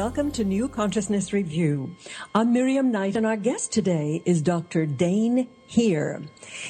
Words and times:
Welcome 0.00 0.32
to 0.32 0.44
New 0.44 0.66
Consciousness 0.66 1.34
Review. 1.34 1.94
I'm 2.34 2.54
Miriam 2.54 2.90
Knight, 2.90 3.16
and 3.16 3.26
our 3.26 3.36
guest 3.36 3.70
today 3.70 4.22
is 4.24 4.40
Dr. 4.40 4.86
Dain 4.86 5.46
Heer. 5.66 6.22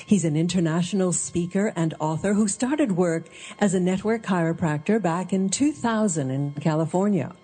He's 0.04 0.24
an 0.24 0.34
international 0.34 1.12
speaker 1.12 1.72
and 1.76 1.94
author 2.00 2.34
who 2.34 2.48
started 2.48 2.90
work 2.90 3.28
as 3.60 3.72
a 3.72 3.78
network 3.78 4.24
chiropractor 4.24 5.00
back 5.00 5.32
in 5.32 5.48
2000 5.48 6.28
in 6.32 6.54
California. 6.54 7.36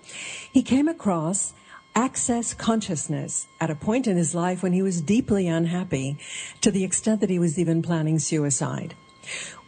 He 0.52 0.64
came 0.64 0.88
across 0.88 1.54
access 1.94 2.52
consciousness 2.52 3.46
at 3.60 3.70
a 3.70 3.76
point 3.76 4.08
in 4.08 4.16
his 4.16 4.34
life 4.34 4.64
when 4.64 4.72
he 4.72 4.82
was 4.82 5.00
deeply 5.00 5.46
unhappy 5.46 6.18
to 6.62 6.72
the 6.72 6.82
extent 6.82 7.20
that 7.20 7.30
he 7.30 7.38
was 7.38 7.60
even 7.60 7.80
planning 7.80 8.18
suicide. 8.18 8.96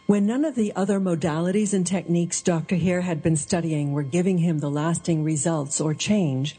When 0.09 0.25
none 0.25 0.43
of 0.43 0.55
the 0.55 0.75
other 0.75 0.99
modalities 0.99 1.71
and 1.71 1.85
techniques 1.85 2.41
Dr. 2.41 2.77
Heer 2.77 3.01
had 3.01 3.21
been 3.21 3.35
studying 3.35 3.91
were 3.91 4.01
giving 4.01 4.39
him 4.39 4.57
the 4.57 4.67
lasting 4.71 5.23
results 5.23 5.79
or 5.79 5.93
change, 5.93 6.57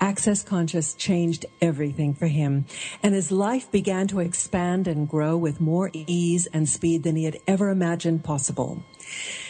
Access 0.00 0.44
Conscious 0.44 0.94
changed 0.94 1.44
everything 1.60 2.14
for 2.14 2.28
him, 2.28 2.66
and 3.02 3.12
his 3.12 3.32
life 3.32 3.68
began 3.72 4.06
to 4.06 4.20
expand 4.20 4.86
and 4.86 5.08
grow 5.08 5.36
with 5.36 5.60
more 5.60 5.90
ease 5.92 6.46
and 6.52 6.68
speed 6.68 7.02
than 7.02 7.16
he 7.16 7.24
had 7.24 7.40
ever 7.48 7.70
imagined 7.70 8.22
possible. 8.22 8.84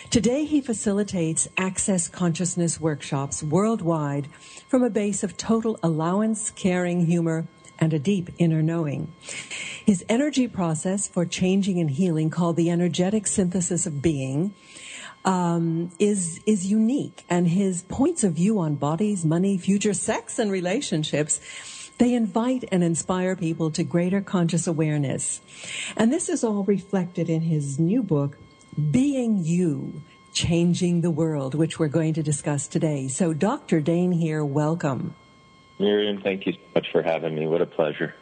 Today, 0.09 0.47
he 0.47 0.63
facilitates 0.63 1.47
Access 1.59 2.09
Consciousness 2.09 2.81
workshops 2.81 3.43
worldwide 3.43 4.27
from 4.69 4.83
a 4.83 4.89
base 4.89 5.23
of 5.23 5.37
total 5.37 5.79
allowance, 5.83 6.51
caring, 6.51 7.05
humor, 7.05 7.47
and 7.79 7.93
a 7.93 7.99
deep 7.99 8.31
inner 8.39 8.63
knowing. 8.63 9.13
His 9.85 10.05
energy 10.09 10.49
process 10.49 11.07
for 11.09 11.25
changing 11.25 11.79
and 11.79 11.91
healing, 11.91 12.31
called 12.31 12.57
the 12.57 12.71
energetic 12.71 13.27
synthesis 13.27 13.87
of 13.87 14.01
being, 14.01 14.55
um, 15.25 15.91
is 15.99 16.41
is 16.47 16.67
unique, 16.67 17.25
and 17.31 17.49
his 17.49 17.83
points 17.83 18.25
of 18.25 18.35
view 18.35 18.59
on 18.59 18.75
bodies, 18.75 19.25
money, 19.25 19.57
future 19.59 19.95
sex, 19.95 20.39
and 20.39 20.51
relationships. 20.51 21.41
They 21.99 22.15
invite 22.15 22.65
and 22.73 22.83
inspire 22.83 23.37
people 23.37 23.71
to 23.71 23.85
greater 23.85 24.21
conscious 24.21 24.67
awareness. 24.67 25.41
And 25.97 26.13
this 26.13 26.29
is 26.29 26.43
all 26.43 26.65
reflected 26.65 27.31
in 27.31 27.43
his 27.43 27.79
new 27.79 28.03
book, 28.03 28.37
Being 28.91 29.45
You, 29.45 30.03
Changing 30.33 31.03
the 31.03 31.13
World, 31.13 31.55
which 31.55 31.79
we're 31.79 31.87
going 31.87 32.15
to 32.15 32.23
discuss 32.23 32.67
today. 32.67 33.07
So, 33.07 33.33
Dr. 33.33 33.81
Dain 33.81 34.11
Heer, 34.11 34.45
welcome. 34.45 35.15
Miriam, 35.79 36.21
thank 36.21 36.47
you 36.47 36.53
so 36.53 36.59
much 36.75 36.87
for 36.93 37.03
having 37.03 37.35
me. 37.35 37.47
What 37.47 37.61
a 37.61 37.67
pleasure. 37.67 38.15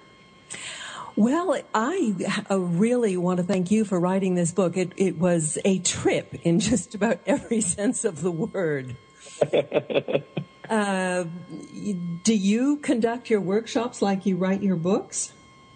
Well, 1.14 1.61
I 1.75 2.14
uh, 2.50 2.59
really 2.59 3.19
want 3.19 3.36
to 3.36 3.42
thank 3.42 3.70
you 3.70 3.84
for 3.84 4.00
writing 4.00 4.34
this 4.34 4.50
book. 4.50 4.78
It, 4.78 4.92
it 4.97 5.19
was 5.19 5.59
a 5.64 5.78
trip 5.81 6.34
in 6.42 6.61
just 6.70 6.94
about 6.94 7.20
every 7.27 7.61
sense 7.61 8.05
of 8.05 8.22
the 8.22 8.31
word. 8.31 8.97
uh, 10.70 11.25
do 12.22 12.34
you 12.34 12.77
conduct 12.78 13.28
your 13.28 13.41
workshops 13.41 14.00
like 14.00 14.25
you 14.25 14.37
write 14.37 14.62
your 14.62 14.77
books? 14.77 15.33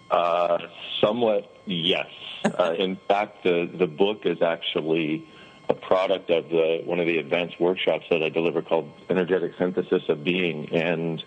Uh, 0.09 0.57
somewhat, 1.01 1.55
yes. 1.65 2.07
Uh, 2.45 2.73
in 2.77 2.97
fact, 3.09 3.43
the, 3.43 3.69
the 3.77 3.87
book 3.87 4.21
is 4.23 4.41
actually 4.41 5.27
a 5.67 5.73
product 5.73 6.29
of 6.29 6.47
the 6.47 6.81
one 6.85 6.99
of 6.99 7.05
the 7.05 7.17
advanced 7.17 7.59
workshops 7.59 8.05
that 8.09 8.23
I 8.23 8.29
deliver 8.29 8.61
called 8.61 8.89
Energetic 9.09 9.53
Synthesis 9.57 10.03
of 10.07 10.23
Being, 10.23 10.69
and 10.71 11.21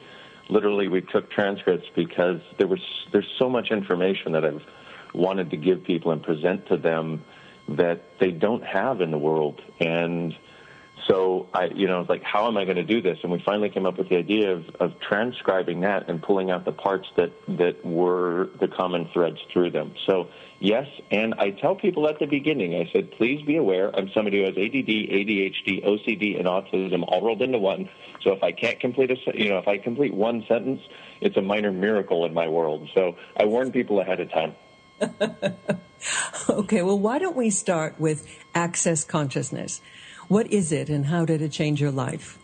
literally 0.50 0.88
we 0.88 1.00
took 1.00 1.30
transcripts 1.30 1.88
because 1.94 2.40
there 2.58 2.66
was 2.66 2.80
there's 3.12 3.30
so 3.38 3.48
much 3.48 3.70
information 3.70 4.32
that 4.32 4.44
I've 4.44 4.62
wanted 5.14 5.50
to 5.50 5.56
give 5.56 5.84
people 5.84 6.12
and 6.12 6.22
present 6.22 6.66
to 6.68 6.76
them 6.76 7.24
that 7.68 8.18
they 8.18 8.30
don't 8.30 8.64
have 8.64 9.00
in 9.00 9.10
the 9.10 9.18
world. 9.18 9.60
And 9.78 10.34
so 11.06 11.48
I, 11.54 11.66
you 11.66 11.86
know, 11.86 12.04
like, 12.08 12.22
how 12.22 12.46
am 12.46 12.56
I 12.56 12.64
going 12.64 12.76
to 12.76 12.84
do 12.84 13.00
this? 13.00 13.18
And 13.22 13.32
we 13.32 13.42
finally 13.44 13.70
came 13.70 13.86
up 13.86 13.98
with 13.98 14.08
the 14.08 14.16
idea 14.16 14.52
of, 14.52 14.64
of 14.80 14.92
transcribing 15.00 15.80
that 15.80 16.08
and 16.08 16.22
pulling 16.22 16.50
out 16.50 16.64
the 16.64 16.72
parts 16.72 17.08
that, 17.16 17.32
that 17.48 17.84
were 17.84 18.50
the 18.60 18.68
common 18.68 19.08
threads 19.12 19.38
through 19.52 19.70
them. 19.70 19.94
So 20.06 20.28
yes, 20.58 20.86
and 21.10 21.34
I 21.34 21.50
tell 21.50 21.74
people 21.74 22.08
at 22.08 22.18
the 22.18 22.26
beginning, 22.26 22.74
I 22.74 22.90
said, 22.92 23.12
please 23.12 23.44
be 23.44 23.56
aware 23.56 23.94
I'm 23.94 24.10
somebody 24.14 24.38
who 24.38 24.44
has 24.44 24.56
ADD, 24.56 24.88
ADHD, 24.88 25.84
OCD, 25.84 26.38
and 26.38 26.46
autism 26.46 27.04
all 27.06 27.24
rolled 27.24 27.42
into 27.42 27.58
one. 27.58 27.88
So 28.22 28.32
if 28.32 28.42
I 28.42 28.52
can't 28.52 28.78
complete 28.80 29.10
a, 29.10 29.16
you 29.34 29.48
know, 29.48 29.58
if 29.58 29.68
I 29.68 29.78
complete 29.78 30.12
one 30.12 30.44
sentence, 30.48 30.80
it's 31.20 31.36
a 31.36 31.42
minor 31.42 31.72
miracle 31.72 32.24
in 32.26 32.34
my 32.34 32.48
world. 32.48 32.88
So 32.94 33.16
I 33.36 33.44
warn 33.44 33.72
people 33.72 34.00
ahead 34.00 34.20
of 34.20 34.30
time. 34.30 34.54
okay, 36.50 36.82
well, 36.82 36.98
why 36.98 37.18
don't 37.18 37.36
we 37.36 37.50
start 37.50 37.98
with 37.98 38.26
access 38.54 39.04
consciousness? 39.04 39.80
What 40.30 40.52
is 40.52 40.70
it 40.70 40.90
and 40.90 41.06
how 41.06 41.24
did 41.24 41.42
it 41.42 41.50
change 41.50 41.80
your 41.80 41.90
life? 41.90 42.38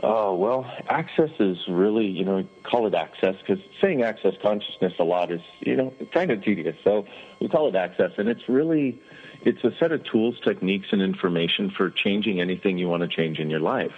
Oh, 0.00 0.36
well, 0.36 0.64
access 0.88 1.30
is 1.40 1.58
really, 1.68 2.06
you 2.06 2.24
know, 2.24 2.46
call 2.62 2.86
it 2.86 2.94
access 2.94 3.34
because 3.40 3.58
saying 3.80 4.04
access 4.04 4.34
consciousness 4.40 4.92
a 5.00 5.02
lot 5.02 5.32
is, 5.32 5.40
you 5.58 5.74
know, 5.74 5.92
kind 6.12 6.30
of 6.30 6.44
tedious. 6.44 6.76
So 6.84 7.04
we 7.40 7.48
call 7.48 7.66
it 7.66 7.74
access. 7.74 8.12
And 8.16 8.28
it's 8.28 8.48
really, 8.48 9.02
it's 9.42 9.64
a 9.64 9.72
set 9.80 9.90
of 9.90 10.04
tools, 10.04 10.38
techniques, 10.44 10.86
and 10.92 11.02
information 11.02 11.72
for 11.76 11.90
changing 11.90 12.40
anything 12.40 12.78
you 12.78 12.86
want 12.86 13.02
to 13.02 13.08
change 13.08 13.40
in 13.40 13.50
your 13.50 13.58
life. 13.58 13.96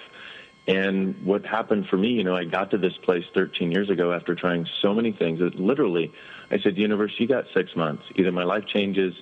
And 0.66 1.22
what 1.22 1.44
happened 1.44 1.88
for 1.88 1.98
me, 1.98 2.08
you 2.08 2.24
know, 2.24 2.34
I 2.34 2.44
got 2.44 2.70
to 2.70 2.78
this 2.78 2.96
place 2.96 3.24
13 3.34 3.70
years 3.70 3.90
ago 3.90 4.14
after 4.14 4.34
trying 4.34 4.66
so 4.80 4.94
many 4.94 5.12
things 5.12 5.40
that 5.40 5.54
literally 5.54 6.14
I 6.50 6.58
said, 6.60 6.78
universe, 6.78 7.12
you 7.18 7.28
got 7.28 7.44
six 7.52 7.76
months. 7.76 8.04
Either 8.16 8.32
my 8.32 8.44
life 8.44 8.64
changes 8.64 9.12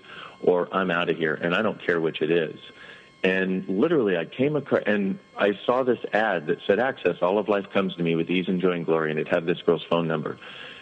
or 0.43 0.73
I'm 0.73 0.93
out 0.93 1.09
of 1.11 1.17
here. 1.17 1.35
And 1.35 1.57
I 1.57 1.63
don't 1.63 1.85
care 1.85 2.01
which 2.01 2.23
it 2.23 2.31
is. 2.31 2.61
And 3.27 3.69
literally, 3.69 4.17
I 4.17 4.25
came 4.25 4.55
across, 4.55 4.85
and 4.87 5.19
I 5.37 5.51
saw 5.67 5.83
this 5.83 5.99
ad 6.13 6.47
that 6.47 6.59
said, 6.65 6.79
Access, 6.79 7.17
all 7.21 7.41
of 7.41 7.49
life 7.49 7.65
comes 7.75 7.93
to 7.97 8.03
me 8.05 8.15
with 8.15 8.31
ease 8.31 8.45
and 8.47 8.61
joy 8.61 8.71
and 8.71 8.87
glory, 8.87 9.11
and 9.11 9.19
it 9.19 9.27
had 9.27 9.47
this 9.47 9.59
girl's 9.67 9.85
phone 9.91 10.07
number. 10.07 10.39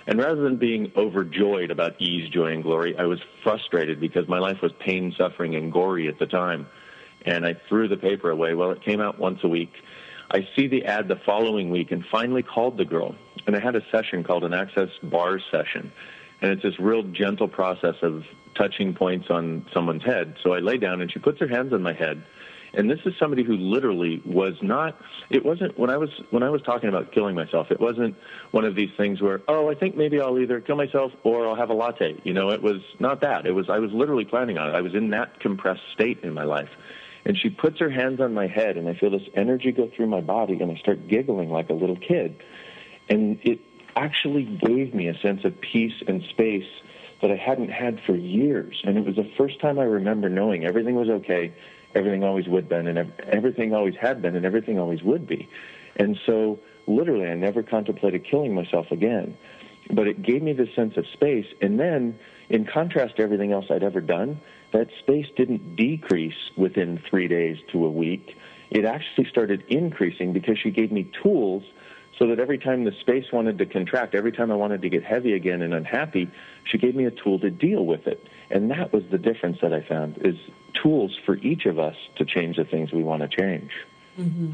And 0.06 0.19
rather 0.19 0.43
than 0.43 0.59
being 0.59 0.93
overjoyed 0.94 1.71
about 1.71 1.99
ease, 2.03 2.28
joy, 2.28 2.53
and 2.53 2.62
glory, 2.62 2.99
I 2.99 3.05
was 3.05 3.19
frustrated 3.43 3.99
because 3.99 4.28
my 4.28 4.38
life 4.38 4.59
was 4.60 4.72
pain, 4.78 5.15
suffering, 5.16 5.55
and 5.55 5.72
gory 5.72 6.06
at 6.06 6.19
the 6.19 6.27
time. 6.27 6.66
And 7.25 7.47
I 7.47 7.55
threw 7.66 7.88
the 7.88 7.97
paper 7.97 8.28
away. 8.28 8.53
Well, 8.53 8.72
it 8.72 8.84
came 8.84 9.00
out 9.00 9.19
once 9.19 9.38
a 9.43 9.49
week. 9.49 9.72
I 10.31 10.47
see 10.55 10.66
the 10.66 10.84
ad 10.84 11.09
the 11.09 11.16
following 11.25 11.71
week 11.71 11.93
and 11.93 12.05
finally 12.12 12.43
called 12.43 12.76
the 12.76 12.84
girl. 12.84 13.15
And 13.47 13.56
I 13.56 13.61
had 13.61 13.75
a 13.75 13.82
session 13.91 14.22
called 14.22 14.44
an 14.44 14.53
Access 14.53 14.91
Bar 15.03 15.41
session. 15.50 15.91
And 16.43 16.53
it's 16.53 16.62
this 16.62 16.78
real 16.78 17.05
gentle 17.05 17.49
process 17.49 17.94
of 18.03 18.25
touching 18.55 18.95
points 18.95 19.27
on 19.31 19.67
someone's 19.73 20.05
head. 20.05 20.37
So 20.43 20.53
I 20.53 20.61
lay 20.61 20.79
down 20.79 21.01
and 21.01 21.11
she 21.11 21.19
puts 21.19 21.41
her 21.41 21.49
hands 21.49 21.73
on 21.73 21.83
my 21.83 21.93
head. 21.93 22.25
And 22.77 22.91
this 22.91 22.99
is 23.05 23.15
somebody 23.19 23.45
who 23.45 23.57
literally 23.57 24.21
was 24.25 24.55
not 24.61 25.01
it 25.31 25.45
wasn't 25.45 25.79
when 25.79 25.91
i 25.91 25.97
was 25.97 26.11
when 26.31 26.43
i 26.43 26.51
was 26.51 26.61
talking 26.63 26.89
about 26.89 27.13
killing 27.13 27.35
myself 27.35 27.71
it 27.71 27.79
wasn't 27.81 28.17
one 28.51 28.65
of 28.65 28.75
these 28.75 28.91
things 28.97 29.21
where 29.21 29.43
oh 29.47 29.71
i 29.71 29.75
think 29.75 29.97
maybe 29.97 30.21
i'll 30.21 30.39
either 30.39 30.61
kill 30.61 30.77
myself 30.77 31.13
or 31.23 31.47
i'll 31.47 31.55
have 31.55 31.71
a 31.71 31.75
latte. 31.75 32.21
You 32.25 32.33
know 32.33 32.51
it 32.51 32.63
was 32.63 32.83
not 32.99 33.21
that. 33.21 33.47
It 33.47 33.53
was 33.53 33.71
i 33.71 33.79
was 33.79 33.93
literally 33.93 34.25
planning 34.25 34.59
on 34.59 34.71
it. 34.71 34.75
I 34.75 34.81
was 34.81 34.95
in 34.95 35.11
that 35.11 35.41
compressed 35.41 35.83
state 35.93 36.21
in 36.23 36.35
my 36.35 36.45
life. 36.45 36.71
And 37.27 37.39
she 37.39 37.49
puts 37.49 37.79
her 37.79 37.89
hands 37.89 38.21
on 38.21 38.35
my 38.35 38.49
head 38.49 38.77
and 38.77 38.89
i 38.89 38.95
feel 38.95 39.11
this 39.11 39.29
energy 39.35 39.71
go 39.71 39.89
through 39.95 40.09
my 40.09 40.21
body 40.21 40.59
and 40.61 40.71
i 40.71 40.77
start 40.77 41.07
giggling 41.07 41.51
like 41.51 41.71
a 41.71 41.75
little 41.75 41.97
kid. 41.97 42.43
And 43.09 43.39
it 43.43 43.61
actually 43.97 44.45
gave 44.45 44.95
me 44.95 45.09
a 45.09 45.19
sense 45.21 45.45
of 45.45 45.61
peace 45.61 45.95
and 46.09 46.23
space 46.31 46.67
that 47.25 47.33
I 47.33 47.37
hadn't 47.37 47.71
had 47.71 48.01
for 48.07 48.15
years. 48.15 48.81
And 48.85 48.99
it 48.99 49.05
was 49.05 49.17
the 49.17 49.31
first 49.39 49.59
time 49.61 49.79
I 49.79 49.85
remember 49.85 50.29
knowing 50.29 50.65
everything 50.65 50.95
was 50.95 51.09
okay 51.09 51.55
everything 51.95 52.25
always 52.25 52.49
would 52.49 52.69
been 52.69 52.87
and 52.87 53.12
everything 53.29 53.73
always 53.73 53.95
had 54.01 54.21
been 54.21 54.37
and 54.37 54.45
everything 54.45 54.79
always 54.79 55.03
would 55.03 55.27
be. 55.27 55.49
And 55.97 56.19
so 56.27 56.59
literally 56.87 57.26
I 57.26 57.35
never 57.35 57.62
contemplated 57.62 58.25
killing 58.25 58.55
myself 58.55 58.91
again. 58.91 59.37
But 59.91 60.09
it 60.09 60.23
gave 60.23 60.43
me 60.43 60.53
this 60.55 60.75
sense 60.75 60.97
of 60.97 61.06
space 61.12 61.47
and 61.61 61.79
then 61.79 62.19
in 62.49 62.67
contrast 62.67 63.17
to 63.17 63.23
everything 63.23 63.53
else 63.53 63.67
I'd 63.71 63.82
ever 63.82 64.00
done, 64.00 64.41
that 64.73 64.88
space 64.99 65.26
didn't 65.37 65.76
decrease 65.76 66.50
within 66.56 67.00
3 67.09 67.29
days 67.29 67.59
to 67.73 67.87
a 67.87 67.91
week. 67.91 68.37
It 68.71 68.85
actually 68.85 69.29
started 69.31 69.62
increasing 69.69 70.32
because 70.32 70.59
she 70.59 70.71
gave 70.71 70.91
me 70.91 71.11
tools 71.23 71.62
so 72.19 72.28
that 72.28 72.38
every 72.38 72.58
time 72.58 72.84
the 72.84 72.93
space 73.00 73.25
wanted 73.32 73.58
to 73.58 73.66
contract, 73.66 74.14
every 74.14 74.32
time 74.32 74.50
I 74.52 74.55
wanted 74.55 74.82
to 74.82 74.88
get 74.88 75.02
heavy 75.02 75.32
again 75.32 75.62
and 75.62 75.75
unhappy, 75.75 76.31
she 76.64 76.78
gave 76.78 76.94
me 76.94 77.06
a 77.06 77.11
tool 77.11 77.38
to 77.40 77.50
deal 77.50 77.84
with 77.84 78.06
it. 78.06 78.26
And 78.50 78.70
that 78.70 78.93
was 78.93 79.02
the 79.11 79.19
difference 79.19 79.58
that 79.62 79.72
I 79.72 79.82
found 79.82 80.19
is 80.19 80.37
tools 80.82 81.19
for 81.26 81.37
each 81.37 81.66
of 81.66 81.78
us 81.78 81.96
to 82.16 82.25
change 82.25 82.56
the 82.56 82.64
things 82.64 82.93
we 82.93 83.02
want 83.02 83.22
to 83.22 83.28
change. 83.28 83.70
Mm-hmm. 84.19 84.52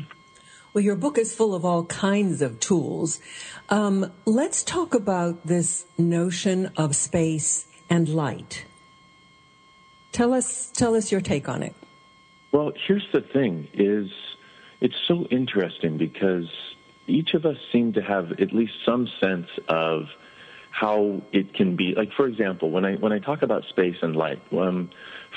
Well, 0.72 0.84
your 0.84 0.96
book 0.96 1.18
is 1.18 1.34
full 1.34 1.54
of 1.54 1.64
all 1.64 1.84
kinds 1.86 2.42
of 2.42 2.60
tools. 2.60 3.20
Um, 3.68 4.12
let's 4.24 4.62
talk 4.62 4.94
about 4.94 5.44
this 5.46 5.84
notion 5.98 6.70
of 6.76 6.94
space 6.94 7.66
and 7.90 8.08
light. 8.08 8.64
Tell 10.12 10.32
us, 10.32 10.70
tell 10.70 10.94
us 10.94 11.10
your 11.10 11.20
take 11.20 11.48
on 11.48 11.62
it. 11.62 11.74
Well, 12.52 12.72
here's 12.86 13.06
the 13.12 13.20
thing: 13.20 13.68
is 13.74 14.10
it's 14.80 14.94
so 15.06 15.24
interesting 15.30 15.98
because 15.98 16.48
each 17.10 17.34
of 17.34 17.44
us 17.44 17.56
seem 17.72 17.92
to 17.94 18.02
have 18.02 18.32
at 18.32 18.52
least 18.52 18.72
some 18.84 19.08
sense 19.20 19.48
of 19.68 20.04
how 20.70 21.20
it 21.32 21.54
can 21.54 21.76
be. 21.76 21.94
Like 21.96 22.12
for 22.16 22.26
example, 22.26 22.70
when 22.70 22.84
I 22.84 22.94
when 22.94 23.12
I 23.12 23.18
talk 23.18 23.42
about 23.42 23.64
space 23.68 23.96
and 24.02 24.14
light, 24.16 24.40
um, 24.52 24.90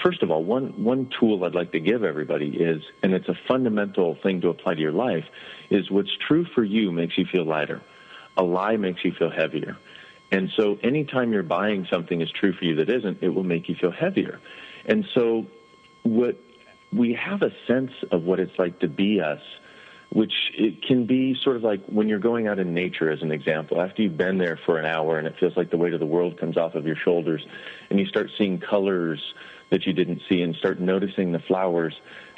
first 0.04 0.22
of 0.22 0.32
all, 0.32 0.44
one 0.44 0.84
one 0.84 1.10
tool 1.20 1.44
I'd 1.44 1.56
like 1.56 1.72
to 1.72 1.80
give 1.80 2.04
everybody 2.04 2.50
is, 2.50 2.84
and 3.02 3.14
it's 3.14 3.28
a 3.28 3.38
fundamental 3.48 4.18
thing 4.22 4.42
to 4.42 4.50
apply 4.50 4.76
to 4.76 4.82
your 4.82 4.92
life, 4.92 5.26
is 5.70 5.90
what's 5.90 6.12
true 6.28 6.46
for 6.54 6.64
you 6.64 6.92
makes 6.92 7.18
you 7.18 7.26
feel 7.32 7.46
lighter. 7.46 7.82
A 8.38 8.44
lie 8.44 8.78
makes 8.78 9.04
you 9.04 9.14
feel 9.18 9.32
heavier. 9.32 9.78
And 10.32 10.50
so 10.58 10.80
anytime 10.82 11.32
you're 11.32 11.44
buying 11.44 11.86
something 11.92 12.22
is 12.22 12.32
true 12.32 12.54
for 12.54 12.66
you 12.66 12.76
that 12.78 12.90
isn't, 12.90 13.22
it 13.22 13.30
will 13.30 13.44
make 13.44 13.70
you 13.70 13.76
feel 13.76 13.92
heavier. 13.92 14.40
And 14.86 15.06
so 15.14 15.46
what 16.02 16.38
we 16.92 17.14
have 17.14 17.44
a 17.44 17.52
sense 17.68 17.92
of 18.12 18.24
what 18.24 18.40
it's 18.40 18.58
like 18.58 18.80
to 18.80 18.88
be 18.88 19.20
us 19.22 19.42
which 20.14 20.34
it 20.56 20.84
can 20.84 21.06
be 21.06 21.36
sort 21.44 21.56
of 21.56 21.64
like 21.64 21.84
when 21.88 22.08
you're 22.08 22.20
going 22.20 22.48
out 22.48 22.60
in 22.60 22.74
nature 22.74 23.10
as 23.12 23.22
an 23.24 23.32
example 23.32 23.82
after 23.82 24.04
you've 24.04 24.18
been 24.18 24.38
there 24.38 24.60
for 24.64 24.78
an 24.78 24.86
hour 24.86 25.18
and 25.18 25.28
it 25.28 25.34
feels 25.40 25.58
like 25.58 25.72
the 25.72 25.78
weight 25.78 25.94
of 25.94 26.00
the 26.00 26.06
world 26.06 26.40
comes 26.40 26.56
off 26.56 26.76
of 26.76 26.86
your 26.86 26.96
shoulders 26.96 27.44
and 27.90 28.00
you 28.00 28.06
start 28.06 28.30
seeing 28.38 28.60
colors 28.60 29.34
that 29.72 29.88
you 29.88 29.94
didn't 29.94 30.22
see 30.30 30.42
and 30.44 30.56
start 30.56 30.80
noticing 30.80 31.32
the 31.32 31.40
flowers 31.40 31.96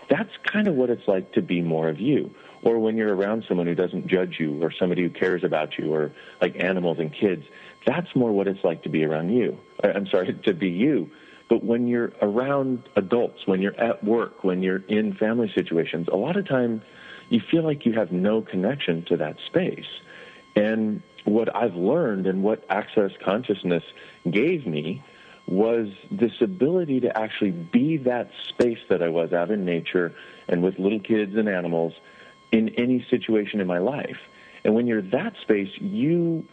that's 0.09 0.31
kind 0.51 0.67
of 0.67 0.75
what 0.75 0.89
it's 0.89 1.07
like 1.07 1.33
to 1.33 1.41
be 1.41 1.61
more 1.61 1.89
of 1.89 1.99
you. 1.99 2.29
Or 2.63 2.79
when 2.79 2.95
you're 2.95 3.13
around 3.13 3.43
someone 3.47 3.67
who 3.67 3.75
doesn't 3.75 4.07
judge 4.07 4.35
you 4.39 4.61
or 4.63 4.71
somebody 4.71 5.03
who 5.03 5.09
cares 5.09 5.43
about 5.43 5.77
you 5.77 5.93
or 5.93 6.11
like 6.41 6.55
animals 6.63 6.97
and 6.99 7.13
kids 7.13 7.43
that's 7.85 8.15
more 8.15 8.31
what 8.31 8.47
it's 8.47 8.63
like 8.63 8.81
to 8.81 8.89
be 8.89 9.05
around 9.05 9.29
you. 9.29 9.57
Uh, 9.83 9.89
I'm 9.89 10.07
sorry 10.07 10.33
to 10.45 10.53
be 10.53 10.69
you. 10.69 11.09
But 11.47 11.63
when 11.63 11.87
you're 11.87 12.13
around 12.21 12.83
adults 12.95 13.45
when 13.45 13.61
you're 13.61 13.79
at 13.79 14.03
work 14.03 14.43
when 14.43 14.63
you're 14.63 14.83
in 14.87 15.13
family 15.13 15.51
situations 15.53 16.07
a 16.11 16.15
lot 16.15 16.37
of 16.37 16.47
time 16.47 16.81
you 17.29 17.41
feel 17.51 17.63
like 17.63 17.85
you 17.85 17.93
have 17.93 18.11
no 18.11 18.41
connection 18.41 19.03
to 19.05 19.17
that 19.17 19.37
space. 19.47 19.85
And 20.55 21.01
what 21.25 21.53
I've 21.55 21.75
learned 21.75 22.27
and 22.27 22.43
what 22.43 22.63
Access 22.69 23.11
Consciousness 23.23 23.83
gave 24.29 24.65
me 24.65 25.03
was 25.47 25.89
this 26.09 26.31
ability 26.41 27.01
to 27.01 27.17
actually 27.17 27.51
be 27.51 27.97
that 27.97 28.29
space 28.49 28.79
that 28.89 29.03
I 29.03 29.09
was 29.09 29.31
out 29.33 29.51
in 29.51 29.65
nature 29.65 30.13
and 30.47 30.63
with 30.63 30.79
little 30.79 30.99
kids 30.99 31.35
and 31.35 31.47
animals 31.47 31.93
in 32.51 32.69
any 32.69 33.05
situation 33.09 33.59
in 33.59 33.67
my 33.67 33.79
life. 33.79 34.17
And 34.63 34.73
when 34.73 34.87
you're 34.87 35.01
that 35.01 35.33
space, 35.41 35.69
you 35.79 36.45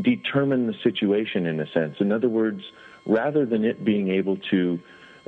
determine 0.00 0.66
the 0.66 0.74
situation 0.82 1.46
in 1.46 1.60
a 1.60 1.70
sense. 1.70 1.96
In 2.00 2.12
other 2.12 2.28
words, 2.28 2.62
rather 3.06 3.46
than 3.46 3.64
it 3.64 3.84
being 3.84 4.10
able 4.10 4.36
to 4.50 4.80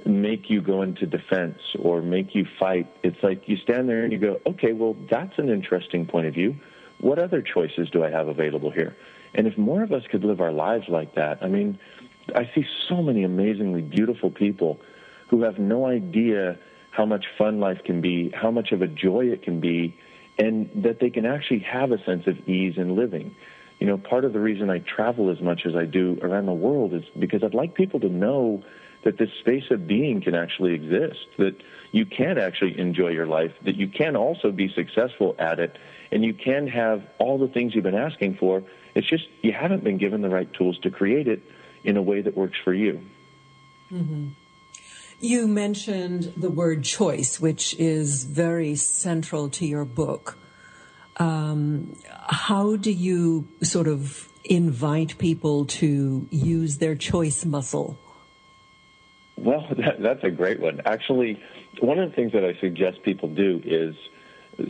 make 0.06 0.50
you 0.50 0.60
go 0.60 0.82
into 0.82 1.06
defense 1.06 1.58
or 1.78 2.02
make 2.02 2.34
you 2.34 2.46
fight. 2.58 2.86
It's 3.02 3.22
like 3.22 3.48
you 3.48 3.56
stand 3.56 3.88
there 3.88 4.02
and 4.02 4.12
you 4.12 4.18
go, 4.18 4.40
okay, 4.46 4.72
well, 4.72 4.96
that's 5.10 5.38
an 5.38 5.48
interesting 5.48 6.06
point 6.06 6.26
of 6.26 6.34
view. 6.34 6.56
What 7.00 7.18
other 7.18 7.42
choices 7.42 7.90
do 7.90 8.04
I 8.04 8.10
have 8.10 8.28
available 8.28 8.70
here? 8.70 8.96
And 9.34 9.46
if 9.46 9.56
more 9.56 9.82
of 9.82 9.92
us 9.92 10.02
could 10.10 10.24
live 10.24 10.40
our 10.40 10.52
lives 10.52 10.88
like 10.88 11.14
that, 11.14 11.38
I 11.42 11.48
mean, 11.48 11.78
I 12.34 12.50
see 12.54 12.64
so 12.88 13.02
many 13.02 13.24
amazingly 13.24 13.82
beautiful 13.82 14.30
people 14.30 14.80
who 15.28 15.42
have 15.42 15.58
no 15.58 15.86
idea 15.86 16.58
how 16.90 17.06
much 17.06 17.24
fun 17.38 17.58
life 17.58 17.78
can 17.84 18.00
be, 18.00 18.30
how 18.30 18.50
much 18.50 18.72
of 18.72 18.82
a 18.82 18.86
joy 18.86 19.26
it 19.26 19.42
can 19.42 19.60
be, 19.60 19.96
and 20.38 20.70
that 20.74 21.00
they 21.00 21.10
can 21.10 21.26
actually 21.26 21.60
have 21.60 21.90
a 21.90 22.02
sense 22.04 22.26
of 22.26 22.48
ease 22.48 22.74
in 22.76 22.96
living. 22.96 23.34
You 23.82 23.88
know, 23.88 23.99
part 23.99 24.25
of 24.25 24.32
the 24.32 24.38
reason 24.38 24.70
I 24.70 24.79
travel 24.79 25.29
as 25.29 25.40
much 25.40 25.67
as 25.67 25.75
I 25.75 25.87
do 25.87 26.17
around 26.23 26.46
the 26.46 26.52
world 26.52 26.94
is 26.94 27.02
because 27.19 27.43
I'd 27.43 27.52
like 27.52 27.75
people 27.75 27.99
to 27.99 28.08
know 28.08 28.62
that 29.02 29.19
this 29.19 29.31
space 29.40 29.73
of 29.73 29.88
being 29.88 30.20
can 30.20 30.37
actually 30.37 30.75
exist, 30.75 31.26
that 31.38 31.56
you 31.90 32.06
can 32.06 32.38
actually 32.38 32.79
enjoy 32.79 33.08
your 33.08 33.26
life, 33.26 33.50
that 33.64 33.75
you 33.75 33.88
can 33.88 34.14
also 34.14 34.52
be 34.52 34.73
successful 34.73 35.34
at 35.37 35.58
it, 35.58 35.76
and 36.12 36.25
you 36.25 36.32
can 36.32 36.69
have 36.69 37.02
all 37.19 37.38
the 37.38 37.49
things 37.49 37.75
you've 37.75 37.82
been 37.82 37.96
asking 37.96 38.37
for. 38.37 38.62
It's 38.94 39.08
just 39.08 39.25
you 39.43 39.52
haven't 39.52 39.82
been 39.82 39.99
given 39.99 40.23
the 40.23 40.31
right 40.31 40.55
tools 40.55 40.79
to 40.84 40.90
create 40.93 41.26
it 41.26 41.43
in 41.82 41.96
a 41.96 42.02
way 42.02 42.20
that 42.23 42.37
works 42.37 42.58
for 42.62 42.73
you. 42.73 43.00
Mm-hmm. 43.90 44.29
You 45.19 45.49
mentioned 45.49 46.34
the 46.37 46.50
word 46.50 46.84
choice, 46.84 47.40
which 47.40 47.75
is 47.81 48.23
very 48.23 48.76
central 48.76 49.49
to 49.49 49.67
your 49.67 49.84
book. 49.84 50.38
Um, 51.16 51.96
how 52.26 52.76
do 52.76 52.90
you 52.90 53.46
sort 53.62 53.88
of 53.88 54.28
invite 54.44 55.18
people 55.18 55.66
to 55.66 56.26
use 56.30 56.78
their 56.78 56.94
choice 56.94 57.44
muscle? 57.44 57.98
Well, 59.36 59.66
that, 59.76 60.00
that's 60.00 60.24
a 60.24 60.30
great 60.30 60.60
one. 60.60 60.80
Actually, 60.84 61.42
one 61.80 61.98
of 61.98 62.10
the 62.10 62.16
things 62.16 62.32
that 62.32 62.44
I 62.44 62.58
suggest 62.60 63.02
people 63.02 63.28
do 63.28 63.60
is 63.64 63.94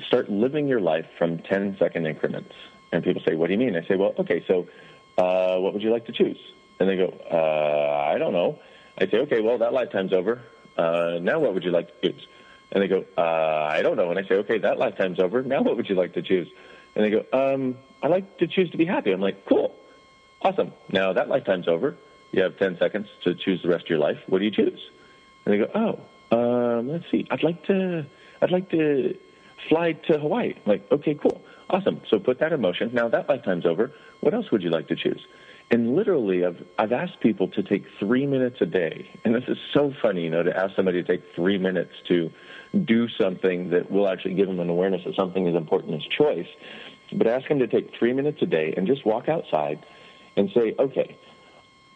start 0.07 0.31
living 0.31 0.69
your 0.69 0.81
life 0.81 1.07
from 1.19 1.39
10 1.39 1.77
second 1.79 2.07
increments. 2.07 2.53
And 2.93 3.03
people 3.03 3.23
say, 3.27 3.35
What 3.35 3.47
do 3.49 3.55
you 3.55 3.59
mean? 3.59 3.77
I 3.77 3.87
say, 3.87 3.97
Well, 3.97 4.15
okay, 4.19 4.45
so 4.47 4.67
uh, 5.19 5.59
what 5.59 5.73
would 5.73 5.83
you 5.83 5.91
like 5.91 6.07
to 6.07 6.13
choose? 6.13 6.39
And 6.79 6.89
they 6.89 6.97
go, 6.97 7.15
uh, 7.31 8.13
I 8.13 8.19
don't 8.19 8.33
know. 8.33 8.59
I 8.99 9.07
say, 9.07 9.19
Okay, 9.19 9.41
well, 9.41 9.59
that 9.59 9.73
lifetime's 9.73 10.13
over. 10.13 10.43
Uh, 10.77 11.19
now 11.21 11.39
what 11.39 11.55
would 11.55 11.65
you 11.65 11.71
like 11.71 11.89
to 12.01 12.13
choose? 12.13 12.27
And 12.73 12.83
they 12.83 12.89
go, 12.89 13.05
uh, 13.17 13.69
I 13.71 13.83
don't 13.83 13.97
know. 13.97 14.11
And 14.11 14.19
I 14.19 14.27
say, 14.29 14.37
Okay, 14.37 14.59
that 14.59 14.79
lifetime's 14.79 15.21
over. 15.21 15.43
Now 15.43 15.63
what 15.63 15.77
would 15.77 15.89
you 15.89 15.95
like 15.95 16.15
to 16.15 16.23
choose? 16.23 16.49
And 16.95 17.05
they 17.05 17.11
go, 17.11 17.25
um, 17.33 17.77
I 18.03 18.09
like 18.09 18.39
to 18.39 18.47
choose 18.47 18.71
to 18.71 18.77
be 18.77 18.85
happy. 18.85 19.13
I'm 19.13 19.21
like, 19.21 19.47
Cool. 19.47 19.75
Awesome. 20.43 20.73
Now 20.91 21.13
that 21.13 21.29
lifetime's 21.29 21.69
over. 21.69 21.97
You 22.33 22.43
have 22.43 22.59
10 22.59 22.79
seconds 22.79 23.07
to 23.25 23.35
choose 23.35 23.63
the 23.63 23.69
rest 23.69 23.85
of 23.85 23.91
your 23.91 23.99
life. 23.99 24.17
What 24.27 24.39
do 24.39 24.45
you 24.45 24.51
choose? 24.51 24.81
And 25.45 25.55
they 25.55 25.59
go, 25.59 25.71
oh, 25.75 26.79
um, 26.79 26.89
let's 26.89 27.05
see. 27.11 27.27
I'd 27.31 27.43
like 27.43 27.65
to, 27.67 28.07
I'd 28.41 28.51
like 28.51 28.71
to 28.71 29.17
fly 29.69 29.93
to 29.93 30.19
Hawaii. 30.19 30.55
I'm 30.55 30.63
like, 30.65 30.91
okay, 30.91 31.15
cool. 31.15 31.43
Awesome. 31.69 32.01
So 32.09 32.19
put 32.19 32.41
that 32.41 32.53
in 32.53 32.61
motion. 32.61 32.91
Now 32.93 33.09
that 33.09 33.29
lifetime's 33.29 33.67
over. 33.67 33.93
What 34.21 34.35
else 34.35 34.51
would 34.51 34.63
you 34.63 34.71
like 34.71 34.89
to 34.89 34.97
choose? 34.97 35.21
And 35.71 35.95
literally, 35.95 36.45
I've, 36.45 36.63
I've 36.79 36.93
asked 36.93 37.21
people 37.21 37.49
to 37.49 37.63
take 37.63 37.85
three 37.99 38.27
minutes 38.27 38.57
a 38.61 38.67
day. 38.67 39.09
And 39.25 39.35
this 39.35 39.45
is 39.49 39.57
so 39.73 39.93
funny, 40.03 40.25
you 40.25 40.31
know, 40.31 40.43
to 40.43 40.57
ask 40.57 40.75
somebody 40.75 41.03
to 41.03 41.07
take 41.07 41.23
three 41.35 41.59
minutes 41.59 41.93
to 42.09 42.31
do 42.85 43.09
something 43.21 43.71
that 43.71 43.91
will 43.91 44.09
actually 44.09 44.35
give 44.35 44.47
them 44.47 44.61
an 44.61 44.71
awareness 44.71 45.03
that 45.05 45.15
something 45.15 45.47
as 45.47 45.55
important 45.55 45.95
as 45.95 46.03
choice. 46.17 46.47
But 47.13 47.27
ask 47.27 47.49
them 47.49 47.59
to 47.59 47.67
take 47.67 47.91
three 47.99 48.13
minutes 48.13 48.39
a 48.41 48.47
day 48.47 48.73
and 48.77 48.87
just 48.87 49.05
walk 49.05 49.29
outside 49.29 49.85
and 50.37 50.51
say, 50.55 50.75
okay, 50.79 51.17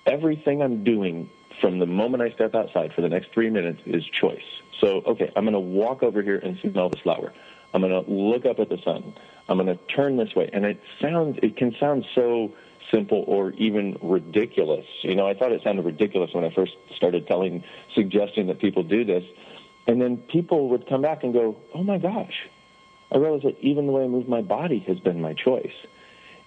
everything 0.06 0.62
I'm 0.62 0.84
doing 0.84 1.31
from 1.61 1.78
the 1.78 1.87
moment 1.87 2.23
I 2.23 2.31
step 2.32 2.55
outside 2.55 2.93
for 2.94 3.00
the 3.00 3.08
next 3.08 3.28
three 3.32 3.49
minutes 3.49 3.81
is 3.87 4.05
choice. 4.20 4.44
So, 4.81 5.02
okay, 5.06 5.32
I'm 5.34 5.44
going 5.44 5.55
to 5.55 5.61
walk 5.61 6.02
over 6.02 6.23
here 6.23 6.38
and 6.38 6.58
smell 6.61 6.90
this 6.90 7.00
flower. 7.00 7.32
I'm 7.72 7.81
going 7.81 8.05
to 8.05 8.11
look 8.11 8.44
up 8.44 8.58
at 8.58 8.69
the 8.69 8.79
sun. 8.84 9.14
I'm 9.49 9.56
going 9.56 9.75
to 9.75 9.82
turn 9.94 10.17
this 10.17 10.34
way. 10.34 10.50
And 10.52 10.64
it 10.67 10.81
sounds, 11.00 11.38
it 11.43 11.56
can 11.56 11.74
sound 11.81 12.05
so 12.15 12.53
simple 12.93 13.24
or 13.27 13.51
even 13.53 13.96
ridiculous. 14.03 14.84
You 15.03 15.15
know, 15.15 15.27
I 15.27 15.34
thought 15.34 15.53
it 15.53 15.62
sounded 15.65 15.84
ridiculous 15.84 16.31
when 16.32 16.44
I 16.44 16.51
first 16.55 16.72
started 16.96 17.27
telling, 17.27 17.65
suggesting 17.94 18.46
that 18.48 18.60
people 18.60 18.82
do 18.82 19.05
this. 19.05 19.24
And 19.86 20.00
then 20.00 20.16
people 20.16 20.70
would 20.70 20.88
come 20.88 21.02
back 21.02 21.22
and 21.22 21.32
go, 21.32 21.56
oh 21.74 21.82
my 21.82 21.98
gosh, 21.98 22.48
I 23.12 23.19
realize 23.19 23.43
that 23.43 23.58
even 23.60 23.86
the 23.86 23.93
way 23.93 24.05
I 24.05 24.08
move 24.08 24.28
my 24.28 24.43
body 24.43 24.81
has 24.88 24.98
been 24.98 25.20
my 25.20 25.34
choice. 25.34 25.74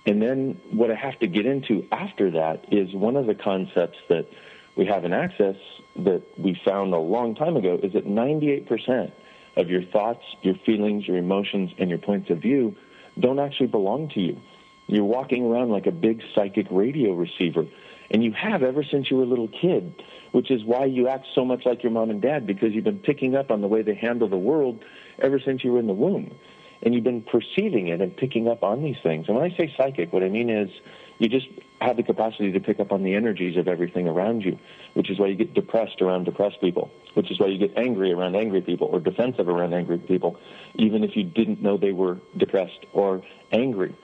And 0.05 0.21
then 0.21 0.59
what 0.71 0.91
I 0.91 0.95
have 0.95 1.19
to 1.19 1.27
get 1.27 1.45
into 1.45 1.85
after 1.91 2.31
that 2.31 2.65
is 2.71 2.93
one 2.93 3.15
of 3.15 3.27
the 3.27 3.35
concepts 3.35 3.97
that 4.09 4.27
we 4.75 4.85
have 4.85 5.05
in 5.05 5.13
Access 5.13 5.57
that 5.97 6.23
we 6.37 6.59
found 6.65 6.93
a 6.93 6.97
long 6.97 7.35
time 7.35 7.57
ago 7.57 7.79
is 7.81 7.93
that 7.93 8.05
98% 8.05 9.11
of 9.57 9.69
your 9.69 9.83
thoughts, 9.83 10.23
your 10.41 10.55
feelings, 10.65 11.07
your 11.07 11.17
emotions, 11.17 11.71
and 11.77 11.89
your 11.89 11.99
points 11.99 12.29
of 12.29 12.39
view 12.39 12.75
don't 13.19 13.39
actually 13.39 13.67
belong 13.67 14.09
to 14.09 14.21
you. 14.21 14.39
You're 14.87 15.03
walking 15.03 15.45
around 15.45 15.69
like 15.69 15.85
a 15.85 15.91
big 15.91 16.21
psychic 16.33 16.67
radio 16.71 17.13
receiver, 17.13 17.65
and 18.11 18.23
you 18.23 18.31
have 18.31 18.63
ever 18.63 18.83
since 18.83 19.09
you 19.09 19.17
were 19.17 19.23
a 19.23 19.27
little 19.27 19.47
kid, 19.47 20.03
which 20.31 20.51
is 20.51 20.63
why 20.63 20.85
you 20.85 21.07
act 21.07 21.27
so 21.35 21.45
much 21.45 21.65
like 21.65 21.83
your 21.83 21.91
mom 21.91 22.09
and 22.09 22.21
dad 22.21 22.47
because 22.47 22.73
you've 22.73 22.83
been 22.83 22.99
picking 22.99 23.35
up 23.35 23.51
on 23.51 23.61
the 23.61 23.67
way 23.67 23.81
they 23.81 23.95
handle 23.95 24.27
the 24.27 24.37
world 24.37 24.83
ever 25.19 25.39
since 25.39 25.63
you 25.63 25.71
were 25.71 25.79
in 25.79 25.87
the 25.87 25.93
womb 25.93 26.33
and 26.81 26.93
you've 26.93 27.03
been 27.03 27.21
perceiving 27.21 27.87
it 27.87 28.01
and 28.01 28.15
picking 28.15 28.47
up 28.47 28.63
on 28.63 28.81
these 28.81 28.95
things. 29.03 29.27
And 29.27 29.35
when 29.35 29.51
I 29.51 29.55
say 29.55 29.73
psychic, 29.75 30.13
what 30.13 30.23
I 30.23 30.29
mean 30.29 30.49
is 30.49 30.69
you 31.17 31.27
just 31.27 31.47
have 31.81 31.97
the 31.97 32.03
capacity 32.03 32.51
to 32.51 32.59
pick 32.59 32.79
up 32.79 32.91
on 32.91 33.03
the 33.03 33.15
energies 33.15 33.57
of 33.57 33.67
everything 33.67 34.07
around 34.07 34.43
you, 34.43 34.57
which 34.93 35.09
is 35.09 35.19
why 35.19 35.27
you 35.27 35.35
get 35.35 35.53
depressed 35.53 36.01
around 36.01 36.23
depressed 36.23 36.61
people, 36.61 36.89
which 37.13 37.29
is 37.31 37.39
why 37.39 37.47
you 37.47 37.57
get 37.57 37.77
angry 37.77 38.13
around 38.13 38.35
angry 38.35 38.61
people 38.61 38.87
or 38.87 38.99
defensive 38.99 39.49
around 39.49 39.73
angry 39.73 39.97
people, 39.97 40.39
even 40.75 41.03
if 41.03 41.15
you 41.15 41.23
didn't 41.23 41.61
know 41.61 41.77
they 41.77 41.91
were 41.91 42.19
depressed 42.37 42.85
or 42.93 43.21
angry. 43.51 43.95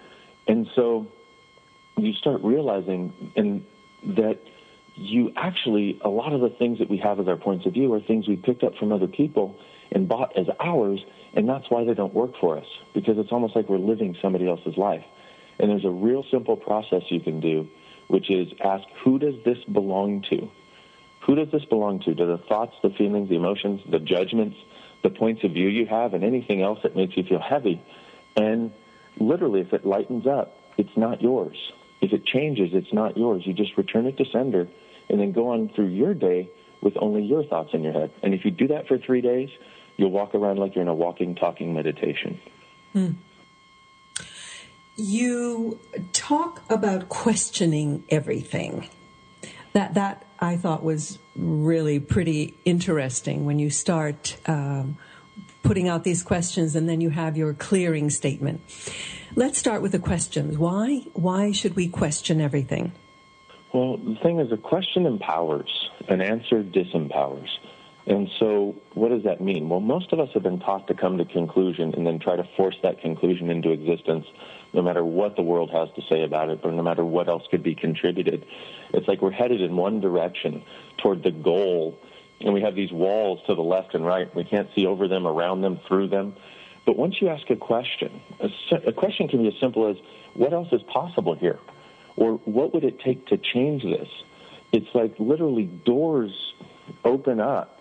And 0.47 0.67
so 0.75 1.07
you 1.97 2.13
start 2.13 2.41
realizing 2.43 3.31
and 3.37 3.65
that 4.05 4.39
you 4.95 5.31
actually, 5.35 5.99
a 6.03 6.09
lot 6.09 6.33
of 6.33 6.41
the 6.41 6.49
things 6.49 6.79
that 6.79 6.89
we 6.89 6.97
have 6.97 7.19
as 7.19 7.27
our 7.27 7.35
points 7.35 7.65
of 7.65 7.73
view 7.73 7.93
are 7.93 7.99
things 7.99 8.27
we 8.27 8.35
picked 8.37 8.63
up 8.63 8.75
from 8.77 8.91
other 8.91 9.07
people 9.07 9.57
and 9.91 10.07
bought 10.07 10.37
as 10.37 10.47
ours, 10.59 11.03
and 11.33 11.47
that's 11.47 11.69
why 11.69 11.83
they 11.83 11.93
don't 11.93 12.13
work 12.13 12.31
for 12.39 12.57
us, 12.57 12.65
because 12.93 13.17
it's 13.17 13.31
almost 13.31 13.55
like 13.55 13.67
we're 13.67 13.77
living 13.77 14.15
somebody 14.21 14.47
else's 14.47 14.77
life. 14.77 15.03
And 15.59 15.69
there's 15.69 15.85
a 15.85 15.89
real 15.89 16.23
simple 16.31 16.57
process 16.57 17.03
you 17.09 17.19
can 17.19 17.39
do, 17.39 17.67
which 18.07 18.29
is 18.29 18.47
ask, 18.63 18.83
who 19.03 19.19
does 19.19 19.35
this 19.43 19.57
belong 19.71 20.23
to? 20.29 20.49
Who 21.25 21.35
does 21.35 21.51
this 21.51 21.65
belong 21.65 22.01
to? 22.01 22.13
Do 22.13 22.27
the 22.27 22.37
thoughts, 22.37 22.73
the 22.83 22.91
feelings, 22.91 23.29
the 23.29 23.35
emotions, 23.35 23.81
the 23.89 23.99
judgments, 23.99 24.57
the 25.03 25.09
points 25.09 25.43
of 25.43 25.51
view 25.51 25.67
you 25.67 25.85
have, 25.87 26.13
and 26.13 26.23
anything 26.23 26.61
else 26.61 26.79
that 26.83 26.95
makes 26.95 27.17
you 27.17 27.23
feel 27.23 27.41
heavy. 27.41 27.81
And 28.35 28.71
literally, 29.19 29.61
if 29.61 29.73
it 29.73 29.85
lightens 29.85 30.27
up, 30.27 30.55
it's 30.77 30.95
not 30.95 31.21
yours. 31.21 31.57
If 32.01 32.13
it 32.13 32.25
changes, 32.25 32.69
it's 32.73 32.93
not 32.93 33.17
yours. 33.17 33.43
You 33.45 33.53
just 33.53 33.77
return 33.77 34.05
it 34.05 34.17
to 34.17 34.25
sender 34.31 34.67
and 35.09 35.19
then 35.19 35.31
go 35.31 35.49
on 35.49 35.69
through 35.69 35.87
your 35.87 36.13
day 36.13 36.49
with 36.81 36.93
only 36.97 37.23
your 37.23 37.43
thoughts 37.43 37.69
in 37.73 37.83
your 37.83 37.93
head. 37.93 38.11
And 38.21 38.33
if 38.33 38.45
you 38.45 38.51
do 38.51 38.67
that 38.67 38.87
for 38.87 38.97
three 38.97 39.21
days, 39.21 39.49
you'll 39.97 40.11
walk 40.11 40.35
around 40.35 40.57
like 40.57 40.75
you're 40.75 40.81
in 40.81 40.87
a 40.87 40.93
walking, 40.93 41.35
talking 41.35 41.73
meditation. 41.73 42.39
Hmm. 42.93 43.11
You 44.97 45.79
talk 46.13 46.61
about 46.69 47.09
questioning 47.09 48.03
everything. 48.09 48.89
That 49.73 49.95
that 49.95 50.25
I 50.39 50.55
thought 50.55 50.83
was 50.83 51.19
really 51.35 51.99
pretty 51.99 52.57
interesting 52.63 53.45
when 53.45 53.59
you 53.59 53.69
start 53.69 54.37
um, 54.47 54.97
putting 55.63 55.89
out 55.89 56.03
these 56.03 56.23
questions 56.23 56.75
and 56.75 56.87
then 56.87 57.01
you 57.01 57.09
have 57.09 57.35
your 57.35 57.53
clearing 57.53 58.09
statement. 58.09 58.61
Let's 59.37 59.57
start 59.57 59.81
with 59.81 59.91
the 59.91 59.99
questions. 59.99 60.57
Why 60.57 61.01
why 61.11 61.51
should 61.51 61.75
we 61.75 61.89
question 61.89 62.39
everything? 62.39 62.93
Well, 63.73 63.97
the 63.97 64.15
thing 64.23 64.39
is, 64.39 64.49
a 64.53 64.57
question 64.57 65.05
empowers, 65.05 65.89
an 66.07 66.21
answer 66.21 66.63
disempowers. 66.63 67.49
And 68.07 68.29
so, 68.39 68.75
what 68.93 69.09
does 69.09 69.23
that 69.23 69.41
mean? 69.41 69.67
Well, 69.67 69.81
most 69.81 70.13
of 70.13 70.21
us 70.21 70.29
have 70.35 70.43
been 70.43 70.59
taught 70.59 70.87
to 70.87 70.93
come 70.93 71.17
to 71.17 71.25
conclusion 71.25 71.93
and 71.95 72.07
then 72.07 72.17
try 72.19 72.37
to 72.37 72.47
force 72.55 72.77
that 72.81 73.01
conclusion 73.01 73.49
into 73.49 73.71
existence, 73.71 74.25
no 74.73 74.81
matter 74.81 75.03
what 75.03 75.35
the 75.35 75.41
world 75.41 75.69
has 75.73 75.89
to 75.97 76.01
say 76.09 76.23
about 76.23 76.49
it, 76.49 76.61
or 76.63 76.71
no 76.71 76.83
matter 76.83 77.03
what 77.03 77.27
else 77.27 77.43
could 77.51 77.63
be 77.63 77.75
contributed. 77.75 78.45
It's 78.93 79.07
like 79.07 79.21
we're 79.21 79.31
headed 79.31 79.59
in 79.59 79.75
one 79.75 79.99
direction 79.99 80.63
toward 81.03 81.23
the 81.23 81.31
goal, 81.31 81.99
and 82.39 82.53
we 82.53 82.61
have 82.61 82.75
these 82.75 82.93
walls 82.93 83.39
to 83.47 83.55
the 83.55 83.61
left 83.61 83.95
and 83.95 84.05
right. 84.05 84.33
We 84.33 84.45
can't 84.45 84.69
see 84.77 84.85
over 84.85 85.09
them, 85.09 85.27
around 85.27 85.59
them, 85.59 85.81
through 85.89 86.07
them. 86.07 86.37
But 86.85 86.97
once 86.97 87.15
you 87.19 87.29
ask 87.29 87.49
a 87.49 87.55
question, 87.55 88.21
a, 88.39 88.49
a 88.87 88.93
question 88.93 89.27
can 89.27 89.41
be 89.41 89.47
as 89.47 89.59
simple 89.59 89.87
as, 89.87 89.97
"What 90.35 90.53
else 90.53 90.67
is 90.71 90.81
possible 90.83 91.35
here?" 91.35 91.59
or 92.15 92.33
"What 92.45 92.73
would 92.73 92.83
it 92.83 92.99
take 92.99 93.27
to 93.27 93.37
change 93.37 93.83
this?" 93.83 94.09
It's 94.71 94.93
like 94.93 95.15
literally 95.19 95.65
doors 95.65 96.53
open 97.03 97.39
up 97.39 97.79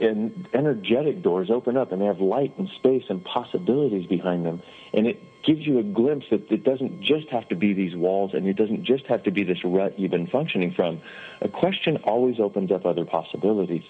and 0.00 0.48
energetic 0.54 1.22
doors 1.22 1.50
open 1.50 1.76
up 1.76 1.92
and 1.92 2.00
they 2.00 2.06
have 2.06 2.20
light 2.20 2.56
and 2.58 2.68
space 2.76 3.04
and 3.08 3.22
possibilities 3.24 4.06
behind 4.06 4.46
them. 4.46 4.62
And 4.94 5.06
it 5.06 5.22
gives 5.42 5.66
you 5.66 5.78
a 5.78 5.82
glimpse 5.82 6.26
that 6.30 6.50
it 6.50 6.64
doesn't 6.64 7.02
just 7.02 7.28
have 7.28 7.48
to 7.48 7.56
be 7.56 7.74
these 7.74 7.94
walls 7.94 8.32
and 8.32 8.46
it 8.46 8.56
doesn't 8.56 8.84
just 8.84 9.06
have 9.06 9.22
to 9.24 9.30
be 9.30 9.44
this 9.44 9.58
rut 9.62 9.98
you've 9.98 10.10
been 10.10 10.26
functioning 10.26 10.72
from. 10.72 11.00
A 11.42 11.48
question 11.48 11.98
always 11.98 12.40
opens 12.40 12.72
up 12.72 12.86
other 12.86 13.04
possibilities. 13.04 13.84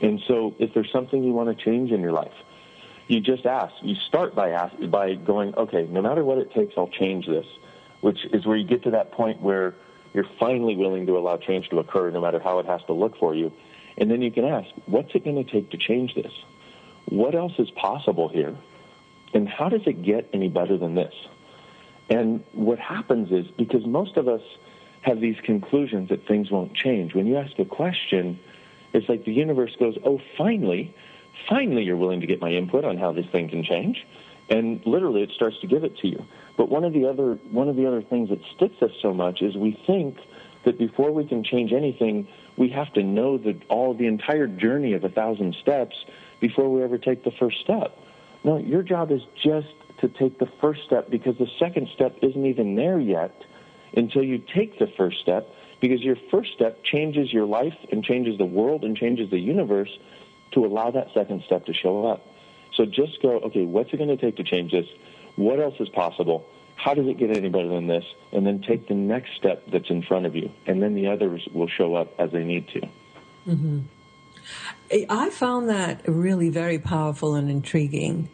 And 0.00 0.20
so 0.28 0.54
if 0.58 0.72
there's 0.72 0.90
something 0.92 1.24
you 1.24 1.32
want 1.32 1.56
to 1.56 1.64
change 1.64 1.90
in 1.90 2.00
your 2.00 2.12
life, 2.12 2.32
you 3.10 3.20
just 3.20 3.46
ask. 3.46 3.74
You 3.82 3.94
start 3.94 4.34
by 4.34 4.50
ask, 4.50 4.74
by 4.88 5.14
going, 5.14 5.54
okay, 5.56 5.86
no 5.90 6.02
matter 6.02 6.24
what 6.24 6.38
it 6.38 6.52
takes, 6.52 6.74
I'll 6.76 6.88
change 6.88 7.26
this, 7.26 7.46
which 8.00 8.24
is 8.32 8.46
where 8.46 8.56
you 8.56 8.66
get 8.66 8.84
to 8.84 8.90
that 8.92 9.12
point 9.12 9.40
where 9.40 9.74
you're 10.14 10.28
finally 10.38 10.76
willing 10.76 11.06
to 11.06 11.18
allow 11.18 11.36
change 11.36 11.68
to 11.70 11.78
occur 11.78 12.10
no 12.10 12.20
matter 12.20 12.40
how 12.40 12.58
it 12.58 12.66
has 12.66 12.82
to 12.84 12.92
look 12.92 13.16
for 13.18 13.34
you 13.34 13.52
and 14.00 14.10
then 14.10 14.22
you 14.22 14.30
can 14.30 14.46
ask, 14.46 14.68
what's 14.86 15.14
it 15.14 15.24
going 15.24 15.44
to 15.44 15.50
take 15.50 15.70
to 15.70 15.76
change 15.76 16.14
this? 16.14 16.32
What 17.06 17.34
else 17.34 17.52
is 17.58 17.70
possible 17.70 18.28
here? 18.28 18.56
And 19.34 19.48
how 19.48 19.68
does 19.68 19.82
it 19.86 20.02
get 20.02 20.28
any 20.32 20.48
better 20.48 20.76
than 20.78 20.94
this? 20.94 21.14
And 22.08 22.42
what 22.52 22.78
happens 22.78 23.30
is 23.30 23.46
because 23.52 23.86
most 23.86 24.16
of 24.16 24.26
us 24.26 24.40
have 25.02 25.20
these 25.20 25.36
conclusions 25.42 26.08
that 26.08 26.26
things 26.26 26.50
won't 26.50 26.74
change, 26.74 27.14
when 27.14 27.26
you 27.26 27.36
ask 27.36 27.58
a 27.58 27.64
question, 27.64 28.40
it's 28.92 29.08
like 29.08 29.24
the 29.24 29.32
universe 29.32 29.76
goes, 29.76 29.96
oh, 30.04 30.20
finally, 30.36 30.94
finally 31.48 31.82
you're 31.82 31.96
willing 31.96 32.20
to 32.20 32.26
get 32.26 32.40
my 32.40 32.50
input 32.50 32.84
on 32.84 32.98
how 32.98 33.12
this 33.12 33.26
thing 33.32 33.48
can 33.48 33.64
change. 33.64 34.04
And 34.48 34.84
literally 34.84 35.22
it 35.22 35.30
starts 35.34 35.56
to 35.60 35.66
give 35.66 35.84
it 35.84 35.96
to 35.98 36.08
you. 36.08 36.24
But 36.56 36.68
one 36.68 36.84
of 36.84 36.92
the 36.92 37.08
other 37.08 37.34
one 37.50 37.68
of 37.68 37.76
the 37.76 37.86
other 37.86 38.02
things 38.02 38.28
that 38.30 38.40
sticks 38.56 38.82
us 38.82 38.90
so 39.00 39.14
much 39.14 39.42
is 39.42 39.56
we 39.56 39.80
think 39.86 40.18
that 40.64 40.78
before 40.78 41.12
we 41.12 41.24
can 41.24 41.44
change 41.44 41.72
anything, 41.72 42.28
we 42.56 42.68
have 42.70 42.92
to 42.94 43.02
know 43.02 43.38
that 43.38 43.62
all 43.68 43.94
the 43.94 44.06
entire 44.06 44.46
journey 44.46 44.92
of 44.92 45.04
a 45.04 45.08
thousand 45.08 45.56
steps 45.62 45.96
before 46.40 46.68
we 46.68 46.82
ever 46.82 46.98
take 46.98 47.24
the 47.24 47.30
first 47.38 47.60
step. 47.60 47.96
No, 48.44 48.58
your 48.58 48.82
job 48.82 49.10
is 49.10 49.22
just 49.42 49.68
to 50.00 50.08
take 50.08 50.38
the 50.38 50.48
first 50.60 50.82
step 50.84 51.10
because 51.10 51.36
the 51.38 51.48
second 51.58 51.88
step 51.94 52.16
isn't 52.22 52.46
even 52.46 52.74
there 52.74 52.98
yet 52.98 53.34
until 53.94 54.22
you 54.22 54.42
take 54.54 54.78
the 54.78 54.88
first 54.96 55.20
step 55.20 55.46
because 55.80 56.00
your 56.02 56.16
first 56.30 56.52
step 56.52 56.82
changes 56.84 57.32
your 57.32 57.46
life 57.46 57.76
and 57.90 58.04
changes 58.04 58.38
the 58.38 58.44
world 58.44 58.84
and 58.84 58.96
changes 58.96 59.30
the 59.30 59.38
universe 59.38 59.90
to 60.52 60.64
allow 60.64 60.90
that 60.90 61.08
second 61.14 61.42
step 61.46 61.66
to 61.66 61.74
show 61.74 62.06
up. 62.06 62.26
So 62.74 62.86
just 62.86 63.20
go, 63.22 63.38
okay, 63.40 63.64
what's 63.64 63.92
it 63.92 63.96
going 63.96 64.08
to 64.08 64.16
take 64.16 64.36
to 64.36 64.44
change 64.44 64.72
this? 64.72 64.86
What 65.36 65.60
else 65.60 65.74
is 65.80 65.88
possible? 65.88 66.46
How 66.76 66.94
does 66.94 67.06
it 67.06 67.18
get 67.18 67.36
any 67.36 67.48
better 67.48 67.68
than 67.68 67.86
this? 67.86 68.04
And 68.32 68.46
then 68.46 68.62
take 68.62 68.88
the 68.88 68.94
next 68.94 69.36
step 69.36 69.64
that's 69.70 69.90
in 69.90 70.02
front 70.02 70.26
of 70.26 70.34
you, 70.34 70.50
and 70.66 70.82
then 70.82 70.94
the 70.94 71.08
others 71.08 71.46
will 71.52 71.68
show 71.68 71.94
up 71.94 72.14
as 72.18 72.32
they 72.32 72.44
need 72.44 72.68
to. 72.68 72.80
Mm-hmm. 73.46 73.80
I 75.08 75.30
found 75.30 75.68
that 75.68 76.02
really 76.08 76.48
very 76.48 76.78
powerful 76.78 77.34
and 77.34 77.50
intriguing. 77.50 78.28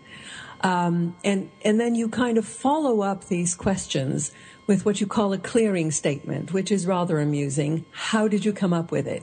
Um, 0.63 1.17
and 1.23 1.51
and 1.63 1.79
then 1.79 1.95
you 1.95 2.09
kind 2.09 2.39
of 2.39 2.47
follow 2.47 3.03
up 3.03 3.27
these 3.27 3.55
questions 3.55 4.33
with 4.67 4.85
what 4.85 5.01
you 5.01 5.07
call 5.07 5.33
a 5.33 5.39
clearing 5.39 5.91
statement, 5.91 6.53
which 6.53 6.73
is 6.73 6.87
rather 6.87 7.21
amusing. 7.21 7.85
How 7.91 8.27
did 8.27 8.45
you 8.45 8.53
come 8.53 8.73
up 8.73 8.91
with 8.91 9.07
it? 9.07 9.23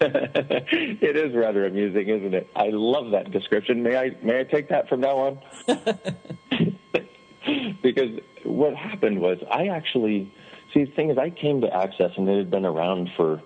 it 0.02 1.16
is 1.16 1.34
rather 1.34 1.66
amusing, 1.66 2.08
isn't 2.08 2.32
it? 2.32 2.48
I 2.56 2.70
love 2.72 3.10
that 3.10 3.30
description. 3.30 3.82
May 3.82 3.98
I 3.98 4.16
may 4.22 4.40
I 4.40 4.44
take 4.44 4.70
that 4.70 4.88
from 4.88 5.00
now 5.00 5.18
on? 5.18 5.38
because 7.82 8.18
what 8.44 8.74
happened 8.74 9.20
was 9.20 9.36
I 9.50 9.66
actually 9.66 10.32
see 10.72 10.84
the 10.84 10.90
thing 10.92 11.10
is 11.10 11.18
I 11.18 11.28
came 11.28 11.60
to 11.60 11.74
Access 11.74 12.12
and 12.16 12.26
it 12.28 12.38
had 12.38 12.50
been 12.50 12.64
around 12.64 13.10
for 13.14 13.42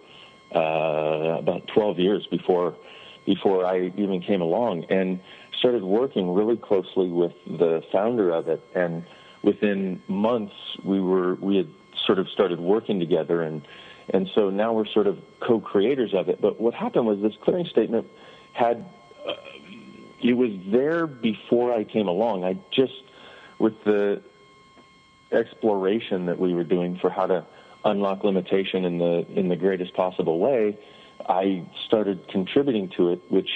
uh, 0.54 1.38
about 1.38 1.66
12 1.74 1.98
years 1.98 2.24
before 2.30 2.76
before 3.26 3.66
I 3.66 3.90
even 3.96 4.20
came 4.20 4.40
along 4.40 4.84
and 4.90 5.18
started 5.58 5.82
working 5.82 6.34
really 6.34 6.56
closely 6.56 7.08
with 7.08 7.32
the 7.46 7.82
founder 7.90 8.30
of 8.30 8.46
it 8.48 8.62
and 8.76 9.04
within 9.42 10.00
months 10.06 10.54
we 10.84 11.00
were 11.00 11.34
we 11.36 11.56
had 11.56 11.68
sort 12.06 12.20
of 12.20 12.28
started 12.28 12.60
working 12.60 13.00
together 13.00 13.42
and 13.42 13.66
and 14.10 14.28
so 14.34 14.50
now 14.50 14.72
we're 14.72 14.86
sort 14.86 15.06
of 15.06 15.18
co-creators 15.40 16.14
of 16.14 16.28
it 16.28 16.40
but 16.40 16.60
what 16.60 16.74
happened 16.74 17.06
was 17.06 17.20
this 17.20 17.34
clearing 17.42 17.66
statement 17.66 18.06
had 18.52 18.84
uh, 19.26 19.34
it 20.22 20.34
was 20.34 20.50
there 20.66 21.06
before 21.06 21.72
I 21.72 21.84
came 21.84 22.08
along 22.08 22.44
I 22.44 22.58
just 22.70 22.92
with 23.58 23.82
the 23.84 24.22
exploration 25.32 26.26
that 26.26 26.38
we 26.38 26.54
were 26.54 26.64
doing 26.64 26.98
for 26.98 27.10
how 27.10 27.26
to 27.26 27.44
unlock 27.84 28.24
limitation 28.24 28.84
in 28.84 28.98
the 28.98 29.26
in 29.34 29.48
the 29.48 29.56
greatest 29.56 29.94
possible 29.94 30.38
way, 30.38 30.78
I 31.28 31.64
started 31.86 32.28
contributing 32.28 32.90
to 32.96 33.10
it, 33.10 33.22
which 33.28 33.50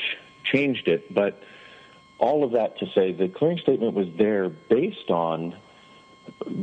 changed 0.45 0.89
it. 0.89 1.13
But 1.13 1.43
all 2.19 2.45
of 2.45 2.53
that 2.53 2.79
to 2.79 2.87
say, 2.95 3.13
the 3.13 3.29
clearing 3.29 3.59
statement 3.59 3.95
was 3.95 4.09
there 4.17 4.49
based 4.49 5.11
on 5.11 5.57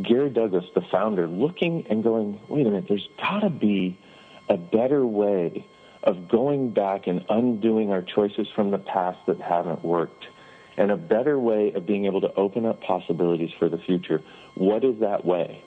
Gary 0.01 0.29
Douglas, 0.29 0.65
the 0.74 0.82
founder, 0.91 1.27
looking 1.27 1.86
and 1.89 2.03
going, 2.03 2.39
wait 2.48 2.65
a 2.65 2.70
minute, 2.70 2.86
there's 2.88 3.08
got 3.17 3.41
to 3.41 3.50
be 3.50 3.98
a 4.50 4.58
better 4.58 5.05
way 5.05 5.67
of 6.03 6.27
going 6.29 6.72
back 6.72 7.08
and 7.08 7.25
undoing 7.29 7.91
our 7.91 8.01
choices 8.01 8.48
from 8.55 8.72
the 8.72 8.77
past 8.77 9.17
that 9.27 9.41
haven't 9.41 9.84
worked 9.84 10.25
and 10.77 10.91
a 10.91 10.98
better 10.98 11.39
way 11.39 11.72
of 11.74 11.86
being 11.86 12.05
able 12.05 12.22
to 12.22 12.34
open 12.36 12.65
up 12.65 12.82
possibilities 12.82 13.51
for 13.58 13.70
the 13.70 13.77
future. 13.77 14.22
What 14.55 14.84
is 14.84 15.00
that 15.00 15.25
way? 15.25 15.63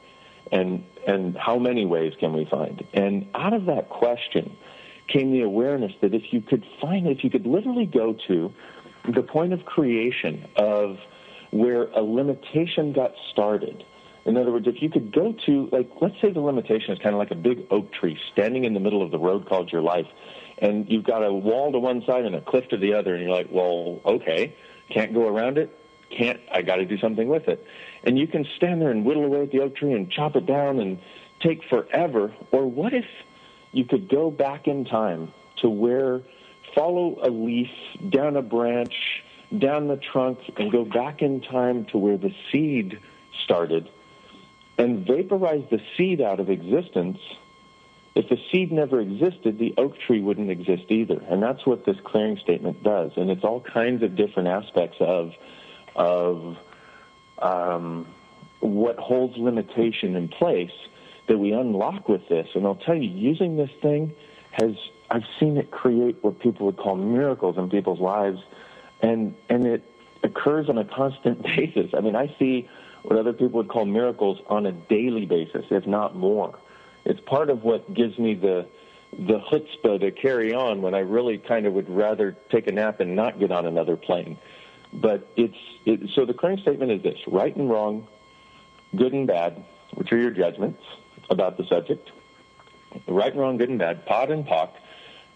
And, 0.52 0.84
and 1.06 1.36
how 1.36 1.58
many 1.58 1.86
ways 1.86 2.12
can 2.20 2.32
we 2.32 2.44
find? 2.44 2.84
And 2.94 3.26
out 3.34 3.52
of 3.52 3.66
that 3.66 3.88
question 3.88 4.56
came 5.08 5.32
the 5.32 5.42
awareness 5.42 5.92
that 6.02 6.14
if 6.14 6.32
you 6.32 6.40
could 6.40 6.64
find, 6.80 7.06
if 7.06 7.24
you 7.24 7.30
could 7.30 7.46
literally 7.46 7.86
go 7.86 8.16
to 8.28 8.52
the 9.12 9.22
point 9.22 9.52
of 9.52 9.64
creation 9.64 10.46
of 10.56 10.98
where 11.50 11.84
a 11.84 12.02
limitation 12.02 12.92
got 12.92 13.12
started. 13.32 13.84
In 14.24 14.36
other 14.36 14.52
words, 14.52 14.66
if 14.66 14.82
you 14.82 14.90
could 14.90 15.12
go 15.12 15.34
to, 15.46 15.68
like, 15.72 15.90
let's 16.00 16.20
say 16.20 16.30
the 16.30 16.40
limitation 16.40 16.92
is 16.92 16.98
kind 16.98 17.14
of 17.14 17.18
like 17.18 17.30
a 17.30 17.36
big 17.36 17.66
oak 17.70 17.92
tree 17.92 18.18
standing 18.32 18.64
in 18.64 18.74
the 18.74 18.80
middle 18.80 19.02
of 19.02 19.10
the 19.10 19.18
road 19.18 19.48
called 19.48 19.72
your 19.72 19.82
life, 19.82 20.06
and 20.58 20.90
you've 20.90 21.04
got 21.04 21.24
a 21.24 21.32
wall 21.32 21.72
to 21.72 21.78
one 21.78 22.02
side 22.06 22.24
and 22.24 22.34
a 22.34 22.40
cliff 22.40 22.68
to 22.68 22.76
the 22.76 22.94
other, 22.94 23.14
and 23.14 23.22
you're 23.22 23.32
like, 23.32 23.48
well, 23.50 24.00
okay, 24.04 24.54
can't 24.90 25.14
go 25.14 25.28
around 25.28 25.58
it. 25.58 25.74
Can't. 26.10 26.40
I 26.50 26.62
got 26.62 26.76
to 26.76 26.86
do 26.86 26.98
something 26.98 27.28
with 27.28 27.48
it. 27.48 27.64
And 28.04 28.18
you 28.18 28.26
can 28.26 28.46
stand 28.56 28.80
there 28.80 28.90
and 28.90 29.04
whittle 29.04 29.24
away 29.24 29.42
at 29.42 29.52
the 29.52 29.60
oak 29.60 29.76
tree 29.76 29.92
and 29.92 30.10
chop 30.10 30.36
it 30.36 30.46
down 30.46 30.80
and 30.80 30.98
take 31.40 31.62
forever. 31.68 32.34
Or 32.50 32.66
what 32.66 32.94
if 32.94 33.04
you 33.72 33.84
could 33.84 34.08
go 34.08 34.30
back 34.30 34.66
in 34.66 34.84
time 34.86 35.32
to 35.60 35.68
where 35.68 36.22
follow 36.74 37.18
a 37.22 37.28
leaf 37.28 37.70
down 38.08 38.36
a 38.36 38.42
branch, 38.42 38.94
down 39.58 39.88
the 39.88 39.96
trunk, 39.96 40.38
and 40.56 40.72
go 40.72 40.84
back 40.84 41.20
in 41.20 41.42
time 41.42 41.84
to 41.92 41.98
where 41.98 42.16
the 42.16 42.32
seed 42.50 42.98
started 43.44 43.88
and 44.78 45.06
vaporize 45.06 45.64
the 45.70 45.80
seed 45.96 46.20
out 46.20 46.40
of 46.40 46.48
existence 46.48 47.18
if 48.18 48.28
the 48.28 48.38
seed 48.50 48.72
never 48.72 49.00
existed, 49.00 49.60
the 49.60 49.72
oak 49.78 49.96
tree 50.00 50.20
wouldn't 50.20 50.50
exist 50.50 50.86
either. 50.88 51.22
And 51.30 51.40
that's 51.40 51.64
what 51.64 51.86
this 51.86 51.96
clearing 52.02 52.36
statement 52.38 52.82
does. 52.82 53.12
And 53.14 53.30
it's 53.30 53.44
all 53.44 53.60
kinds 53.60 54.02
of 54.02 54.16
different 54.16 54.48
aspects 54.48 54.96
of, 54.98 55.34
of 55.94 56.56
um, 57.38 58.08
what 58.58 58.98
holds 58.98 59.36
limitation 59.36 60.16
in 60.16 60.26
place 60.26 60.72
that 61.28 61.38
we 61.38 61.52
unlock 61.52 62.08
with 62.08 62.28
this. 62.28 62.48
And 62.56 62.66
I'll 62.66 62.74
tell 62.74 62.96
you, 62.96 63.08
using 63.08 63.56
this 63.56 63.70
thing 63.80 64.12
has, 64.50 64.72
I've 65.12 65.26
seen 65.38 65.56
it 65.56 65.70
create 65.70 66.16
what 66.22 66.40
people 66.40 66.66
would 66.66 66.76
call 66.76 66.96
miracles 66.96 67.56
in 67.56 67.70
people's 67.70 68.00
lives. 68.00 68.40
And, 69.00 69.36
and 69.48 69.64
it 69.64 69.84
occurs 70.24 70.68
on 70.68 70.76
a 70.76 70.84
constant 70.84 71.42
basis. 71.56 71.92
I 71.96 72.00
mean, 72.00 72.16
I 72.16 72.34
see 72.36 72.68
what 73.02 73.18
other 73.18 73.32
people 73.32 73.58
would 73.58 73.68
call 73.68 73.84
miracles 73.84 74.38
on 74.48 74.66
a 74.66 74.72
daily 74.72 75.26
basis, 75.26 75.64
if 75.70 75.86
not 75.86 76.16
more. 76.16 76.58
It's 77.04 77.20
part 77.20 77.50
of 77.50 77.62
what 77.62 77.92
gives 77.94 78.18
me 78.18 78.34
the, 78.34 78.66
the 79.12 79.40
chutzpah 79.50 80.00
to 80.00 80.10
carry 80.10 80.52
on 80.52 80.82
when 80.82 80.94
I 80.94 81.00
really 81.00 81.38
kind 81.38 81.66
of 81.66 81.72
would 81.74 81.88
rather 81.88 82.36
take 82.50 82.66
a 82.66 82.72
nap 82.72 83.00
and 83.00 83.16
not 83.16 83.38
get 83.38 83.50
on 83.50 83.66
another 83.66 83.96
plane. 83.96 84.36
But 84.92 85.28
it's 85.36 85.56
it, 85.84 86.10
so 86.14 86.24
the 86.24 86.34
current 86.34 86.60
statement 86.60 86.90
is 86.92 87.02
this: 87.02 87.18
right 87.26 87.54
and 87.54 87.68
wrong, 87.68 88.06
good 88.96 89.12
and 89.12 89.26
bad, 89.26 89.62
which 89.94 90.12
are 90.12 90.18
your 90.18 90.30
judgments 90.30 90.82
about 91.30 91.56
the 91.56 91.64
subject. 91.64 92.10
Right 93.06 93.30
and 93.30 93.40
wrong, 93.40 93.58
good 93.58 93.68
and 93.68 93.78
bad, 93.78 94.06
pod 94.06 94.30
and 94.30 94.46
POC. 94.46 94.70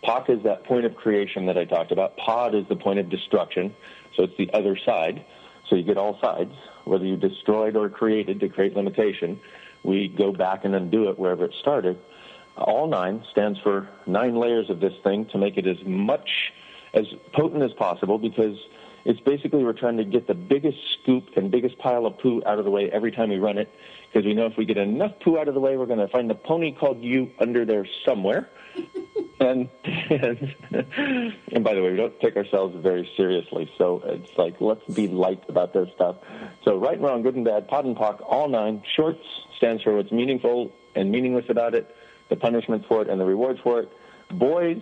POC 0.04 0.30
is 0.30 0.42
that 0.44 0.64
point 0.64 0.84
of 0.84 0.94
creation 0.96 1.46
that 1.46 1.58
I 1.58 1.64
talked 1.64 1.92
about. 1.92 2.16
Pod 2.16 2.54
is 2.54 2.66
the 2.68 2.76
point 2.76 2.98
of 2.98 3.08
destruction, 3.08 3.74
so 4.16 4.24
it's 4.24 4.36
the 4.36 4.50
other 4.52 4.76
side. 4.76 5.24
So 5.68 5.76
you 5.76 5.82
get 5.82 5.96
all 5.96 6.18
sides, 6.20 6.54
whether 6.84 7.04
you 7.04 7.16
destroyed 7.16 7.76
or 7.76 7.88
created 7.88 8.40
to 8.40 8.48
create 8.48 8.76
limitation. 8.76 9.40
We 9.82 10.08
go 10.08 10.32
back 10.32 10.64
and 10.64 10.74
undo 10.74 11.08
it 11.08 11.18
wherever 11.18 11.44
it 11.44 11.54
started. 11.60 11.98
All 12.56 12.86
nine 12.86 13.24
stands 13.30 13.58
for 13.60 13.88
nine 14.06 14.36
layers 14.36 14.68
of 14.70 14.80
this 14.80 14.92
thing 15.02 15.26
to 15.32 15.38
make 15.38 15.56
it 15.56 15.66
as 15.66 15.78
much 15.84 16.28
as 16.94 17.06
potent 17.32 17.62
as 17.62 17.72
possible 17.72 18.18
because 18.18 18.56
it's 19.04 19.20
basically 19.20 19.64
we're 19.64 19.72
trying 19.72 19.96
to 19.96 20.04
get 20.04 20.26
the 20.26 20.34
biggest 20.34 20.78
scoop 20.92 21.24
and 21.36 21.50
biggest 21.50 21.78
pile 21.78 22.06
of 22.06 22.18
poo 22.18 22.42
out 22.46 22.58
of 22.58 22.64
the 22.64 22.70
way 22.70 22.90
every 22.90 23.10
time 23.10 23.30
we 23.30 23.38
run 23.38 23.58
it 23.58 23.68
because 24.12 24.26
we 24.26 24.34
know 24.34 24.46
if 24.46 24.56
we 24.56 24.64
get 24.64 24.76
enough 24.76 25.12
poo 25.20 25.38
out 25.38 25.48
of 25.48 25.54
the 25.54 25.60
way, 25.60 25.76
we're 25.76 25.86
going 25.86 25.98
to 25.98 26.08
find 26.08 26.28
the 26.28 26.34
pony 26.34 26.72
called 26.72 27.02
you 27.02 27.30
under 27.40 27.64
there 27.64 27.86
somewhere. 28.04 28.48
And, 29.40 29.68
and 29.84 30.54
and 31.52 31.64
by 31.64 31.74
the 31.74 31.82
way, 31.82 31.90
we 31.90 31.96
don't 31.96 32.18
take 32.20 32.36
ourselves 32.36 32.76
very 32.82 33.10
seriously, 33.16 33.70
so 33.78 34.02
it's 34.04 34.36
like 34.36 34.60
let's 34.60 34.84
be 34.94 35.08
light 35.08 35.42
about 35.48 35.72
this 35.72 35.88
stuff. 35.94 36.16
So 36.64 36.76
right 36.76 36.94
and 36.94 37.02
wrong, 37.02 37.22
good 37.22 37.34
and 37.34 37.44
bad, 37.44 37.68
POD 37.68 37.84
and 37.86 37.96
POC, 37.96 38.22
all 38.26 38.48
nine. 38.48 38.82
Shorts 38.94 39.24
stands 39.56 39.82
for 39.82 39.96
what's 39.96 40.12
meaningful 40.12 40.72
and 40.94 41.10
meaningless 41.10 41.46
about 41.48 41.74
it, 41.74 41.94
the 42.28 42.36
punishments 42.36 42.86
for 42.86 43.02
it 43.02 43.08
and 43.08 43.20
the 43.20 43.24
rewards 43.24 43.60
for 43.60 43.80
it. 43.80 43.88
Boys 44.30 44.80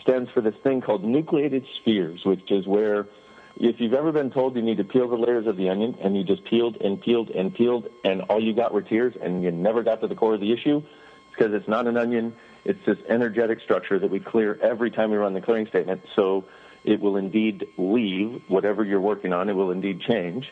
stands 0.00 0.30
for 0.30 0.40
this 0.40 0.54
thing 0.62 0.80
called 0.80 1.04
nucleated 1.04 1.66
spheres, 1.80 2.24
which 2.24 2.50
is 2.50 2.66
where 2.66 3.06
if 3.56 3.80
you've 3.80 3.94
ever 3.94 4.12
been 4.12 4.30
told 4.30 4.56
you 4.56 4.62
need 4.62 4.78
to 4.78 4.84
peel 4.84 5.08
the 5.08 5.16
layers 5.16 5.46
of 5.46 5.56
the 5.56 5.68
onion 5.68 5.96
and 6.02 6.16
you 6.16 6.24
just 6.24 6.44
peeled 6.44 6.76
and 6.80 7.00
peeled 7.00 7.30
and 7.30 7.54
peeled 7.54 7.88
and 8.04 8.22
all 8.22 8.42
you 8.42 8.54
got 8.54 8.72
were 8.72 8.82
tears 8.82 9.14
and 9.20 9.42
you 9.42 9.50
never 9.50 9.82
got 9.82 10.00
to 10.00 10.06
the 10.06 10.14
core 10.14 10.34
of 10.34 10.40
the 10.40 10.52
issue, 10.52 10.78
it's 10.78 11.36
because 11.36 11.52
it's 11.52 11.68
not 11.68 11.86
an 11.86 11.96
onion. 11.96 12.34
It's 12.64 12.84
this 12.86 12.98
energetic 13.08 13.60
structure 13.60 13.98
that 13.98 14.10
we 14.10 14.20
clear 14.20 14.58
every 14.62 14.90
time 14.90 15.10
we 15.10 15.16
run 15.16 15.34
the 15.34 15.40
clearing 15.40 15.66
statement. 15.66 16.02
So 16.14 16.44
it 16.84 17.00
will 17.00 17.16
indeed 17.16 17.66
leave 17.76 18.42
whatever 18.48 18.84
you're 18.84 19.00
working 19.00 19.32
on. 19.32 19.48
It 19.48 19.54
will 19.54 19.70
indeed 19.70 20.00
change. 20.00 20.46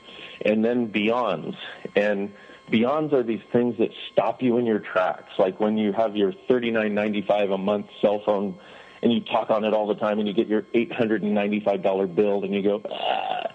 And 0.44 0.64
then 0.64 0.88
beyonds. 0.88 1.56
And 1.96 2.32
beyonds 2.70 3.12
are 3.12 3.22
these 3.22 3.42
things 3.52 3.76
that 3.78 3.90
stop 4.12 4.42
you 4.42 4.58
in 4.58 4.66
your 4.66 4.78
tracks. 4.78 5.32
Like 5.38 5.60
when 5.60 5.76
you 5.76 5.92
have 5.92 6.16
your 6.16 6.32
$39.95 6.48 7.54
a 7.54 7.58
month 7.58 7.86
cell 8.00 8.22
phone 8.24 8.58
and 9.02 9.12
you 9.12 9.20
talk 9.20 9.50
on 9.50 9.64
it 9.64 9.72
all 9.72 9.86
the 9.86 9.94
time 9.94 10.18
and 10.18 10.28
you 10.28 10.34
get 10.34 10.46
your 10.46 10.62
$895 10.74 12.14
bill 12.14 12.44
and 12.44 12.54
you 12.54 12.62
go, 12.62 12.82
ah, 12.90 13.52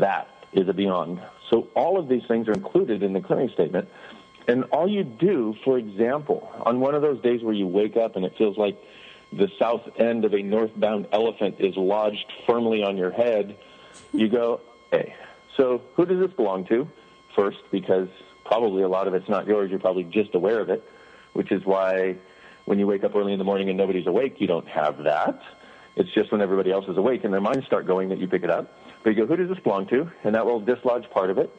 that 0.00 0.28
is 0.52 0.68
a 0.68 0.72
beyond. 0.72 1.20
So 1.50 1.68
all 1.74 1.98
of 1.98 2.08
these 2.08 2.22
things 2.26 2.48
are 2.48 2.52
included 2.52 3.02
in 3.02 3.12
the 3.12 3.20
clearing 3.20 3.50
statement. 3.52 3.88
And 4.48 4.64
all 4.64 4.88
you 4.88 5.04
do, 5.04 5.54
for 5.64 5.78
example, 5.78 6.50
on 6.66 6.80
one 6.80 6.94
of 6.94 7.02
those 7.02 7.20
days 7.22 7.42
where 7.42 7.54
you 7.54 7.66
wake 7.66 7.96
up 7.96 8.16
and 8.16 8.24
it 8.24 8.36
feels 8.36 8.56
like 8.56 8.76
the 9.32 9.48
south 9.58 9.82
end 9.96 10.24
of 10.24 10.34
a 10.34 10.42
northbound 10.42 11.06
elephant 11.12 11.56
is 11.58 11.76
lodged 11.76 12.26
firmly 12.46 12.82
on 12.82 12.96
your 12.96 13.10
head, 13.10 13.56
you 14.12 14.28
go, 14.28 14.60
hey, 14.90 15.14
so 15.56 15.80
who 15.94 16.04
does 16.04 16.18
this 16.18 16.32
belong 16.32 16.66
to? 16.66 16.88
First, 17.34 17.58
because 17.70 18.08
probably 18.44 18.82
a 18.82 18.88
lot 18.88 19.08
of 19.08 19.14
it's 19.14 19.28
not 19.28 19.46
yours. 19.46 19.70
You're 19.70 19.80
probably 19.80 20.04
just 20.04 20.34
aware 20.34 20.60
of 20.60 20.68
it, 20.68 20.82
which 21.32 21.50
is 21.50 21.64
why 21.64 22.16
when 22.64 22.78
you 22.78 22.86
wake 22.86 23.04
up 23.04 23.14
early 23.14 23.32
in 23.32 23.38
the 23.38 23.44
morning 23.44 23.68
and 23.68 23.78
nobody's 23.78 24.06
awake, 24.06 24.40
you 24.40 24.46
don't 24.46 24.68
have 24.68 25.04
that. 25.04 25.40
It's 25.96 26.10
just 26.14 26.32
when 26.32 26.40
everybody 26.40 26.72
else 26.72 26.86
is 26.88 26.96
awake 26.96 27.24
and 27.24 27.32
their 27.32 27.40
minds 27.40 27.66
start 27.66 27.86
going 27.86 28.08
that 28.10 28.18
you 28.18 28.26
pick 28.26 28.42
it 28.42 28.50
up. 28.50 28.72
But 29.02 29.10
you 29.10 29.16
go, 29.16 29.26
who 29.26 29.36
does 29.36 29.48
this 29.48 29.62
belong 29.62 29.86
to? 29.88 30.10
And 30.24 30.34
that 30.34 30.46
will 30.46 30.60
dislodge 30.60 31.08
part 31.10 31.30
of 31.30 31.38
it. 31.38 31.50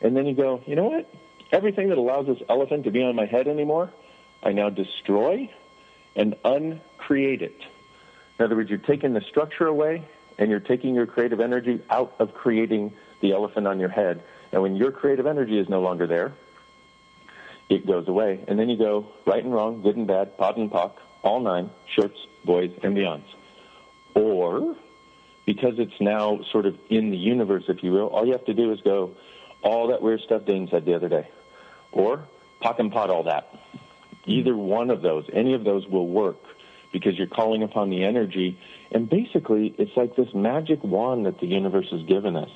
And 0.00 0.16
then 0.16 0.26
you 0.26 0.34
go, 0.34 0.62
you 0.66 0.76
know 0.76 0.84
what? 0.84 1.08
Everything 1.52 1.90
that 1.90 1.98
allows 1.98 2.26
this 2.26 2.42
elephant 2.48 2.84
to 2.84 2.90
be 2.90 3.02
on 3.02 3.14
my 3.14 3.26
head 3.26 3.46
anymore, 3.46 3.92
I 4.42 4.52
now 4.52 4.70
destroy 4.70 5.50
and 6.16 6.34
uncreate 6.44 7.42
it. 7.42 7.60
In 8.38 8.44
other 8.46 8.56
words, 8.56 8.70
you're 8.70 8.78
taking 8.78 9.12
the 9.12 9.20
structure 9.20 9.66
away 9.66 10.02
and 10.38 10.50
you're 10.50 10.60
taking 10.60 10.94
your 10.94 11.06
creative 11.06 11.40
energy 11.40 11.80
out 11.90 12.14
of 12.18 12.32
creating 12.32 12.94
the 13.20 13.32
elephant 13.32 13.66
on 13.66 13.78
your 13.78 13.90
head. 13.90 14.22
And 14.50 14.62
when 14.62 14.76
your 14.76 14.92
creative 14.92 15.26
energy 15.26 15.58
is 15.58 15.68
no 15.68 15.82
longer 15.82 16.06
there, 16.06 16.32
it 17.68 17.86
goes 17.86 18.08
away. 18.08 18.42
And 18.48 18.58
then 18.58 18.68
you 18.70 18.78
go 18.78 19.06
right 19.26 19.44
and 19.44 19.52
wrong, 19.52 19.82
good 19.82 19.96
and 19.96 20.06
bad, 20.06 20.36
pod 20.38 20.56
and 20.56 20.70
POC, 20.70 20.92
all 21.22 21.40
nine, 21.40 21.70
shorts, 21.86 22.18
boys, 22.44 22.72
and 22.82 22.96
beyonds. 22.96 23.24
Or, 24.14 24.74
because 25.44 25.78
it's 25.78 26.00
now 26.00 26.40
sort 26.50 26.66
of 26.66 26.78
in 26.88 27.10
the 27.10 27.16
universe, 27.16 27.64
if 27.68 27.82
you 27.82 27.92
will, 27.92 28.06
all 28.06 28.26
you 28.26 28.32
have 28.32 28.44
to 28.46 28.54
do 28.54 28.72
is 28.72 28.80
go, 28.80 29.14
all 29.62 29.88
that 29.88 30.02
weird 30.02 30.20
stuff 30.22 30.44
Dain 30.44 30.68
said 30.70 30.84
the 30.84 30.94
other 30.94 31.08
day. 31.08 31.28
Or, 31.92 32.26
POC 32.62 32.78
and 32.78 32.92
POD 32.92 33.10
all 33.10 33.22
that. 33.24 33.54
Either 34.26 34.56
one 34.56 34.90
of 34.90 35.02
those, 35.02 35.24
any 35.32 35.54
of 35.54 35.64
those 35.64 35.86
will 35.86 36.08
work 36.08 36.38
because 36.92 37.16
you're 37.16 37.26
calling 37.26 37.62
upon 37.62 37.90
the 37.90 38.04
energy. 38.04 38.58
And 38.90 39.08
basically, 39.08 39.74
it's 39.78 39.96
like 39.96 40.14
this 40.14 40.28
magic 40.34 40.84
wand 40.84 41.26
that 41.26 41.40
the 41.40 41.46
universe 41.46 41.88
has 41.90 42.02
given 42.02 42.36
us. 42.36 42.50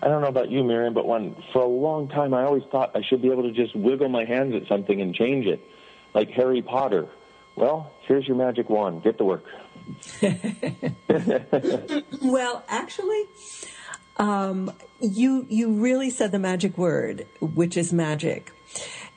I 0.00 0.08
don't 0.08 0.22
know 0.22 0.28
about 0.28 0.50
you, 0.50 0.62
Miriam, 0.62 0.94
but 0.94 1.06
when 1.06 1.34
for 1.52 1.62
a 1.62 1.66
long 1.66 2.08
time 2.08 2.34
I 2.34 2.44
always 2.44 2.62
thought 2.70 2.92
I 2.94 3.02
should 3.02 3.22
be 3.22 3.30
able 3.30 3.44
to 3.44 3.52
just 3.52 3.74
wiggle 3.74 4.08
my 4.08 4.24
hands 4.24 4.54
at 4.54 4.68
something 4.68 5.00
and 5.00 5.14
change 5.14 5.46
it, 5.46 5.60
like 6.14 6.30
Harry 6.30 6.62
Potter. 6.62 7.08
Well, 7.56 7.92
here's 8.06 8.26
your 8.26 8.36
magic 8.36 8.68
wand. 8.68 9.02
Get 9.02 9.18
to 9.18 9.24
work. 9.24 9.44
well, 12.22 12.64
actually, 12.68 13.24
um, 14.18 14.72
you 15.00 15.46
you 15.48 15.72
really 15.72 16.10
said 16.10 16.32
the 16.32 16.38
magic 16.38 16.76
word, 16.76 17.26
which 17.40 17.76
is 17.76 17.92
magic. 17.92 18.52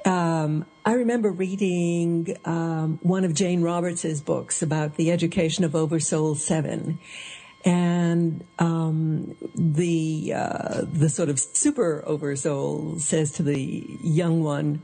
Um, 0.05 0.65
I 0.85 0.93
remember 0.93 1.31
reading 1.31 2.37
um, 2.45 2.99
one 3.01 3.25
of 3.25 3.33
Jane 3.33 3.61
Roberts' 3.61 4.21
books 4.21 4.61
about 4.61 4.95
the 4.95 5.11
education 5.11 5.63
of 5.63 5.75
Oversoul 5.75 6.35
Seven, 6.35 6.99
and 7.65 8.45
um, 8.59 9.35
the 9.55 10.33
uh, 10.33 10.81
the 10.85 11.09
sort 11.09 11.27
of 11.27 11.39
super 11.39 12.03
oversoul 12.05 12.99
says 12.99 13.31
to 13.33 13.43
the 13.43 13.97
young 14.01 14.43
one, 14.43 14.83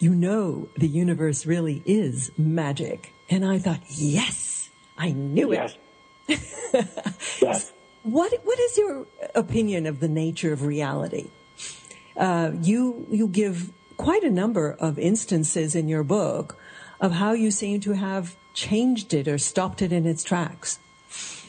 "You 0.00 0.14
know, 0.14 0.68
the 0.76 0.88
universe 0.88 1.46
really 1.46 1.82
is 1.86 2.32
magic." 2.36 3.12
And 3.30 3.44
I 3.44 3.58
thought, 3.58 3.82
"Yes, 3.88 4.68
I 4.98 5.12
knew 5.12 5.52
yes. 5.52 5.76
it." 6.26 6.40
yes. 7.40 7.72
What 8.02 8.32
What 8.44 8.58
is 8.58 8.78
your 8.78 9.06
opinion 9.34 9.86
of 9.86 10.00
the 10.00 10.08
nature 10.08 10.52
of 10.52 10.62
reality? 10.62 11.30
Uh, 12.16 12.52
you 12.62 13.06
you 13.10 13.28
give 13.28 13.70
quite 13.96 14.22
a 14.22 14.30
number 14.30 14.76
of 14.78 14.98
instances 14.98 15.74
in 15.74 15.88
your 15.88 16.04
book 16.04 16.56
of 17.00 17.12
how 17.12 17.32
you 17.32 17.50
seem 17.50 17.80
to 17.80 17.92
have 17.92 18.36
changed 18.54 19.12
it 19.12 19.28
or 19.28 19.38
stopped 19.38 19.82
it 19.82 19.92
in 19.92 20.06
its 20.06 20.24
tracks. 20.24 20.78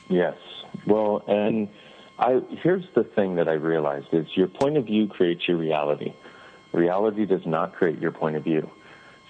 Yes. 0.09 0.37
Well, 0.85 1.23
and 1.27 1.69
I 2.19 2.41
here's 2.63 2.85
the 2.95 3.03
thing 3.03 3.35
that 3.35 3.47
I 3.47 3.53
realized 3.53 4.07
is 4.11 4.25
your 4.35 4.47
point 4.47 4.77
of 4.77 4.85
view 4.85 5.07
creates 5.07 5.47
your 5.47 5.57
reality. 5.57 6.13
Reality 6.73 7.25
does 7.25 7.45
not 7.45 7.75
create 7.75 7.99
your 7.99 8.11
point 8.11 8.35
of 8.35 8.43
view. 8.43 8.69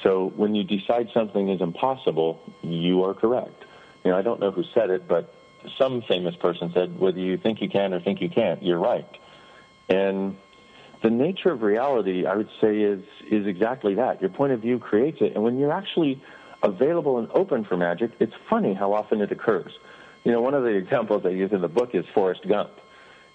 So 0.03 0.31
when 0.35 0.55
you 0.55 0.63
decide 0.63 1.09
something 1.13 1.49
is 1.49 1.61
impossible, 1.61 2.39
you 2.61 3.03
are 3.03 3.13
correct. 3.13 3.63
You 4.03 4.11
know, 4.11 4.17
I 4.17 4.21
don't 4.21 4.39
know 4.39 4.51
who 4.51 4.63
said 4.73 4.89
it, 4.89 5.07
but 5.07 5.33
some 5.77 6.01
famous 6.07 6.35
person 6.35 6.71
said, 6.73 6.99
whether 6.99 7.19
you 7.19 7.37
think 7.37 7.61
you 7.61 7.69
can 7.69 7.93
or 7.93 7.99
think 7.99 8.21
you 8.21 8.29
can't, 8.29 8.61
you're 8.63 8.79
right. 8.79 9.09
And 9.89 10.37
the 11.01 11.09
nature 11.09 11.51
of 11.51 11.61
reality, 11.61 12.25
I 12.25 12.35
would 12.35 12.49
say, 12.59 12.79
is 12.79 13.03
is 13.29 13.45
exactly 13.47 13.95
that. 13.95 14.21
Your 14.21 14.29
point 14.29 14.53
of 14.53 14.61
view 14.61 14.79
creates 14.79 15.17
it, 15.21 15.33
and 15.35 15.43
when 15.43 15.57
you're 15.57 15.73
actually 15.73 16.21
available 16.63 17.19
and 17.19 17.29
open 17.31 17.63
for 17.65 17.77
magic, 17.77 18.11
it's 18.19 18.33
funny 18.49 18.73
how 18.73 18.93
often 18.93 19.21
it 19.21 19.31
occurs. 19.31 19.71
You 20.23 20.31
know, 20.31 20.41
one 20.41 20.53
of 20.53 20.63
the 20.63 20.69
examples 20.69 21.25
I 21.25 21.29
use 21.29 21.51
in 21.51 21.61
the 21.61 21.67
book 21.67 21.91
is 21.93 22.05
Forrest 22.13 22.47
Gump. 22.47 22.71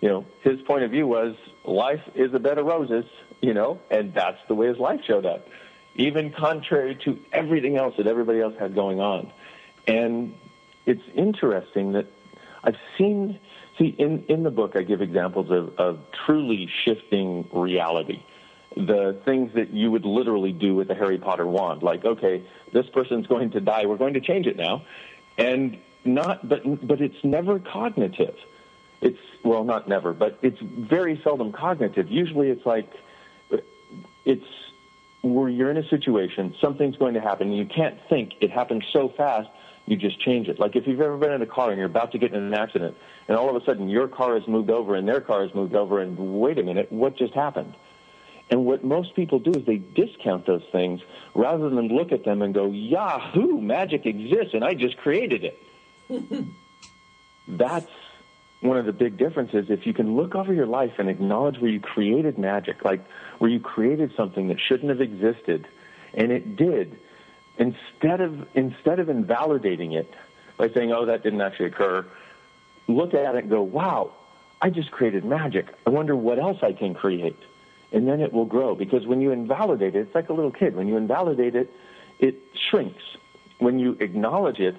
You 0.00 0.08
know, 0.08 0.26
his 0.42 0.60
point 0.62 0.82
of 0.82 0.90
view 0.90 1.06
was 1.06 1.36
life 1.64 2.02
is 2.14 2.34
a 2.34 2.40
bed 2.40 2.58
of 2.58 2.66
roses, 2.66 3.04
you 3.40 3.54
know, 3.54 3.80
and 3.90 4.12
that's 4.12 4.38
the 4.48 4.54
way 4.54 4.66
his 4.66 4.78
life 4.78 5.00
showed 5.06 5.24
up, 5.24 5.46
even 5.94 6.32
contrary 6.32 6.98
to 7.04 7.18
everything 7.32 7.76
else 7.76 7.94
that 7.98 8.08
everybody 8.08 8.40
else 8.40 8.54
had 8.58 8.74
going 8.74 8.98
on. 9.00 9.30
And 9.86 10.34
it's 10.86 11.02
interesting 11.14 11.92
that 11.92 12.06
I've 12.64 12.76
seen, 12.98 13.38
see, 13.82 13.94
in, 13.98 14.24
in 14.28 14.42
the 14.42 14.50
book, 14.50 14.76
I 14.76 14.82
give 14.82 15.02
examples 15.02 15.50
of, 15.50 15.78
of 15.78 15.98
truly 16.26 16.70
shifting 16.84 17.48
reality. 17.52 18.22
the 18.76 19.20
things 19.24 19.52
that 19.54 19.72
you 19.72 19.90
would 19.90 20.04
literally 20.04 20.52
do 20.52 20.74
with 20.74 20.90
a 20.90 20.94
Harry 20.94 21.18
Potter 21.18 21.46
wand. 21.46 21.82
Like, 21.82 22.04
okay, 22.04 22.42
this 22.72 22.86
person's 22.88 23.26
going 23.26 23.50
to 23.50 23.60
die. 23.60 23.86
We're 23.86 23.96
going 23.96 24.14
to 24.14 24.20
change 24.20 24.46
it 24.46 24.56
now, 24.56 24.84
and 25.38 25.78
not, 26.04 26.48
but 26.48 26.86
but 26.86 27.00
it's 27.00 27.22
never 27.22 27.58
cognitive. 27.58 28.36
It's 29.00 29.18
well, 29.44 29.64
not 29.64 29.88
never, 29.88 30.12
but 30.12 30.38
it's 30.42 30.58
very 30.60 31.20
seldom 31.22 31.52
cognitive. 31.52 32.10
Usually, 32.10 32.50
it's 32.50 32.64
like 32.64 32.90
it's 34.24 34.46
where 35.22 35.48
you're 35.48 35.70
in 35.70 35.76
a 35.76 35.88
situation, 35.88 36.54
something's 36.60 36.96
going 36.96 37.14
to 37.14 37.20
happen, 37.20 37.52
you 37.52 37.64
can't 37.64 37.96
think. 38.08 38.32
It 38.40 38.50
happens 38.50 38.84
so 38.92 39.08
fast, 39.08 39.48
you 39.86 39.96
just 39.96 40.20
change 40.20 40.48
it. 40.48 40.58
Like 40.58 40.76
if 40.76 40.86
you've 40.86 41.00
ever 41.00 41.16
been 41.16 41.32
in 41.32 41.42
a 41.42 41.46
car 41.46 41.70
and 41.70 41.78
you're 41.78 41.86
about 41.86 42.12
to 42.12 42.18
get 42.18 42.32
in 42.32 42.42
an 42.42 42.54
accident, 42.54 42.96
and 43.28 43.36
all 43.36 43.54
of 43.54 43.60
a 43.60 43.64
sudden 43.64 43.88
your 43.88 44.08
car 44.08 44.38
has 44.38 44.46
moved 44.46 44.70
over 44.70 44.94
and 44.94 45.08
their 45.08 45.20
car 45.20 45.42
has 45.42 45.54
moved 45.54 45.74
over, 45.74 46.00
and 46.00 46.16
wait 46.18 46.58
a 46.58 46.62
minute, 46.62 46.90
what 46.92 47.16
just 47.16 47.34
happened? 47.34 47.74
And 48.50 48.66
what 48.66 48.84
most 48.84 49.14
people 49.14 49.38
do 49.38 49.52
is 49.52 49.64
they 49.64 49.78
discount 49.78 50.46
those 50.46 50.64
things 50.72 51.00
rather 51.34 51.70
than 51.70 51.88
look 51.88 52.12
at 52.12 52.24
them 52.24 52.42
and 52.42 52.52
go, 52.52 52.70
Yahoo, 52.70 53.60
magic 53.60 54.04
exists, 54.04 54.52
and 54.52 54.62
I 54.62 54.74
just 54.74 54.98
created 54.98 55.44
it. 55.44 55.58
That's 57.48 57.88
one 58.60 58.76
of 58.76 58.86
the 58.86 58.92
big 58.92 59.16
differences. 59.16 59.66
If 59.70 59.86
you 59.86 59.92
can 59.92 60.16
look 60.16 60.34
over 60.34 60.52
your 60.52 60.66
life 60.66 60.92
and 60.98 61.08
acknowledge 61.08 61.58
where 61.58 61.70
you 61.70 61.80
created 61.80 62.38
magic, 62.38 62.84
like 62.84 63.04
where 63.38 63.50
you 63.50 63.58
created 63.58 64.12
something 64.16 64.48
that 64.48 64.58
shouldn't 64.60 64.90
have 64.90 65.00
existed, 65.00 65.66
and 66.14 66.30
it 66.30 66.54
did, 66.54 66.98
instead 67.62 68.20
of 68.20 68.46
instead 68.54 68.98
of 68.98 69.08
invalidating 69.08 69.92
it 69.92 70.12
by 70.56 70.68
saying, 70.68 70.92
"Oh, 70.92 71.04
that 71.06 71.22
didn't 71.22 71.40
actually 71.40 71.66
occur," 71.66 72.04
look 72.88 73.14
at 73.14 73.34
it 73.36 73.44
and 73.44 73.50
go, 73.50 73.62
"Wow, 73.62 74.10
I 74.60 74.70
just 74.70 74.90
created 74.90 75.24
magic. 75.24 75.66
I 75.86 75.90
wonder 75.90 76.16
what 76.16 76.38
else 76.38 76.58
I 76.62 76.72
can 76.72 76.92
create." 76.92 77.38
And 77.92 78.08
then 78.08 78.20
it 78.20 78.32
will 78.32 78.46
grow 78.46 78.74
because 78.74 79.06
when 79.06 79.20
you 79.20 79.30
invalidate 79.30 79.94
it, 79.94 80.00
it's 80.00 80.14
like 80.14 80.28
a 80.28 80.32
little 80.32 80.50
kid. 80.50 80.74
When 80.74 80.88
you 80.88 80.96
invalidate 80.96 81.54
it, 81.54 81.70
it 82.18 82.36
shrinks. 82.68 83.04
When 83.58 83.78
you 83.78 83.96
acknowledge 84.00 84.60
it, 84.60 84.76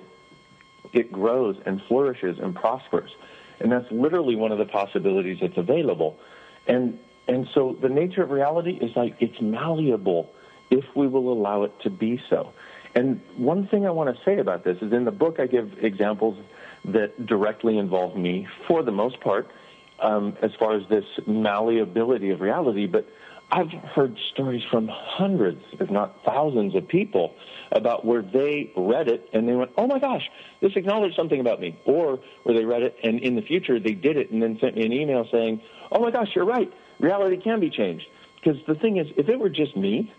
it 0.93 1.11
grows 1.11 1.55
and 1.65 1.81
flourishes 1.83 2.39
and 2.39 2.55
prospers. 2.55 3.11
And 3.59 3.71
that's 3.71 3.89
literally 3.91 4.35
one 4.35 4.51
of 4.51 4.57
the 4.57 4.65
possibilities 4.65 5.37
that's 5.41 5.57
available. 5.57 6.19
And 6.67 6.99
and 7.27 7.47
so 7.53 7.77
the 7.79 7.89
nature 7.89 8.23
of 8.23 8.31
reality 8.31 8.77
is 8.81 8.95
like 8.95 9.15
it's 9.21 9.39
malleable 9.39 10.33
if 10.69 10.83
we 10.95 11.07
will 11.07 11.31
allow 11.31 11.63
it 11.63 11.79
to 11.81 11.89
be 11.89 12.21
so. 12.29 12.51
And 12.95 13.21
one 13.37 13.67
thing 13.67 13.85
I 13.85 13.91
want 13.91 14.15
to 14.15 14.23
say 14.23 14.37
about 14.37 14.63
this 14.63 14.77
is 14.81 14.93
in 14.93 15.05
the 15.05 15.11
book 15.11 15.39
I 15.39 15.47
give 15.47 15.71
examples 15.81 16.37
that 16.85 17.25
directly 17.25 17.77
involve 17.77 18.15
me 18.15 18.47
for 18.67 18.83
the 18.83 18.91
most 18.91 19.19
part 19.21 19.49
um, 19.99 20.37
as 20.41 20.51
far 20.59 20.75
as 20.75 20.83
this 20.89 21.05
malleability 21.25 22.29
of 22.29 22.41
reality, 22.41 22.87
but 22.87 23.07
I've 23.51 23.69
heard 23.69 24.17
stories 24.31 24.63
from 24.71 24.89
hundreds, 24.91 25.61
if 25.79 25.89
not 25.89 26.23
thousands, 26.25 26.75
of 26.75 26.87
people 26.87 27.35
about 27.71 28.03
where 28.03 28.21
they 28.21 28.71
read 28.75 29.07
it 29.07 29.29
and 29.31 29.47
they 29.47 29.55
went, 29.55 29.71
"Oh 29.77 29.85
my 29.85 29.99
gosh, 29.99 30.27
this 30.59 30.75
acknowledged 30.75 31.15
something 31.15 31.39
about 31.39 31.59
me," 31.59 31.77
or 31.85 32.19
where 32.43 32.55
they 32.55 32.65
read 32.65 32.81
it 32.81 32.97
and 33.03 33.19
in 33.19 33.35
the 33.35 33.41
future 33.41 33.79
they 33.79 33.93
did 33.93 34.17
it 34.17 34.31
and 34.31 34.41
then 34.41 34.57
sent 34.59 34.75
me 34.75 34.85
an 34.85 34.91
email 34.91 35.27
saying, 35.31 35.61
"Oh 35.91 35.99
my 35.99 36.09
gosh, 36.09 36.29
you're 36.35 36.45
right. 36.45 36.71
Reality 36.99 37.37
can 37.37 37.59
be 37.59 37.69
changed." 37.69 38.05
Because 38.35 38.59
the 38.65 38.75
thing 38.75 38.97
is, 38.97 39.07
if 39.17 39.29
it 39.29 39.39
were 39.39 39.49
just 39.49 39.77
me, 39.77 40.11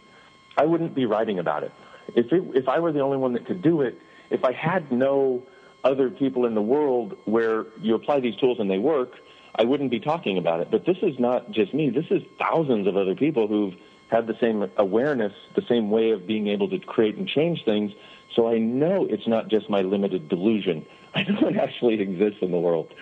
I 0.57 0.65
wouldn't 0.65 0.95
be 0.95 1.05
writing 1.05 1.39
about 1.39 1.65
it. 1.65 1.73
If 2.15 2.33
it, 2.33 2.43
if 2.55 2.69
I 2.69 2.79
were 2.79 2.93
the 2.93 3.01
only 3.01 3.17
one 3.17 3.33
that 3.35 3.47
could 3.47 3.63
do 3.63 3.81
it, 3.81 3.99
if 4.31 4.45
I 4.45 4.53
had 4.53 4.91
no 4.91 5.43
other 5.83 6.11
people 6.11 6.47
in 6.47 6.55
the 6.55 6.63
world 6.63 7.17
where 7.25 7.67
you 7.81 7.95
apply 7.95 8.21
these 8.21 8.37
tools 8.37 8.59
and 8.59 8.71
they 8.71 8.79
work, 8.79 9.13
I 9.57 9.65
wouldn't 9.65 9.91
be 9.91 10.01
talking 10.01 10.39
about 10.39 10.61
it. 10.61 10.71
But 10.71 10.87
this 10.87 10.97
is 11.03 11.19
not 11.19 11.51
just 11.51 11.75
me. 11.75 11.91
This 11.91 12.07
is 12.11 12.23
thousands 12.39 12.87
of 12.87 12.97
other 12.97 13.15
people 13.15 13.47
who've 13.47 13.75
had 14.09 14.27
the 14.27 14.37
same 14.41 14.69
awareness, 14.77 15.33
the 15.55 15.63
same 15.69 15.91
way 15.91 16.11
of 16.11 16.27
being 16.27 16.49
able 16.49 16.69
to 16.71 16.79
create 16.79 17.17
and 17.17 17.29
change 17.29 17.65
things. 17.65 17.93
So 18.35 18.49
I 18.49 18.59
know 18.59 19.07
it's 19.09 19.29
not 19.29 19.49
just 19.49 19.71
my 19.71 19.83
limited 19.83 20.29
delusion. 20.29 20.85
I 21.15 21.23
know 21.23 21.49
it 21.49 21.57
actually 21.57 22.01
exists 22.01 22.39
in 22.43 22.51
the 22.51 22.59
world. 22.59 22.93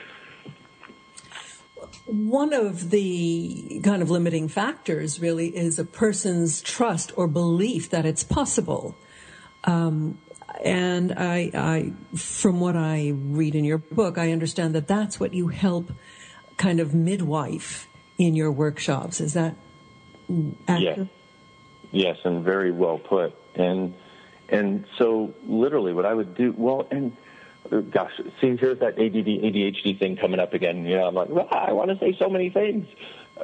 One 2.06 2.52
of 2.52 2.90
the 2.90 3.80
kind 3.84 4.02
of 4.02 4.10
limiting 4.10 4.48
factors 4.48 5.20
really 5.20 5.56
is 5.56 5.78
a 5.78 5.84
person's 5.84 6.62
trust 6.62 7.12
or 7.16 7.26
belief 7.26 7.90
that 7.90 8.04
it's 8.04 8.22
possible. 8.22 8.96
Um, 9.64 10.18
and 10.64 11.12
I, 11.12 11.50
I, 11.54 11.92
from 12.16 12.60
what 12.60 12.76
I 12.76 13.12
read 13.14 13.54
in 13.54 13.64
your 13.64 13.78
book, 13.78 14.18
I 14.18 14.32
understand 14.32 14.74
that 14.74 14.86
that's 14.86 15.18
what 15.18 15.34
you 15.34 15.48
help 15.48 15.90
kind 16.56 16.80
of 16.80 16.94
midwife 16.94 17.88
in 18.18 18.34
your 18.36 18.52
workshops. 18.52 19.20
Is 19.20 19.34
that 19.34 19.56
accurate? 20.68 21.08
Yes. 21.90 22.16
yes, 22.16 22.16
and 22.24 22.44
very 22.44 22.70
well 22.70 22.98
put. 22.98 23.34
And 23.54 23.94
and 24.48 24.84
so 24.98 25.34
literally, 25.46 25.94
what 25.94 26.04
I 26.04 26.12
would 26.12 26.34
do, 26.34 26.54
well, 26.56 26.86
and 26.90 27.16
gosh, 27.90 28.12
see, 28.40 28.56
here's 28.56 28.78
that 28.80 28.94
ADD, 28.98 29.26
ADHD 29.26 29.98
thing 29.98 30.16
coming 30.16 30.40
up 30.40 30.52
again. 30.52 30.84
You 30.84 30.96
know, 30.96 31.08
I'm 31.08 31.14
like, 31.14 31.28
I 31.50 31.72
want 31.72 31.90
to 31.90 31.98
say 31.98 32.16
so 32.18 32.28
many 32.28 32.50
things, 32.50 32.86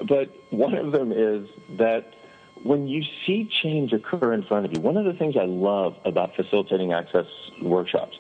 but 0.07 0.35
one 0.51 0.75
of 0.75 0.93
them 0.93 1.13
is 1.13 1.49
that 1.79 2.15
when 2.63 2.89
you 2.89 3.03
see 3.27 3.49
change 3.63 3.93
occur 3.93 4.33
in 4.33 4.43
front 4.43 4.67
of 4.67 4.73
you, 4.73 4.81
one 4.81 4.97
of 4.97 5.05
the 5.05 5.13
things 5.13 5.37
I 5.37 5.45
love 5.45 5.97
about 6.05 6.35
facilitating 6.35 6.93
access 6.93 7.27
workshops 7.63 8.19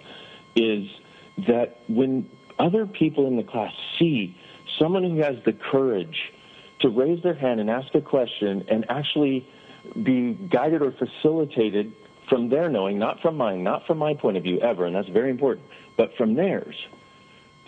is 0.54 0.88
that 1.46 1.80
when 1.88 2.28
other 2.58 2.86
people 2.86 3.26
in 3.26 3.36
the 3.36 3.42
class 3.42 3.72
see 3.98 4.36
someone 4.78 5.02
who 5.04 5.18
has 5.18 5.36
the 5.44 5.52
courage 5.52 6.32
to 6.80 6.88
raise 6.88 7.22
their 7.22 7.34
hand 7.34 7.60
and 7.60 7.68
ask 7.68 7.94
a 7.94 8.00
question 8.00 8.64
and 8.68 8.84
actually 8.88 9.48
be 10.02 10.34
guided 10.34 10.82
or 10.82 10.92
facilitated 10.92 11.92
from 12.28 12.48
their 12.48 12.68
knowing, 12.68 12.98
not 12.98 13.20
from 13.20 13.36
mine, 13.36 13.62
not 13.62 13.86
from 13.86 13.98
my 13.98 14.14
point 14.14 14.36
of 14.36 14.42
view 14.42 14.60
ever, 14.60 14.86
and 14.86 14.94
that's 14.94 15.08
very 15.08 15.30
important, 15.30 15.66
but 15.96 16.16
from 16.16 16.34
theirs. 16.34 16.74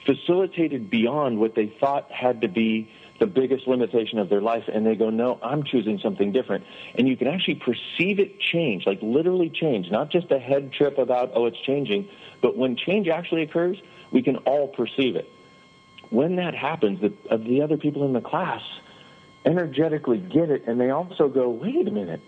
Facilitated 0.04 0.90
beyond 0.90 1.38
what 1.38 1.54
they 1.54 1.66
thought 1.66 2.10
had 2.10 2.40
to 2.40 2.48
be 2.48 2.90
the 3.18 3.26
biggest 3.26 3.66
limitation 3.66 4.18
of 4.18 4.28
their 4.28 4.40
life, 4.40 4.64
and 4.72 4.86
they 4.86 4.94
go, 4.94 5.10
No, 5.10 5.38
I'm 5.42 5.62
choosing 5.62 5.98
something 5.98 6.32
different. 6.32 6.64
And 6.94 7.06
you 7.06 7.16
can 7.16 7.26
actually 7.26 7.56
perceive 7.56 8.18
it 8.18 8.40
change, 8.40 8.86
like 8.86 8.98
literally 9.02 9.50
change, 9.50 9.90
not 9.90 10.10
just 10.10 10.30
a 10.30 10.38
head 10.38 10.72
trip 10.72 10.96
about, 10.98 11.32
oh, 11.34 11.46
it's 11.46 11.60
changing, 11.60 12.08
but 12.40 12.56
when 12.56 12.76
change 12.76 13.08
actually 13.08 13.42
occurs, 13.42 13.76
we 14.10 14.22
can 14.22 14.36
all 14.38 14.68
perceive 14.68 15.16
it 15.16 15.30
when 16.10 16.36
that 16.36 16.54
happens, 16.54 17.00
the, 17.00 17.12
of 17.30 17.44
the 17.44 17.62
other 17.62 17.76
people 17.76 18.04
in 18.04 18.12
the 18.12 18.20
class 18.20 18.62
energetically 19.46 20.18
get 20.18 20.50
it, 20.50 20.64
and 20.66 20.78
they 20.80 20.90
also 20.90 21.28
go, 21.28 21.48
wait 21.48 21.88
a 21.88 21.90
minute, 21.90 22.20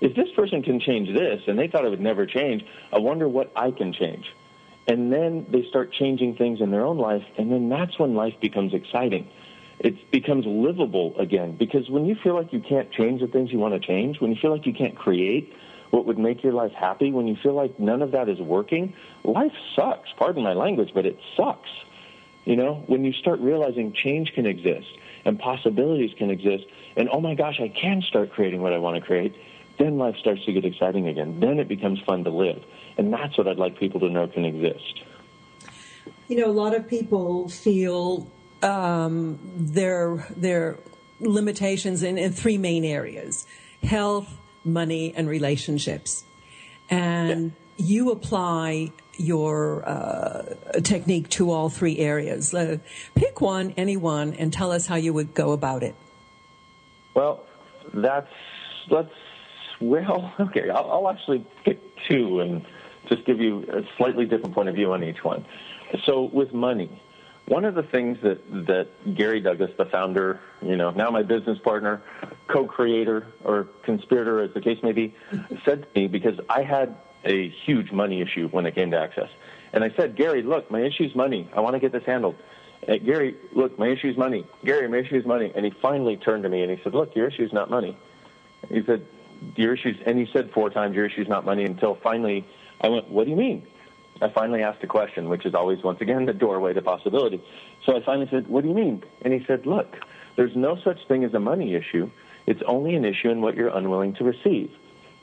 if 0.00 0.14
this 0.14 0.30
person 0.34 0.62
can 0.62 0.80
change 0.80 1.12
this, 1.12 1.42
and 1.46 1.58
they 1.58 1.68
thought 1.68 1.84
it 1.84 1.90
would 1.90 2.00
never 2.00 2.26
change, 2.26 2.64
I 2.92 2.98
wonder 2.98 3.28
what 3.28 3.50
I 3.56 3.70
can 3.70 3.92
change. 3.92 4.26
And 4.88 5.12
then 5.12 5.46
they 5.48 5.64
start 5.68 5.92
changing 5.92 6.36
things 6.36 6.60
in 6.60 6.70
their 6.70 6.84
own 6.84 6.98
life, 6.98 7.24
and 7.36 7.50
then 7.50 7.68
that's 7.68 7.98
when 7.98 8.14
life 8.14 8.34
becomes 8.40 8.72
exciting. 8.74 9.28
It 9.78 10.10
becomes 10.10 10.46
livable 10.46 11.18
again, 11.18 11.56
because 11.56 11.90
when 11.90 12.06
you 12.06 12.14
feel 12.14 12.34
like 12.34 12.52
you 12.52 12.60
can't 12.60 12.90
change 12.92 13.20
the 13.20 13.26
things 13.26 13.52
you 13.52 13.58
want 13.58 13.74
to 13.74 13.80
change, 13.80 14.20
when 14.20 14.30
you 14.30 14.36
feel 14.40 14.52
like 14.52 14.64
you 14.64 14.72
can't 14.72 14.96
create 14.96 15.52
what 15.90 16.06
would 16.06 16.18
make 16.18 16.42
your 16.42 16.52
life 16.52 16.72
happy, 16.72 17.12
when 17.12 17.26
you 17.26 17.36
feel 17.42 17.54
like 17.54 17.78
none 17.78 18.02
of 18.02 18.12
that 18.12 18.28
is 18.28 18.38
working, 18.40 18.94
life 19.24 19.52
sucks. 19.74 20.08
Pardon 20.16 20.42
my 20.42 20.52
language, 20.52 20.90
but 20.94 21.06
it 21.06 21.18
sucks. 21.36 21.68
You 22.44 22.56
know, 22.56 22.84
when 22.86 23.04
you 23.04 23.12
start 23.12 23.40
realizing 23.40 23.92
change 23.92 24.32
can 24.34 24.46
exist 24.46 24.88
and 25.24 25.38
possibilities 25.38 26.12
can 26.16 26.30
exist, 26.30 26.64
and 26.96 27.08
oh 27.12 27.20
my 27.20 27.34
gosh, 27.34 27.60
I 27.60 27.68
can 27.68 28.02
start 28.02 28.30
creating 28.30 28.62
what 28.62 28.72
I 28.72 28.78
want 28.78 28.96
to 28.96 29.02
create, 29.02 29.34
then 29.78 29.98
life 29.98 30.16
starts 30.16 30.44
to 30.44 30.52
get 30.52 30.64
exciting 30.64 31.08
again. 31.08 31.40
Then 31.40 31.58
it 31.58 31.68
becomes 31.68 32.00
fun 32.00 32.24
to 32.24 32.30
live. 32.30 32.62
And 32.96 33.12
that's 33.12 33.36
what 33.36 33.46
I'd 33.46 33.58
like 33.58 33.78
people 33.78 34.00
to 34.00 34.08
know 34.08 34.26
can 34.26 34.44
exist. 34.44 35.02
You 36.28 36.38
know, 36.38 36.50
a 36.50 36.52
lot 36.52 36.74
of 36.74 36.88
people 36.88 37.48
feel 37.48 38.30
um, 38.62 39.38
their, 39.56 40.26
their 40.36 40.78
limitations 41.20 42.02
in, 42.02 42.18
in 42.18 42.32
three 42.32 42.58
main 42.58 42.84
areas 42.84 43.46
health, 43.82 44.28
money, 44.64 45.14
and 45.14 45.28
relationships. 45.28 46.24
And 46.90 47.52
yeah. 47.76 47.86
you 47.86 48.10
apply 48.10 48.92
your 49.18 49.88
uh, 49.88 50.54
technique 50.82 51.28
to 51.30 51.50
all 51.50 51.68
three 51.68 51.98
areas. 51.98 52.52
Uh, 52.52 52.78
pick 53.14 53.40
one, 53.40 53.74
any 53.76 53.96
one, 53.96 54.34
and 54.34 54.52
tell 54.52 54.72
us 54.72 54.86
how 54.86 54.96
you 54.96 55.12
would 55.12 55.34
go 55.34 55.52
about 55.52 55.82
it. 55.82 55.94
Well, 57.14 57.44
that's 57.94 58.30
let's. 58.90 59.10
Well, 59.80 60.32
okay, 60.40 60.70
I'll, 60.70 60.90
I'll 60.90 61.10
actually 61.10 61.46
pick 61.64 61.80
two 62.08 62.40
and 62.40 62.64
just 63.08 63.24
give 63.24 63.40
you 63.40 63.64
a 63.70 63.82
slightly 63.96 64.26
different 64.26 64.54
point 64.54 64.68
of 64.68 64.74
view 64.74 64.92
on 64.92 65.04
each 65.04 65.22
one. 65.22 65.44
So, 66.04 66.22
with 66.22 66.52
money, 66.52 67.00
one 67.46 67.64
of 67.64 67.74
the 67.74 67.84
things 67.84 68.18
that 68.22 68.66
that 68.66 68.88
Gary 69.14 69.40
Douglas, 69.40 69.70
the 69.78 69.86
founder, 69.86 70.40
you 70.60 70.76
know, 70.76 70.90
now 70.90 71.10
my 71.10 71.22
business 71.22 71.58
partner, 71.60 72.02
co-creator 72.48 73.26
or 73.44 73.68
conspirator, 73.84 74.40
as 74.40 74.52
the 74.54 74.60
case 74.60 74.82
may 74.82 74.92
be, 74.92 75.14
said 75.64 75.82
to 75.82 76.00
me 76.00 76.08
because 76.08 76.38
I 76.50 76.62
had 76.62 76.96
a 77.24 77.48
huge 77.48 77.92
money 77.92 78.20
issue 78.20 78.48
when 78.48 78.66
it 78.66 78.74
came 78.74 78.90
to 78.90 78.98
access. 78.98 79.28
And 79.72 79.84
I 79.84 79.90
said, 79.96 80.16
Gary, 80.16 80.42
look, 80.42 80.70
my 80.70 80.80
issue 80.80 81.04
is 81.04 81.14
money. 81.14 81.48
I 81.54 81.60
want 81.60 81.74
to 81.74 81.80
get 81.80 81.92
this 81.92 82.04
handled. 82.04 82.36
Uh, 82.88 82.96
Gary, 82.98 83.36
look, 83.52 83.78
my 83.78 83.88
issue 83.88 84.08
is 84.08 84.16
money. 84.16 84.46
Gary, 84.64 84.88
my 84.88 84.98
issue 84.98 85.16
is 85.16 85.26
money. 85.26 85.52
And 85.54 85.64
he 85.64 85.72
finally 85.82 86.16
turned 86.16 86.44
to 86.44 86.48
me 86.48 86.62
and 86.62 86.70
he 86.70 86.82
said, 86.82 86.94
look, 86.94 87.14
your 87.16 87.28
issue 87.28 87.44
is 87.44 87.52
not 87.52 87.68
money. 87.68 87.96
He 88.68 88.82
said, 88.84 89.06
your 89.56 89.74
issues, 89.74 89.96
and 90.04 90.18
he 90.18 90.28
said 90.32 90.50
four 90.52 90.70
times, 90.70 90.94
your 90.94 91.06
issue's 91.06 91.28
not 91.28 91.44
money, 91.44 91.64
until 91.64 91.94
finally 91.94 92.44
I 92.80 92.88
went, 92.88 93.08
what 93.08 93.24
do 93.24 93.30
you 93.30 93.36
mean? 93.36 93.66
I 94.20 94.28
finally 94.28 94.62
asked 94.62 94.82
a 94.82 94.86
question, 94.86 95.28
which 95.28 95.44
is 95.44 95.54
always, 95.54 95.82
once 95.82 96.00
again, 96.00 96.24
the 96.24 96.32
doorway 96.32 96.72
to 96.72 96.82
possibility. 96.82 97.42
So 97.84 97.96
I 97.96 98.02
finally 98.02 98.28
said, 98.30 98.48
what 98.48 98.62
do 98.62 98.68
you 98.68 98.74
mean? 98.74 99.04
And 99.22 99.32
he 99.32 99.44
said, 99.46 99.66
look, 99.66 99.96
there's 100.36 100.56
no 100.56 100.76
such 100.82 101.06
thing 101.06 101.24
as 101.24 101.34
a 101.34 101.40
money 101.40 101.74
issue. 101.74 102.10
It's 102.46 102.62
only 102.66 102.94
an 102.94 103.04
issue 103.04 103.30
in 103.30 103.40
what 103.40 103.56
you're 103.56 103.68
unwilling 103.76 104.14
to 104.14 104.24
receive. 104.24 104.70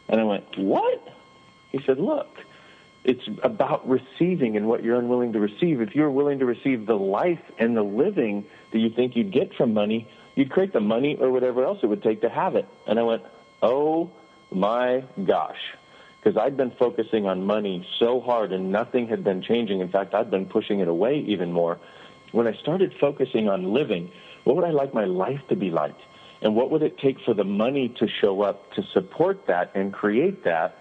And 0.10 0.20
I 0.20 0.24
went, 0.24 0.58
what? 0.58 1.02
He 1.72 1.82
said, 1.86 1.98
look, 1.98 2.38
it's 3.04 3.28
about 3.42 3.88
receiving 3.88 4.58
and 4.58 4.68
what 4.68 4.84
you're 4.84 5.00
unwilling 5.00 5.34
to 5.34 5.40
receive. 5.40 5.82
If 5.82 5.96
you're 5.96 6.12
willing 6.12 6.40
to 6.40 6.46
receive 6.46 6.86
the 6.86 6.98
life 6.98 7.42
and 7.58 7.76
the 7.76 7.84
living 7.84 8.46
that 8.72 8.80
you 8.80 8.90
think 8.90 9.16
you'd 9.16 9.32
get 9.32 9.54
from 9.56 9.74
money, 9.74 10.08
you'd 10.36 10.52
create 10.52 10.74
the 10.74 10.80
money 10.82 11.18
or 11.20 11.32
whatever 11.32 11.64
else 11.64 11.80
it 11.82 11.88
would 11.88 12.04
take 12.04 12.22
to 12.22 12.30
have 12.30 12.56
it. 12.56 12.68
And 12.86 13.00
I 13.00 13.04
went, 13.04 13.24
oh 13.64 14.12
my 14.52 15.04
gosh. 15.26 15.58
Because 16.22 16.38
I'd 16.38 16.56
been 16.56 16.72
focusing 16.78 17.26
on 17.26 17.46
money 17.46 17.86
so 18.00 18.22
hard 18.22 18.54
and 18.54 18.72
nothing 18.72 19.08
had 19.08 19.24
been 19.24 19.42
changing. 19.42 19.82
In 19.82 19.90
fact, 19.90 20.14
I'd 20.14 20.32
been 20.32 20.46
pushing 20.46 20.80
it 20.80 20.88
away 20.88 21.20
even 21.28 21.52
more. 21.52 21.80
When 22.32 22.48
I 22.48 22.54
started 22.54 22.94
focusing 23.00 23.50
on 23.50 23.74
living, 23.74 24.12
what 24.44 24.56
would 24.56 24.66
I 24.66 24.72
like 24.72 24.94
my 24.94 25.06
life 25.06 25.42
to 25.50 25.56
be 25.56 25.70
like? 25.70 25.96
And 26.42 26.56
what 26.56 26.72
would 26.72 26.82
it 26.82 26.98
take 26.98 27.20
for 27.26 27.34
the 27.34 27.44
money 27.44 27.90
to 28.00 28.08
show 28.22 28.42
up 28.42 28.74
to 28.74 28.84
support 28.94 29.48
that 29.48 29.72
and 29.76 29.94
create 29.94 30.44
that? 30.44 30.78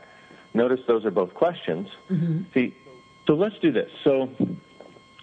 Notice 0.54 0.80
those 0.86 1.04
are 1.04 1.10
both 1.10 1.34
questions. 1.34 1.88
Mm-hmm. 2.10 2.42
See, 2.52 2.74
so 3.26 3.34
let's 3.34 3.58
do 3.60 3.72
this. 3.72 3.90
So, 4.04 4.28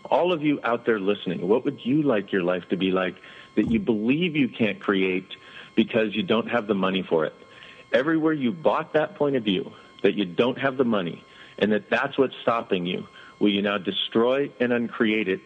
all 0.05 0.31
of 0.31 0.41
you 0.41 0.59
out 0.63 0.85
there 0.85 0.99
listening, 0.99 1.47
what 1.47 1.65
would 1.65 1.79
you 1.83 2.03
like 2.03 2.31
your 2.31 2.43
life 2.43 2.63
to 2.69 2.77
be 2.77 2.91
like 2.91 3.15
that 3.55 3.69
you 3.69 3.79
believe 3.79 4.35
you 4.35 4.47
can't 4.47 4.79
create 4.79 5.27
because 5.75 6.15
you 6.15 6.23
don't 6.23 6.47
have 6.47 6.67
the 6.67 6.73
money 6.73 7.03
for 7.03 7.25
it? 7.25 7.33
Everywhere 7.91 8.33
you 8.33 8.51
bought 8.51 8.93
that 8.93 9.15
point 9.15 9.35
of 9.35 9.43
view, 9.43 9.71
that 10.03 10.15
you 10.15 10.25
don't 10.25 10.57
have 10.57 10.77
the 10.77 10.85
money, 10.85 11.23
and 11.57 11.71
that 11.71 11.89
that's 11.89 12.17
what's 12.17 12.35
stopping 12.41 12.85
you, 12.85 13.07
will 13.39 13.49
you 13.49 13.61
now 13.61 13.77
destroy 13.77 14.51
and 14.59 14.71
uncreate 14.71 15.27
it? 15.27 15.41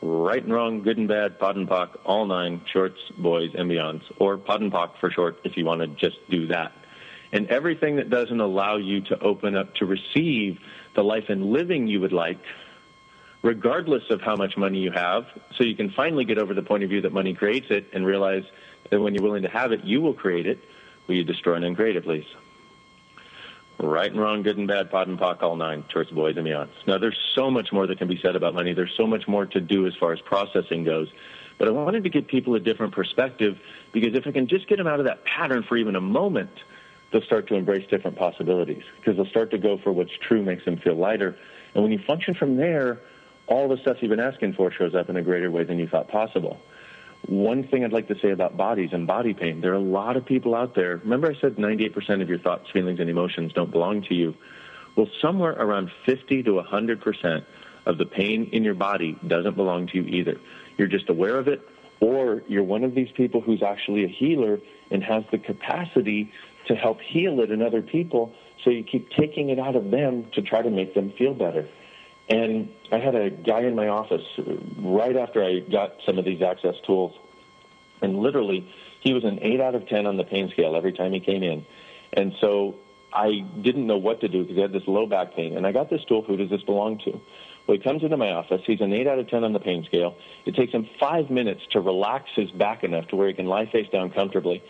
Right 0.00 0.42
and 0.42 0.52
wrong, 0.52 0.82
good 0.82 0.96
and 0.96 1.08
bad, 1.08 1.38
POD 1.38 1.56
and 1.56 1.68
POC, 1.68 1.98
all 2.04 2.26
nine, 2.26 2.62
shorts, 2.72 3.00
boys, 3.18 3.50
and 3.54 3.68
beyonds, 3.68 4.02
or 4.18 4.38
POD 4.38 4.62
and 4.62 4.72
POC 4.72 4.98
for 5.00 5.10
short 5.10 5.40
if 5.44 5.56
you 5.56 5.64
want 5.64 5.80
to 5.80 5.88
just 5.88 6.18
do 6.30 6.46
that 6.48 6.72
and 7.32 7.46
everything 7.48 7.96
that 7.96 8.10
doesn't 8.10 8.40
allow 8.40 8.76
you 8.76 9.00
to 9.02 9.20
open 9.20 9.56
up 9.56 9.74
to 9.76 9.86
receive 9.86 10.58
the 10.94 11.02
life 11.02 11.28
and 11.28 11.46
living 11.46 11.86
you 11.86 12.00
would 12.00 12.12
like, 12.12 12.38
regardless 13.42 14.02
of 14.10 14.20
how 14.20 14.36
much 14.36 14.56
money 14.56 14.78
you 14.78 14.90
have, 14.90 15.26
so 15.56 15.64
you 15.64 15.76
can 15.76 15.90
finally 15.90 16.24
get 16.24 16.38
over 16.38 16.54
the 16.54 16.62
point 16.62 16.82
of 16.82 16.90
view 16.90 17.02
that 17.02 17.12
money 17.12 17.34
creates 17.34 17.66
it 17.70 17.86
and 17.92 18.06
realize 18.06 18.44
that 18.90 19.00
when 19.00 19.14
you're 19.14 19.22
willing 19.22 19.42
to 19.42 19.48
have 19.48 19.72
it, 19.72 19.84
you 19.84 20.00
will 20.00 20.14
create 20.14 20.46
it. 20.46 20.58
Will 21.08 21.16
you 21.16 21.24
destroy 21.24 21.54
and 21.54 21.64
uncreate 21.64 21.96
it, 21.96 22.04
please? 22.04 22.26
Right 23.80 24.10
and 24.10 24.20
wrong, 24.20 24.42
good 24.42 24.58
and 24.58 24.68
bad, 24.68 24.90
POD 24.90 25.08
and 25.08 25.18
POC, 25.18 25.42
all 25.42 25.56
nine, 25.56 25.84
church 25.88 26.10
boys 26.10 26.36
and 26.36 26.44
beyond. 26.44 26.70
Now, 26.86 26.98
there's 26.98 27.18
so 27.34 27.50
much 27.50 27.72
more 27.72 27.86
that 27.86 27.98
can 27.98 28.08
be 28.08 28.20
said 28.20 28.36
about 28.36 28.54
money. 28.54 28.72
There's 28.72 28.94
so 28.96 29.06
much 29.06 29.26
more 29.26 29.46
to 29.46 29.60
do 29.60 29.86
as 29.86 29.94
far 29.96 30.12
as 30.12 30.20
processing 30.20 30.84
goes. 30.84 31.08
But 31.58 31.66
I 31.66 31.72
wanted 31.72 32.04
to 32.04 32.10
give 32.10 32.28
people 32.28 32.54
a 32.54 32.60
different 32.60 32.92
perspective 32.92 33.58
because 33.92 34.14
if 34.14 34.26
I 34.26 34.30
can 34.30 34.46
just 34.46 34.68
get 34.68 34.78
them 34.78 34.86
out 34.86 35.00
of 35.00 35.06
that 35.06 35.24
pattern 35.24 35.64
for 35.64 35.76
even 35.76 35.96
a 35.96 36.00
moment– 36.00 36.50
they'll 37.10 37.22
start 37.22 37.48
to 37.48 37.54
embrace 37.54 37.86
different 37.88 38.16
possibilities 38.16 38.82
because 38.96 39.16
they'll 39.16 39.30
start 39.30 39.50
to 39.50 39.58
go 39.58 39.78
for 39.78 39.92
what's 39.92 40.12
true, 40.20 40.42
makes 40.42 40.64
them 40.64 40.76
feel 40.76 40.94
lighter. 40.94 41.36
And 41.74 41.82
when 41.82 41.92
you 41.92 41.98
function 41.98 42.34
from 42.34 42.56
there, 42.56 43.00
all 43.46 43.68
the 43.68 43.78
stuff 43.78 43.98
you've 44.00 44.10
been 44.10 44.20
asking 44.20 44.54
for 44.54 44.70
shows 44.70 44.94
up 44.94 45.08
in 45.08 45.16
a 45.16 45.22
greater 45.22 45.50
way 45.50 45.64
than 45.64 45.78
you 45.78 45.88
thought 45.88 46.08
possible. 46.08 46.60
One 47.26 47.66
thing 47.68 47.84
I'd 47.84 47.92
like 47.92 48.08
to 48.08 48.18
say 48.20 48.30
about 48.30 48.56
bodies 48.56 48.90
and 48.92 49.06
body 49.06 49.34
pain, 49.34 49.60
there 49.60 49.72
are 49.72 49.76
a 49.76 49.80
lot 49.80 50.16
of 50.16 50.24
people 50.24 50.54
out 50.54 50.74
there. 50.74 50.96
Remember, 50.98 51.30
I 51.30 51.40
said 51.40 51.56
98% 51.56 52.22
of 52.22 52.28
your 52.28 52.38
thoughts, 52.38 52.70
feelings, 52.72 53.00
and 53.00 53.10
emotions 53.10 53.52
don't 53.52 53.70
belong 53.70 54.02
to 54.04 54.14
you. 54.14 54.34
Well, 54.96 55.08
somewhere 55.20 55.52
around 55.52 55.90
50 56.06 56.42
to 56.44 56.50
100% 56.62 57.44
of 57.86 57.98
the 57.98 58.06
pain 58.06 58.50
in 58.52 58.64
your 58.64 58.74
body 58.74 59.18
doesn't 59.26 59.56
belong 59.56 59.88
to 59.88 59.96
you 59.96 60.04
either. 60.04 60.40
You're 60.76 60.88
just 60.88 61.08
aware 61.08 61.38
of 61.38 61.48
it, 61.48 61.60
or 62.00 62.42
you're 62.46 62.62
one 62.62 62.84
of 62.84 62.94
these 62.94 63.10
people 63.16 63.40
who's 63.40 63.62
actually 63.62 64.04
a 64.04 64.08
healer 64.08 64.58
and 64.90 65.02
has 65.02 65.24
the 65.30 65.38
capacity 65.38 66.32
to 66.66 66.74
help 66.74 67.00
heal 67.00 67.40
it 67.40 67.50
in 67.50 67.62
other 67.62 67.82
people. 67.82 68.32
So 68.64 68.70
you 68.70 68.84
keep 68.84 69.10
taking 69.10 69.50
it 69.50 69.58
out 69.58 69.76
of 69.76 69.90
them 69.90 70.26
to 70.34 70.42
try 70.42 70.62
to 70.62 70.70
make 70.70 70.94
them 70.94 71.12
feel 71.18 71.34
better. 71.34 71.68
And 72.28 72.70
I 72.92 72.98
had 72.98 73.14
a 73.14 73.30
guy 73.30 73.60
in 73.60 73.74
my 73.74 73.88
office 73.88 74.26
right 74.76 75.16
after 75.16 75.42
I 75.42 75.60
got 75.60 75.94
some 76.04 76.18
of 76.18 76.24
these 76.24 76.42
access 76.42 76.74
tools, 76.86 77.16
and 78.02 78.18
literally 78.18 78.70
he 79.00 79.14
was 79.14 79.24
an 79.24 79.38
8 79.40 79.60
out 79.60 79.74
of 79.74 79.88
10 79.88 80.06
on 80.06 80.16
the 80.16 80.24
pain 80.24 80.50
scale 80.50 80.76
every 80.76 80.92
time 80.92 81.12
he 81.12 81.20
came 81.20 81.42
in. 81.42 81.64
And 82.12 82.34
so 82.40 82.76
I 83.12 83.40
didn't 83.60 83.86
know 83.86 83.96
what 83.96 84.20
to 84.20 84.28
do 84.28 84.42
because 84.42 84.56
he 84.56 84.62
had 84.62 84.72
this 84.72 84.86
low 84.86 85.06
back 85.06 85.34
pain. 85.34 85.56
And 85.56 85.66
I 85.66 85.72
got 85.72 85.88
this 85.88 86.04
tool, 86.04 86.22
who 86.22 86.36
does 86.36 86.50
this 86.50 86.62
belong 86.62 86.98
to? 86.98 87.20
Well, 87.66 87.76
he 87.76 87.82
comes 87.82 88.02
into 88.02 88.16
my 88.16 88.32
office. 88.32 88.62
He's 88.66 88.80
an 88.80 88.92
8 88.92 89.06
out 89.06 89.18
of 89.18 89.28
10 89.28 89.44
on 89.44 89.52
the 89.52 89.60
pain 89.60 89.84
scale. 89.84 90.16
It 90.44 90.54
takes 90.54 90.72
him 90.72 90.88
five 90.98 91.30
minutes 91.30 91.62
to 91.72 91.80
relax 91.80 92.30
his 92.34 92.50
back 92.50 92.82
enough 92.82 93.08
to 93.08 93.16
where 93.16 93.28
he 93.28 93.34
can 93.34 93.46
lie 93.46 93.66
face 93.66 93.88
down 93.90 94.10
comfortably 94.10 94.62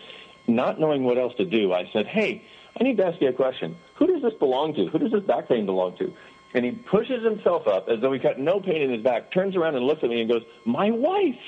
not 0.49 0.79
knowing 0.79 1.03
what 1.03 1.17
else 1.17 1.35
to 1.35 1.45
do, 1.45 1.73
I 1.73 1.89
said, 1.93 2.07
hey, 2.07 2.43
I 2.79 2.83
need 2.83 2.97
to 2.97 3.05
ask 3.05 3.21
you 3.21 3.29
a 3.29 3.33
question. 3.33 3.75
Who 3.95 4.07
does 4.07 4.21
this 4.21 4.33
belong 4.33 4.73
to? 4.75 4.87
Who 4.87 4.99
does 4.99 5.11
this 5.11 5.23
back 5.23 5.47
pain 5.47 5.65
belong 5.65 5.97
to? 5.97 6.13
And 6.53 6.65
he 6.65 6.71
pushes 6.71 7.23
himself 7.23 7.67
up 7.67 7.89
as 7.89 7.99
though 8.01 8.11
he 8.11 8.19
got 8.19 8.39
no 8.39 8.59
pain 8.59 8.81
in 8.81 8.89
his 8.91 9.03
back, 9.03 9.31
turns 9.31 9.55
around 9.55 9.75
and 9.75 9.85
looks 9.85 10.03
at 10.03 10.09
me 10.09 10.21
and 10.21 10.29
goes, 10.29 10.43
my 10.65 10.89
wife. 10.89 11.39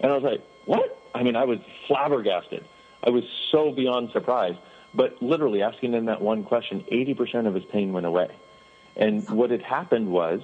And 0.00 0.10
I 0.10 0.14
was 0.14 0.24
like, 0.24 0.42
what? 0.64 0.98
I 1.14 1.22
mean, 1.22 1.36
I 1.36 1.44
was 1.44 1.58
flabbergasted. 1.86 2.64
I 3.06 3.10
was 3.10 3.24
so 3.50 3.70
beyond 3.70 4.10
surprised. 4.12 4.58
But 4.94 5.22
literally 5.22 5.62
asking 5.62 5.92
him 5.92 6.06
that 6.06 6.22
one 6.22 6.44
question, 6.44 6.84
80% 6.90 7.46
of 7.46 7.54
his 7.54 7.64
pain 7.66 7.92
went 7.92 8.06
away. 8.06 8.34
And 8.96 9.28
what 9.28 9.50
had 9.50 9.62
happened 9.62 10.08
was 10.08 10.40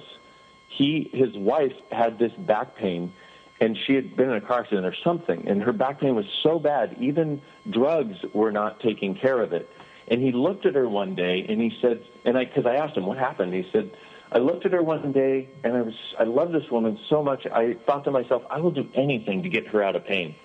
he, 0.67 1.09
his 1.13 1.35
wife 1.35 1.73
had 1.91 2.19
this 2.19 2.33
back 2.33 2.75
pain 2.75 3.13
and 3.61 3.77
she 3.77 3.93
had 3.93 4.15
been 4.15 4.29
in 4.29 4.35
a 4.35 4.41
car 4.41 4.61
accident 4.61 4.87
or 4.87 4.95
something, 5.03 5.47
and 5.47 5.61
her 5.61 5.71
back 5.71 5.99
pain 6.01 6.15
was 6.15 6.25
so 6.41 6.57
bad, 6.57 6.97
even 6.99 7.39
drugs 7.69 8.17
were 8.33 8.51
not 8.51 8.79
taking 8.79 9.13
care 9.13 9.39
of 9.39 9.53
it. 9.53 9.69
And 10.07 10.21
he 10.21 10.31
looked 10.31 10.65
at 10.65 10.75
her 10.75 10.87
one 10.87 11.15
day, 11.15 11.45
and 11.47 11.61
he 11.61 11.77
said, 11.81 12.03
and 12.25 12.37
I, 12.37 12.45
because 12.45 12.65
I 12.65 12.75
asked 12.75 12.97
him 12.97 13.05
what 13.05 13.17
happened, 13.17 13.53
he 13.53 13.67
said, 13.71 13.91
I 14.31 14.39
looked 14.39 14.65
at 14.65 14.71
her 14.71 14.81
one 14.81 15.11
day, 15.11 15.49
and 15.63 15.75
I 15.75 15.81
was, 15.81 15.93
I 16.17 16.23
love 16.23 16.51
this 16.51 16.69
woman 16.71 16.97
so 17.09 17.21
much. 17.21 17.45
I 17.45 17.73
thought 17.85 18.05
to 18.05 18.11
myself, 18.11 18.43
I 18.49 18.59
will 18.59 18.71
do 18.71 18.87
anything 18.93 19.43
to 19.43 19.49
get 19.49 19.67
her 19.67 19.83
out 19.83 19.95
of 19.95 20.05
pain. 20.05 20.35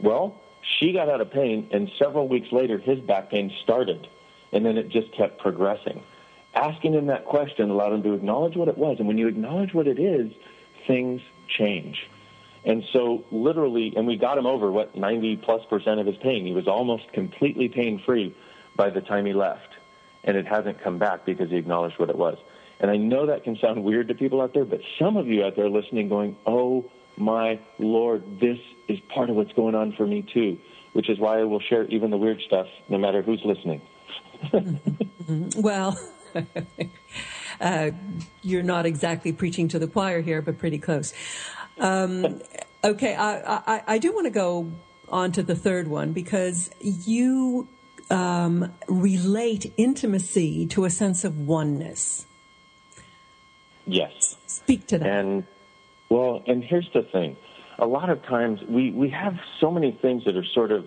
Well, 0.00 0.40
she 0.62 0.92
got 0.92 1.08
out 1.08 1.20
of 1.20 1.30
pain, 1.30 1.68
and 1.70 1.90
several 1.98 2.28
weeks 2.28 2.50
later, 2.50 2.78
his 2.78 2.98
back 3.00 3.30
pain 3.30 3.52
started, 3.62 4.08
and 4.52 4.64
then 4.64 4.78
it 4.78 4.88
just 4.88 5.12
kept 5.12 5.38
progressing. 5.38 6.02
Asking 6.54 6.94
him 6.94 7.06
that 7.06 7.26
question 7.26 7.70
allowed 7.70 7.92
him 7.92 8.02
to 8.04 8.14
acknowledge 8.14 8.56
what 8.56 8.68
it 8.68 8.78
was, 8.78 8.98
and 8.98 9.06
when 9.06 9.18
you 9.18 9.28
acknowledge 9.28 9.74
what 9.74 9.86
it 9.86 9.98
is, 9.98 10.32
things 10.86 11.20
change. 11.46 12.08
And 12.64 12.84
so, 12.92 13.24
literally, 13.30 13.94
and 13.96 14.06
we 14.06 14.16
got 14.16 14.36
him 14.36 14.46
over 14.46 14.70
what 14.70 14.96
90 14.96 15.36
plus 15.38 15.64
percent 15.66 16.00
of 16.00 16.06
his 16.06 16.16
pain. 16.16 16.44
He 16.44 16.52
was 16.52 16.68
almost 16.68 17.10
completely 17.12 17.68
pain 17.68 18.02
free 18.04 18.34
by 18.80 18.88
the 18.88 19.02
time 19.02 19.26
he 19.26 19.34
left. 19.34 19.74
And 20.24 20.38
it 20.38 20.46
hasn't 20.46 20.82
come 20.82 20.98
back 20.98 21.26
because 21.26 21.50
he 21.50 21.56
acknowledged 21.56 21.98
what 21.98 22.08
it 22.08 22.16
was. 22.16 22.38
And 22.80 22.90
I 22.90 22.96
know 22.96 23.26
that 23.26 23.44
can 23.44 23.58
sound 23.58 23.84
weird 23.84 24.08
to 24.08 24.14
people 24.14 24.40
out 24.40 24.54
there, 24.54 24.64
but 24.64 24.80
some 24.98 25.18
of 25.18 25.26
you 25.26 25.44
out 25.44 25.54
there 25.54 25.68
listening 25.68 26.08
going, 26.08 26.34
oh 26.46 26.90
my 27.18 27.60
Lord, 27.78 28.40
this 28.40 28.58
is 28.88 28.98
part 29.14 29.28
of 29.28 29.36
what's 29.36 29.52
going 29.52 29.74
on 29.74 29.92
for 29.92 30.06
me 30.06 30.22
too, 30.22 30.58
which 30.94 31.10
is 31.10 31.18
why 31.18 31.40
I 31.40 31.44
will 31.44 31.60
share 31.60 31.84
even 31.88 32.10
the 32.10 32.16
weird 32.16 32.40
stuff 32.40 32.68
no 32.88 32.96
matter 32.96 33.20
who's 33.20 33.42
listening. 33.44 33.82
well, 35.56 36.00
uh, 37.60 37.90
you're 38.40 38.62
not 38.62 38.86
exactly 38.86 39.32
preaching 39.32 39.68
to 39.68 39.78
the 39.78 39.88
choir 39.88 40.22
here, 40.22 40.40
but 40.40 40.58
pretty 40.58 40.78
close. 40.78 41.12
Um, 41.78 42.40
okay, 42.82 43.14
I, 43.14 43.56
I, 43.74 43.82
I 43.86 43.98
do 43.98 44.14
want 44.14 44.24
to 44.24 44.30
go 44.30 44.72
on 45.10 45.32
to 45.32 45.42
the 45.42 45.54
third 45.54 45.86
one 45.86 46.14
because 46.14 46.70
you 46.80 47.68
um, 48.10 48.72
relate 48.88 49.72
intimacy 49.76 50.66
to 50.68 50.84
a 50.84 50.90
sense 50.90 51.24
of 51.24 51.38
oneness. 51.38 52.26
Yes. 53.86 54.36
Speak 54.46 54.86
to 54.88 54.98
that. 54.98 55.08
And 55.08 55.44
well, 56.08 56.42
and 56.46 56.62
here's 56.62 56.90
the 56.92 57.02
thing: 57.02 57.36
a 57.78 57.86
lot 57.86 58.10
of 58.10 58.22
times 58.24 58.60
we 58.68 58.90
we 58.90 59.10
have 59.10 59.38
so 59.60 59.70
many 59.70 59.92
things 59.92 60.24
that 60.24 60.36
are 60.36 60.44
sort 60.44 60.72
of 60.72 60.86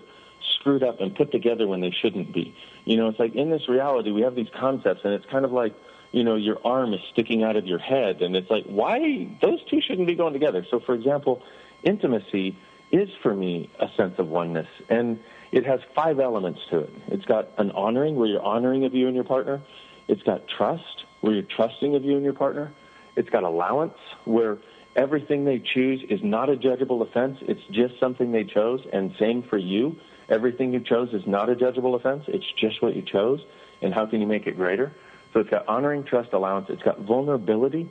screwed 0.58 0.82
up 0.82 1.00
and 1.00 1.14
put 1.14 1.32
together 1.32 1.66
when 1.66 1.80
they 1.80 1.90
shouldn't 1.90 2.32
be. 2.32 2.54
You 2.84 2.96
know, 2.96 3.08
it's 3.08 3.18
like 3.18 3.34
in 3.34 3.50
this 3.50 3.68
reality 3.68 4.10
we 4.10 4.22
have 4.22 4.34
these 4.34 4.50
concepts, 4.54 5.00
and 5.04 5.14
it's 5.14 5.26
kind 5.26 5.44
of 5.44 5.52
like 5.52 5.74
you 6.14 6.22
know, 6.22 6.36
your 6.36 6.64
arm 6.64 6.94
is 6.94 7.00
sticking 7.12 7.42
out 7.42 7.56
of 7.56 7.66
your 7.66 7.80
head. 7.80 8.22
And 8.22 8.36
it's 8.36 8.48
like, 8.48 8.64
why? 8.66 9.36
Those 9.42 9.58
two 9.64 9.80
shouldn't 9.80 10.06
be 10.06 10.14
going 10.14 10.32
together. 10.32 10.64
So, 10.70 10.78
for 10.78 10.94
example, 10.94 11.42
intimacy 11.82 12.56
is 12.92 13.08
for 13.20 13.34
me 13.34 13.68
a 13.80 13.88
sense 13.96 14.14
of 14.18 14.28
oneness. 14.28 14.68
And 14.88 15.18
it 15.54 15.64
has 15.64 15.78
five 15.94 16.18
elements 16.18 16.58
to 16.70 16.80
it. 16.80 16.90
It's 17.06 17.24
got 17.26 17.48
an 17.58 17.70
honoring, 17.70 18.16
where 18.16 18.26
you're 18.26 18.42
honoring 18.42 18.84
of 18.84 18.92
you 18.92 19.06
and 19.06 19.14
your 19.14 19.22
partner. 19.22 19.62
It's 20.08 20.22
got 20.24 20.48
trust, 20.48 21.04
where 21.20 21.32
you're 21.32 21.44
trusting 21.44 21.94
of 21.94 22.04
you 22.04 22.16
and 22.16 22.24
your 22.24 22.32
partner. 22.32 22.72
It's 23.14 23.30
got 23.30 23.44
allowance, 23.44 23.94
where 24.24 24.58
everything 24.96 25.44
they 25.44 25.60
choose 25.60 26.02
is 26.10 26.18
not 26.24 26.50
a 26.50 26.56
judgeable 26.56 27.08
offense. 27.08 27.38
It's 27.42 27.64
just 27.70 28.00
something 28.00 28.32
they 28.32 28.42
chose. 28.42 28.80
And 28.92 29.14
same 29.20 29.44
for 29.44 29.56
you. 29.56 29.94
Everything 30.28 30.72
you 30.72 30.80
chose 30.80 31.10
is 31.12 31.22
not 31.24 31.48
a 31.48 31.54
judgeable 31.54 31.94
offense. 31.94 32.24
It's 32.26 32.50
just 32.58 32.82
what 32.82 32.96
you 32.96 33.02
chose. 33.02 33.40
And 33.80 33.94
how 33.94 34.06
can 34.06 34.20
you 34.20 34.26
make 34.26 34.48
it 34.48 34.56
greater? 34.56 34.92
So 35.32 35.38
it's 35.38 35.50
got 35.50 35.68
honoring, 35.68 36.02
trust, 36.02 36.32
allowance. 36.32 36.66
It's 36.68 36.82
got 36.82 36.98
vulnerability, 36.98 37.88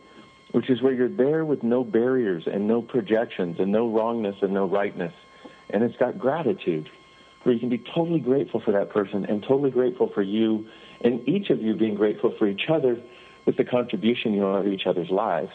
which 0.51 0.69
is 0.69 0.81
where 0.81 0.91
you're 0.91 1.07
there 1.07 1.45
with 1.45 1.63
no 1.63 1.85
barriers 1.85 2.43
and 2.45 2.67
no 2.67 2.81
projections 2.81 3.57
and 3.61 3.71
no 3.71 3.89
wrongness 3.89 4.35
and 4.41 4.53
no 4.53 4.65
rightness. 4.65 5.13
And 5.69 5.81
it's 5.81 5.95
got 5.95 6.19
gratitude, 6.19 6.89
where 7.43 7.53
you 7.53 7.59
can 7.59 7.69
be 7.69 7.83
totally 7.93 8.19
grateful 8.19 8.61
for 8.61 8.71
that 8.71 8.89
person 8.89 9.25
and 9.25 9.41
totally 9.41 9.71
grateful 9.71 10.09
for 10.13 10.21
you, 10.21 10.65
and 11.01 11.27
each 11.27 11.49
of 11.49 11.61
you 11.61 11.75
being 11.75 11.95
grateful 11.95 12.33
for 12.37 12.47
each 12.47 12.69
other 12.69 13.01
with 13.45 13.57
the 13.57 13.65
contribution 13.65 14.33
you 14.33 14.45
are 14.45 14.63
to 14.63 14.69
each 14.69 14.85
other's 14.85 15.09
lives. 15.09 15.51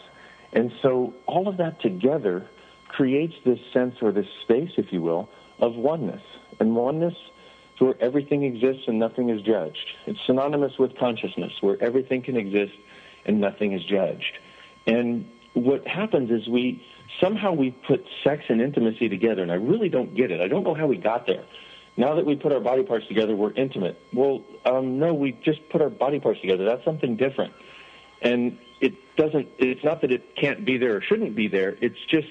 And 0.53 0.71
so 0.81 1.13
all 1.25 1.47
of 1.47 1.57
that 1.57 1.81
together 1.81 2.47
creates 2.87 3.33
this 3.45 3.59
sense 3.73 3.95
or 4.01 4.11
this 4.11 4.27
space, 4.43 4.71
if 4.77 4.91
you 4.91 5.01
will, 5.01 5.29
of 5.59 5.75
oneness. 5.75 6.21
And 6.59 6.75
oneness 6.75 7.13
is 7.75 7.81
where 7.81 7.95
everything 8.01 8.43
exists 8.43 8.83
and 8.87 8.99
nothing 8.99 9.29
is 9.29 9.41
judged. 9.41 9.85
It's 10.05 10.19
synonymous 10.25 10.73
with 10.77 10.97
consciousness, 10.97 11.53
where 11.61 11.81
everything 11.81 12.21
can 12.21 12.37
exist 12.37 12.73
and 13.25 13.39
nothing 13.39 13.73
is 13.73 13.83
judged. 13.83 14.37
And 14.87 15.25
what 15.53 15.87
happens 15.87 16.31
is 16.31 16.47
we 16.47 16.83
somehow 17.19 17.53
we 17.53 17.71
put 17.71 18.05
sex 18.23 18.43
and 18.49 18.61
intimacy 18.61 19.09
together, 19.09 19.41
and 19.41 19.51
I 19.51 19.55
really 19.55 19.89
don't 19.89 20.15
get 20.15 20.31
it. 20.31 20.41
I 20.41 20.47
don't 20.47 20.63
know 20.63 20.75
how 20.75 20.87
we 20.87 20.97
got 20.97 21.27
there. 21.27 21.43
Now 21.99 22.15
that 22.15 22.25
we 22.25 22.37
put 22.37 22.53
our 22.53 22.61
body 22.61 22.83
parts 22.83 23.05
together, 23.07 23.35
we're 23.35 23.51
intimate. 23.51 24.01
Well, 24.13 24.41
um, 24.65 24.99
no, 24.99 25.13
we 25.13 25.33
just 25.33 25.67
put 25.67 25.81
our 25.81 25.89
body 25.89 26.21
parts 26.21 26.39
together. 26.39 26.63
That's 26.63 26.85
something 26.85 27.17
different. 27.17 27.53
And 28.21 28.57
it 28.79 28.93
doesn't, 29.17 29.49
it's 29.57 29.83
not 29.83 29.99
that 29.99 30.11
it 30.11 30.37
can't 30.37 30.63
be 30.63 30.77
there 30.77 30.95
or 30.95 31.01
shouldn't 31.01 31.35
be 31.35 31.49
there. 31.49 31.75
It's 31.81 31.99
just 32.09 32.29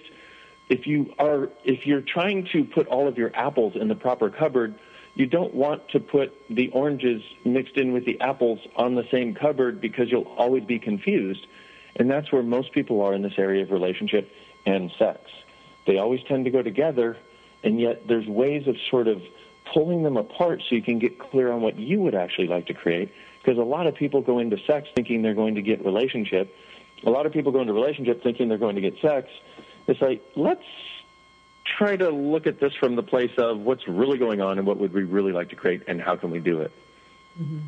if 0.70 0.86
you 0.86 1.12
are, 1.18 1.50
if 1.64 1.86
you're 1.86 2.00
trying 2.00 2.48
to 2.52 2.64
put 2.64 2.86
all 2.86 3.08
of 3.08 3.18
your 3.18 3.30
apples 3.36 3.74
in 3.76 3.88
the 3.88 3.94
proper 3.94 4.30
cupboard, 4.30 4.74
you 5.16 5.26
don't 5.26 5.52
want 5.52 5.86
to 5.90 6.00
put 6.00 6.32
the 6.48 6.70
oranges 6.70 7.20
mixed 7.44 7.76
in 7.76 7.92
with 7.92 8.06
the 8.06 8.18
apples 8.22 8.60
on 8.74 8.94
the 8.94 9.04
same 9.10 9.34
cupboard 9.34 9.82
because 9.82 10.10
you'll 10.10 10.32
always 10.38 10.64
be 10.64 10.78
confused. 10.78 11.46
And 11.96 12.10
that's 12.10 12.32
where 12.32 12.42
most 12.42 12.72
people 12.72 13.02
are 13.02 13.12
in 13.12 13.20
this 13.20 13.34
area 13.36 13.64
of 13.64 13.70
relationship 13.70 14.32
and 14.64 14.90
sex. 14.98 15.20
They 15.86 15.98
always 15.98 16.20
tend 16.26 16.46
to 16.46 16.50
go 16.50 16.62
together, 16.62 17.18
and 17.62 17.78
yet 17.78 18.08
there's 18.08 18.26
ways 18.26 18.66
of 18.66 18.76
sort 18.90 19.08
of 19.08 19.20
pulling 19.72 20.02
them 20.02 20.16
apart 20.16 20.62
so 20.68 20.74
you 20.74 20.82
can 20.82 20.98
get 20.98 21.18
clear 21.18 21.50
on 21.52 21.60
what 21.60 21.78
you 21.78 22.00
would 22.00 22.14
actually 22.14 22.46
like 22.46 22.66
to 22.66 22.74
create. 22.74 23.12
Because 23.42 23.58
a 23.58 23.64
lot 23.64 23.86
of 23.86 23.94
people 23.94 24.20
go 24.20 24.38
into 24.38 24.58
sex 24.66 24.88
thinking 24.94 25.22
they're 25.22 25.34
going 25.34 25.54
to 25.54 25.62
get 25.62 25.84
relationship. 25.84 26.54
A 27.04 27.10
lot 27.10 27.26
of 27.26 27.32
people 27.32 27.52
go 27.52 27.60
into 27.60 27.72
relationship 27.72 28.22
thinking 28.22 28.48
they're 28.48 28.58
going 28.58 28.74
to 28.74 28.80
get 28.80 29.00
sex. 29.00 29.28
It's 29.86 30.00
like, 30.00 30.22
let's 30.34 30.64
try 31.64 31.96
to 31.96 32.10
look 32.10 32.46
at 32.46 32.60
this 32.60 32.74
from 32.74 32.96
the 32.96 33.02
place 33.02 33.30
of 33.38 33.60
what's 33.60 33.86
really 33.86 34.18
going 34.18 34.40
on 34.40 34.58
and 34.58 34.66
what 34.66 34.78
would 34.78 34.92
we 34.92 35.04
really 35.04 35.32
like 35.32 35.50
to 35.50 35.56
create 35.56 35.82
and 35.86 36.00
how 36.00 36.16
can 36.16 36.30
we 36.30 36.40
do 36.40 36.60
it. 36.60 36.72
Mm-hmm. 37.40 37.58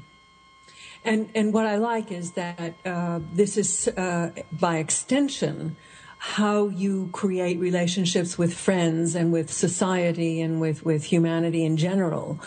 And 1.04 1.30
and 1.34 1.54
what 1.54 1.66
I 1.66 1.76
like 1.76 2.12
is 2.12 2.32
that 2.32 2.74
uh, 2.84 3.20
this 3.32 3.56
is 3.56 3.88
uh, 3.88 4.32
by 4.52 4.78
extension 4.78 5.76
how 6.22 6.68
you 6.68 7.08
create 7.12 7.58
relationships 7.58 8.36
with 8.36 8.52
friends 8.52 9.14
and 9.14 9.32
with 9.32 9.50
society 9.50 10.42
and 10.42 10.60
with, 10.60 10.84
with 10.84 11.04
humanity 11.04 11.64
in 11.64 11.78
general. 11.78 12.38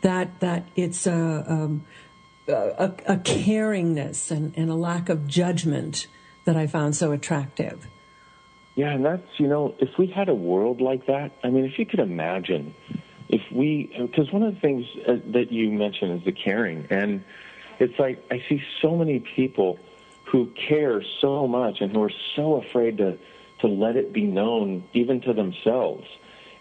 That 0.00 0.40
that 0.40 0.64
it's 0.74 1.06
a, 1.06 1.44
um, 1.46 1.84
a, 2.48 2.90
a 3.06 3.16
caringness 3.18 4.30
and, 4.30 4.56
and 4.56 4.70
a 4.70 4.74
lack 4.74 5.10
of 5.10 5.28
judgment 5.28 6.06
that 6.46 6.56
I 6.56 6.66
found 6.66 6.96
so 6.96 7.12
attractive. 7.12 7.86
Yeah, 8.74 8.92
and 8.92 9.04
that's, 9.04 9.28
you 9.36 9.48
know, 9.48 9.74
if 9.78 9.98
we 9.98 10.06
had 10.06 10.30
a 10.30 10.34
world 10.34 10.80
like 10.80 11.04
that, 11.04 11.32
I 11.44 11.50
mean, 11.50 11.66
if 11.66 11.78
you 11.78 11.84
could 11.84 12.00
imagine, 12.00 12.74
if 13.28 13.42
we, 13.52 13.94
because 14.00 14.32
one 14.32 14.42
of 14.42 14.54
the 14.54 14.60
things 14.60 14.86
uh, 15.06 15.16
that 15.32 15.52
you 15.52 15.70
mentioned 15.70 16.20
is 16.20 16.24
the 16.24 16.32
caring. 16.32 16.86
And 16.88 17.22
it's 17.78 17.98
like, 17.98 18.24
I 18.30 18.42
see 18.48 18.62
so 18.80 18.96
many 18.96 19.20
people 19.36 19.78
who 20.30 20.46
care 20.68 21.02
so 21.20 21.48
much 21.48 21.80
and 21.80 21.90
who 21.90 22.02
are 22.02 22.12
so 22.36 22.54
afraid 22.54 22.98
to, 22.98 23.18
to 23.60 23.66
let 23.66 23.96
it 23.96 24.12
be 24.12 24.22
known, 24.22 24.84
even 24.92 25.20
to 25.22 25.32
themselves. 25.32 26.06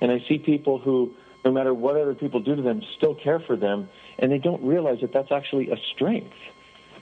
And 0.02 0.12
I 0.12 0.24
see 0.28 0.40
people 0.40 0.80
who, 0.80 1.14
no 1.46 1.52
matter 1.52 1.74
what 1.74 1.96
other 1.96 2.16
people 2.16 2.40
do 2.40 2.56
to 2.56 2.62
them, 2.62 2.82
still 2.98 3.14
care 3.14 3.40
for 3.40 3.56
them, 3.56 3.90
and 4.18 4.32
they 4.32 4.40
don't 4.40 4.64
realize 4.64 5.02
that 5.02 5.14
that's 5.14 5.32
actually 5.32 5.70
a 5.70 5.78
strength. 5.94 6.36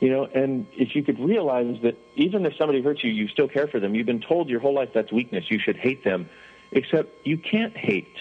You 0.01 0.09
know, 0.09 0.25
and 0.25 0.67
if 0.73 0.95
you 0.95 1.03
could 1.03 1.19
realize 1.19 1.77
that 1.83 1.97
even 2.15 2.45
if 2.45 2.55
somebody 2.57 2.81
hurts 2.81 3.03
you, 3.03 3.11
you 3.11 3.27
still 3.29 3.47
care 3.47 3.67
for 3.67 3.79
them. 3.79 3.95
You've 3.95 4.05
been 4.05 4.21
told 4.21 4.49
your 4.49 4.59
whole 4.59 4.75
life 4.75 4.89
that's 4.93 5.11
weakness. 5.11 5.45
You 5.49 5.59
should 5.59 5.77
hate 5.77 6.03
them, 6.03 6.29
except 6.71 7.25
you 7.25 7.37
can't 7.37 7.75
hate. 7.75 8.15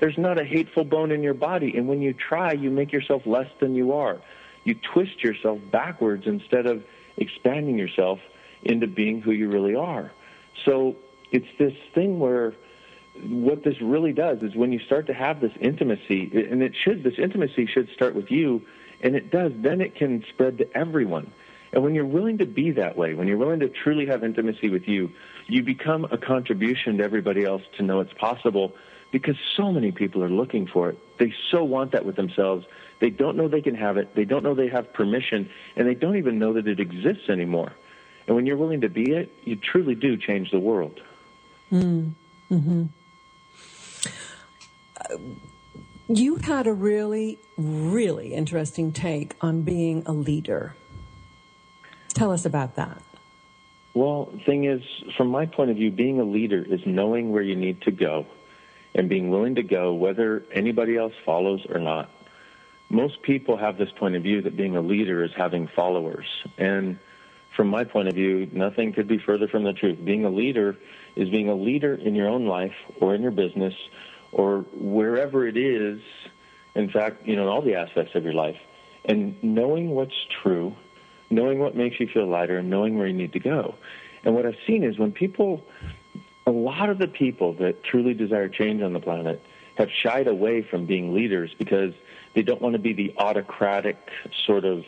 There's 0.00 0.18
not 0.18 0.40
a 0.40 0.44
hateful 0.44 0.84
bone 0.84 1.12
in 1.12 1.22
your 1.22 1.34
body, 1.34 1.76
and 1.76 1.86
when 1.86 2.02
you 2.02 2.14
try, 2.14 2.52
you 2.52 2.70
make 2.70 2.92
yourself 2.92 3.26
less 3.26 3.48
than 3.60 3.74
you 3.74 3.92
are. 3.92 4.20
You 4.64 4.74
twist 4.74 5.22
yourself 5.22 5.60
backwards 5.70 6.26
instead 6.26 6.66
of 6.66 6.82
expanding 7.16 7.78
yourself 7.78 8.20
into 8.62 8.86
being 8.86 9.20
who 9.20 9.30
you 9.30 9.48
really 9.48 9.74
are. 9.74 10.10
So 10.64 10.96
it's 11.30 11.48
this 11.58 11.74
thing 11.94 12.18
where 12.18 12.54
what 13.22 13.62
this 13.62 13.80
really 13.80 14.12
does 14.12 14.42
is 14.42 14.54
when 14.54 14.72
you 14.72 14.80
start 14.80 15.06
to 15.06 15.14
have 15.14 15.40
this 15.40 15.52
intimacy, 15.60 16.30
and 16.50 16.62
it 16.62 16.74
should, 16.74 17.04
this 17.04 17.18
intimacy 17.18 17.66
should 17.66 17.88
start 17.90 18.14
with 18.14 18.30
you, 18.30 18.62
and 19.02 19.14
it 19.14 19.30
does, 19.30 19.52
then 19.56 19.80
it 19.80 19.94
can 19.94 20.24
spread 20.30 20.58
to 20.58 20.76
everyone. 20.76 21.30
And 21.72 21.82
when 21.82 21.94
you're 21.94 22.06
willing 22.06 22.38
to 22.38 22.46
be 22.46 22.70
that 22.72 22.96
way, 22.96 23.14
when 23.14 23.26
you're 23.26 23.36
willing 23.36 23.60
to 23.60 23.68
truly 23.68 24.06
have 24.06 24.22
intimacy 24.24 24.68
with 24.68 24.88
you, 24.88 25.10
you 25.46 25.62
become 25.62 26.06
a 26.10 26.16
contribution 26.16 26.98
to 26.98 27.04
everybody 27.04 27.44
else 27.44 27.62
to 27.76 27.82
know 27.82 28.00
it's 28.00 28.12
possible 28.12 28.72
because 29.10 29.36
so 29.56 29.72
many 29.72 29.92
people 29.92 30.22
are 30.22 30.30
looking 30.30 30.66
for 30.66 30.90
it. 30.90 30.98
They 31.18 31.34
so 31.50 31.62
want 31.64 31.92
that 31.92 32.04
with 32.04 32.16
themselves. 32.16 32.66
They 33.04 33.10
don't 33.10 33.36
know 33.36 33.48
they 33.48 33.60
can 33.60 33.74
have 33.74 33.98
it. 33.98 34.14
They 34.14 34.24
don't 34.24 34.42
know 34.42 34.54
they 34.54 34.68
have 34.68 34.94
permission, 34.94 35.50
and 35.76 35.86
they 35.86 35.92
don't 35.92 36.16
even 36.16 36.38
know 36.38 36.54
that 36.54 36.66
it 36.66 36.80
exists 36.80 37.28
anymore. 37.28 37.70
And 38.26 38.34
when 38.34 38.46
you're 38.46 38.56
willing 38.56 38.80
to 38.80 38.88
be 38.88 39.12
it, 39.12 39.30
you 39.44 39.56
truly 39.56 39.94
do 39.94 40.16
change 40.16 40.50
the 40.50 40.58
world. 40.58 40.98
Mm. 41.70 42.12
Hmm. 42.48 42.84
Uh, 44.98 45.18
you 46.08 46.36
had 46.36 46.66
a 46.66 46.72
really, 46.72 47.38
really 47.58 48.32
interesting 48.32 48.90
take 48.90 49.34
on 49.42 49.60
being 49.60 50.02
a 50.06 50.12
leader. 50.12 50.74
Tell 52.14 52.32
us 52.32 52.46
about 52.46 52.76
that. 52.76 53.02
Well, 53.92 54.30
the 54.32 54.38
thing 54.38 54.64
is, 54.64 54.80
from 55.14 55.28
my 55.28 55.44
point 55.44 55.70
of 55.70 55.76
view, 55.76 55.90
being 55.90 56.20
a 56.20 56.24
leader 56.24 56.64
is 56.66 56.80
knowing 56.86 57.32
where 57.32 57.42
you 57.42 57.54
need 57.54 57.82
to 57.82 57.90
go 57.90 58.24
and 58.94 59.10
being 59.10 59.28
willing 59.28 59.56
to 59.56 59.62
go 59.62 59.92
whether 59.92 60.42
anybody 60.50 60.96
else 60.96 61.12
follows 61.26 61.66
or 61.68 61.78
not. 61.78 62.08
Most 62.94 63.22
people 63.22 63.56
have 63.56 63.76
this 63.76 63.90
point 63.98 64.14
of 64.14 64.22
view 64.22 64.40
that 64.42 64.56
being 64.56 64.76
a 64.76 64.80
leader 64.80 65.24
is 65.24 65.32
having 65.36 65.66
followers. 65.66 66.26
And 66.58 66.96
from 67.56 67.66
my 67.66 67.82
point 67.82 68.06
of 68.06 68.14
view, 68.14 68.48
nothing 68.52 68.92
could 68.92 69.08
be 69.08 69.18
further 69.18 69.48
from 69.48 69.64
the 69.64 69.72
truth. 69.72 69.98
Being 70.04 70.24
a 70.24 70.30
leader 70.30 70.76
is 71.16 71.28
being 71.28 71.48
a 71.48 71.56
leader 71.56 71.94
in 71.94 72.14
your 72.14 72.28
own 72.28 72.46
life 72.46 72.76
or 73.00 73.16
in 73.16 73.20
your 73.20 73.32
business 73.32 73.74
or 74.30 74.60
wherever 74.74 75.44
it 75.44 75.56
is, 75.56 76.00
in 76.76 76.88
fact, 76.88 77.26
you 77.26 77.34
know, 77.34 77.42
in 77.42 77.48
all 77.48 77.62
the 77.62 77.74
aspects 77.74 78.14
of 78.14 78.22
your 78.22 78.32
life, 78.32 78.58
and 79.04 79.42
knowing 79.42 79.90
what's 79.90 80.14
true, 80.42 80.72
knowing 81.30 81.58
what 81.58 81.74
makes 81.74 81.98
you 81.98 82.06
feel 82.06 82.28
lighter, 82.28 82.58
and 82.58 82.70
knowing 82.70 82.96
where 82.96 83.08
you 83.08 83.12
need 83.12 83.32
to 83.32 83.40
go. 83.40 83.74
And 84.22 84.36
what 84.36 84.46
I've 84.46 84.58
seen 84.68 84.84
is 84.84 85.00
when 85.00 85.10
people, 85.10 85.64
a 86.46 86.52
lot 86.52 86.90
of 86.90 86.98
the 86.98 87.08
people 87.08 87.54
that 87.54 87.82
truly 87.82 88.14
desire 88.14 88.48
change 88.48 88.82
on 88.82 88.92
the 88.92 89.00
planet 89.00 89.42
have 89.76 89.90
shied 89.90 90.28
away 90.28 90.62
from 90.62 90.86
being 90.86 91.12
leaders 91.12 91.52
because 91.58 91.92
they 92.34 92.42
don't 92.42 92.60
want 92.60 92.74
to 92.74 92.78
be 92.78 92.92
the 92.92 93.14
autocratic 93.18 93.96
sort 94.46 94.64
of 94.64 94.84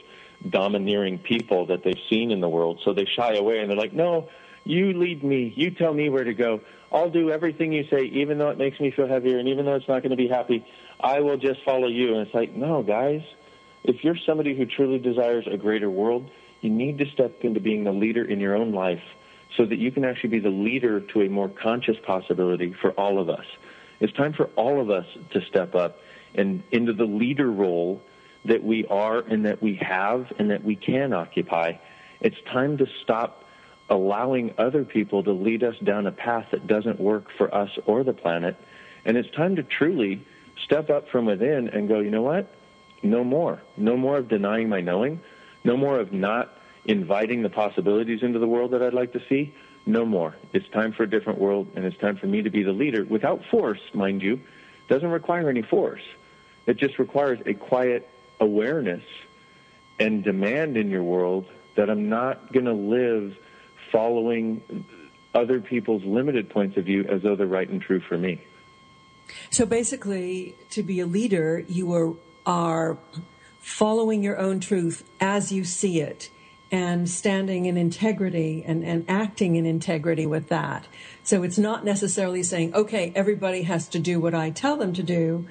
domineering 0.49 1.19
people 1.19 1.67
that 1.67 1.83
they've 1.85 2.03
seen 2.11 2.31
in 2.31 2.41
the 2.41 2.49
world. 2.49 2.81
So 2.85 2.93
they 2.93 3.07
shy 3.07 3.35
away 3.35 3.61
and 3.61 3.71
they're 3.71 3.77
like, 3.77 3.93
no, 3.93 4.29
you 4.65 4.93
lead 4.93 5.23
me. 5.23 5.53
You 5.57 5.71
tell 5.71 5.95
me 5.95 6.09
where 6.09 6.25
to 6.25 6.35
go. 6.35 6.61
I'll 6.93 7.11
do 7.11 7.31
everything 7.31 7.73
you 7.73 7.87
say, 7.91 8.05
even 8.05 8.39
though 8.39 8.51
it 8.51 8.59
makes 8.59 8.79
me 8.81 8.91
feel 8.91 9.09
heavier 9.09 9.39
and 9.39 9.49
even 9.49 9.65
though 9.65 9.75
it's 9.75 9.89
not 9.89 10.03
going 10.03 10.11
to 10.11 10.17
be 10.17 10.29
happy. 10.29 10.67
I 11.01 11.21
will 11.21 11.37
just 11.37 11.63
follow 11.65 11.89
you. 11.89 12.17
And 12.17 12.27
it's 12.27 12.35
like, 12.35 12.55
no, 12.55 12.83
guys, 12.83 13.23
if 13.85 14.03
you're 14.03 14.17
somebody 14.27 14.57
who 14.57 14.67
truly 14.67 14.99
desires 14.99 15.47
a 15.51 15.57
greater 15.57 15.91
world, 15.91 16.29
you 16.61 16.71
need 16.71 16.99
to 16.99 17.07
step 17.13 17.41
into 17.43 17.61
being 17.61 17.85
the 17.85 17.93
leader 17.93 18.25
in 18.25 18.41
your 18.41 18.57
own 18.57 18.73
life 18.73 19.03
so 19.57 19.65
that 19.65 19.79
you 19.79 19.91
can 19.91 20.05
actually 20.05 20.31
be 20.31 20.39
the 20.41 20.49
leader 20.49 21.01
to 21.01 21.23
a 21.23 21.29
more 21.29 21.49
conscious 21.49 21.97
possibility 22.05 22.75
for 22.81 22.91
all 22.93 23.19
of 23.19 23.29
us. 23.29 23.45
It's 24.01 24.13
time 24.13 24.33
for 24.33 24.47
all 24.57 24.81
of 24.81 24.91
us 24.91 25.07
to 25.33 25.41
step 25.43 25.75
up 25.75 25.99
and 26.37 26.63
into 26.71 26.93
the 26.93 27.05
leader 27.05 27.51
role 27.51 28.03
that 28.45 28.63
we 28.63 28.87
are 28.87 29.19
and 29.19 29.47
that 29.47 29.63
we 29.63 29.75
have 29.77 30.33
and 30.39 30.51
that 30.51 30.65
we 30.65 30.77
can 30.77 31.13
occupy. 31.13 31.75
It's 32.21 32.37
time 32.53 32.79
to 32.79 32.87
stop 33.03 33.45
allowing 33.89 34.55
other 34.59 34.85
people 34.85 35.23
to 35.25 35.33
lead 35.33 35.63
us 35.63 35.77
down 35.79 36.07
a 36.07 36.13
path 36.13 36.47
that 36.51 36.67
doesn't 36.67 37.01
work 37.01 37.27
for 37.37 37.53
us 37.55 37.71
or 37.87 38.05
the 38.05 38.13
planet. 38.13 38.57
And 39.05 39.17
it's 39.17 39.31
time 39.31 39.57
to 39.57 39.63
truly 39.63 40.25
step 40.65 40.91
up 40.91 41.09
from 41.09 41.27
within 41.27 41.69
and 41.69 41.89
go, 41.89 42.01
you 42.01 42.11
know 42.11 42.23
what? 42.23 42.53
No 43.03 43.23
more. 43.23 43.63
No 43.77 43.97
more 43.97 44.17
of 44.17 44.29
denying 44.29 44.69
my 44.69 44.81
knowing. 44.81 45.21
No 45.65 45.77
more 45.77 46.01
of 46.01 46.13
not 46.13 46.53
inviting 46.85 47.43
the 47.43 47.51
possibilities 47.51 48.23
into 48.23 48.39
the 48.39 48.47
world 48.47 48.73
that 48.73 48.83
I'd 48.83 48.95
like 48.95 49.13
to 49.13 49.23
see. 49.29 49.55
No 49.87 50.05
more. 50.05 50.35
It's 50.53 50.69
time 50.69 50.93
for 50.93 51.05
a 51.05 51.11
different 51.11 51.39
world, 51.39 51.69
and 51.77 51.85
it's 51.85 51.97
time 51.99 52.17
for 52.17 52.27
me 52.27 52.43
to 52.43 52.51
be 52.51 52.65
the 52.65 52.73
leader 52.73 53.05
without 53.05 53.45
force, 53.51 53.81
mind 53.95 54.23
you. 54.23 54.41
Doesn't 54.89 55.11
require 55.11 55.49
any 55.49 55.63
force, 55.63 56.03
It 56.67 56.77
just 56.77 56.99
requires 56.99 57.39
a 57.47 57.55
quiet 57.55 58.09
awareness 58.41 59.03
and 59.99 60.23
demand 60.23 60.77
in 60.77 60.91
your 60.91 61.03
world 61.03 61.47
that 61.77 61.89
I'm 61.89 62.09
not 62.09 62.53
going 62.53 62.67
to 62.67 62.73
live 62.73 63.37
following 63.93 64.85
other 65.35 65.61
people's 65.61 66.05
limited 66.05 66.51
points 66.51 66.77
of 66.77 66.85
view 66.85 67.05
as 67.05 67.23
though 67.23 67.37
they're 67.37 67.47
right 67.47 67.69
and 67.69 67.81
true 67.81 68.01
for 68.01 68.19
me. 68.19 68.41
So 69.51 69.67
basically, 69.67 70.55
to 70.71 70.83
be 70.83 71.01
a 71.01 71.07
leader, 71.07 71.65
you 71.69 71.93
are, 71.95 72.15
are 72.45 72.97
following 73.61 74.23
your 74.23 74.39
own 74.39 74.61
truth 74.61 75.09
as 75.21 75.53
you 75.53 75.65
see 75.65 76.01
it 76.01 76.31
and 76.71 77.09
standing 77.09 77.67
in 77.67 77.77
integrity 77.77 78.65
and, 78.67 78.83
and 78.85 79.05
acting 79.09 79.57
in 79.57 79.67
integrity 79.67 80.27
with 80.27 80.49
that. 80.49 80.87
So 81.23 81.43
it's 81.43 81.59
not 81.59 81.85
necessarily 81.85 82.43
saying, 82.43 82.75
okay, 82.75 83.13
everybody 83.15 83.63
has 83.63 83.89
to 83.89 83.99
do 83.99 84.19
what 84.19 84.35
I 84.35 84.51
tell 84.51 84.77
them 84.77 84.93
to 84.95 85.03
do. 85.03 85.47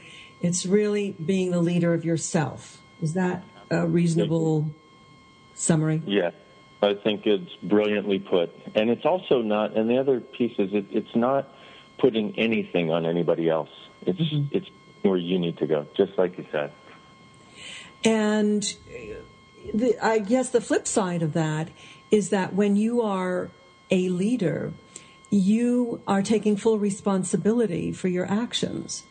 It's 0.45 0.65
really 0.65 1.11
being 1.13 1.51
the 1.51 1.59
leader 1.59 1.93
of 1.93 2.05
yourself. 2.05 2.79
Is 3.01 3.13
that 3.13 3.43
a 3.71 3.87
reasonable 3.87 4.69
summary? 5.55 6.03
Yeah, 6.05 6.31
I 6.83 6.93
think 6.93 7.25
it's 7.25 7.51
brilliantly 7.63 8.19
put. 8.19 8.51
And 8.75 8.89
it's 8.91 9.05
also 9.05 9.41
not, 9.41 9.75
and 9.75 9.89
the 9.89 9.97
other 9.97 10.19
piece 10.19 10.57
is 10.59 10.71
it, 10.73 10.85
it's 10.91 11.15
not 11.15 11.47
putting 11.97 12.37
anything 12.37 12.91
on 12.91 13.05
anybody 13.05 13.49
else. 13.49 13.69
It's, 14.05 14.19
mm-hmm. 14.19 14.55
it's 14.55 14.69
where 15.01 15.17
you 15.17 15.39
need 15.39 15.57
to 15.57 15.67
go, 15.67 15.87
just 15.97 16.17
like 16.17 16.37
you 16.37 16.45
said. 16.51 16.71
And 18.03 18.61
the, 19.73 19.97
I 19.99 20.19
guess 20.19 20.51
the 20.51 20.61
flip 20.61 20.87
side 20.87 21.23
of 21.23 21.33
that 21.33 21.69
is 22.11 22.29
that 22.29 22.53
when 22.53 22.75
you 22.75 23.01
are 23.01 23.49
a 23.89 24.09
leader, 24.09 24.73
you 25.31 26.01
are 26.05 26.21
taking 26.21 26.55
full 26.55 26.77
responsibility 26.77 27.91
for 27.91 28.09
your 28.09 28.29
actions. 28.29 29.03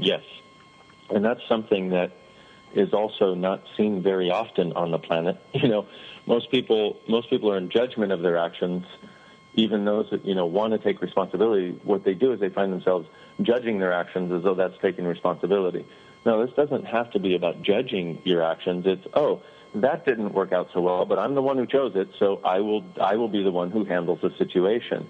Yes. 0.00 0.22
And 1.10 1.24
that's 1.24 1.40
something 1.48 1.90
that 1.90 2.12
is 2.74 2.92
also 2.92 3.34
not 3.34 3.62
seen 3.76 4.02
very 4.02 4.30
often 4.30 4.72
on 4.72 4.90
the 4.90 4.98
planet. 4.98 5.36
You 5.54 5.68
know, 5.68 5.86
most 6.26 6.50
people 6.50 6.96
most 7.08 7.28
people 7.28 7.50
are 7.52 7.58
in 7.58 7.70
judgment 7.70 8.12
of 8.12 8.22
their 8.22 8.38
actions. 8.38 8.86
Even 9.54 9.84
those 9.84 10.08
that 10.10 10.24
you 10.24 10.34
know 10.34 10.46
want 10.46 10.72
to 10.72 10.78
take 10.78 11.02
responsibility, 11.02 11.78
what 11.82 12.04
they 12.04 12.14
do 12.14 12.32
is 12.32 12.40
they 12.40 12.48
find 12.48 12.72
themselves 12.72 13.08
judging 13.42 13.78
their 13.78 13.92
actions 13.92 14.32
as 14.32 14.42
though 14.44 14.54
that's 14.54 14.78
taking 14.80 15.04
responsibility. 15.04 15.84
No, 16.24 16.44
this 16.44 16.54
doesn't 16.54 16.84
have 16.84 17.10
to 17.12 17.18
be 17.18 17.34
about 17.34 17.62
judging 17.62 18.22
your 18.24 18.42
actions. 18.42 18.86
It's 18.86 19.06
oh, 19.14 19.42
that 19.74 20.06
didn't 20.06 20.32
work 20.32 20.52
out 20.52 20.68
so 20.72 20.80
well, 20.80 21.04
but 21.04 21.18
I'm 21.18 21.34
the 21.34 21.42
one 21.42 21.56
who 21.56 21.66
chose 21.66 21.92
it, 21.96 22.08
so 22.18 22.40
I 22.44 22.60
will 22.60 22.84
I 23.00 23.16
will 23.16 23.28
be 23.28 23.42
the 23.42 23.50
one 23.50 23.70
who 23.70 23.84
handles 23.84 24.20
the 24.22 24.30
situation. 24.38 25.08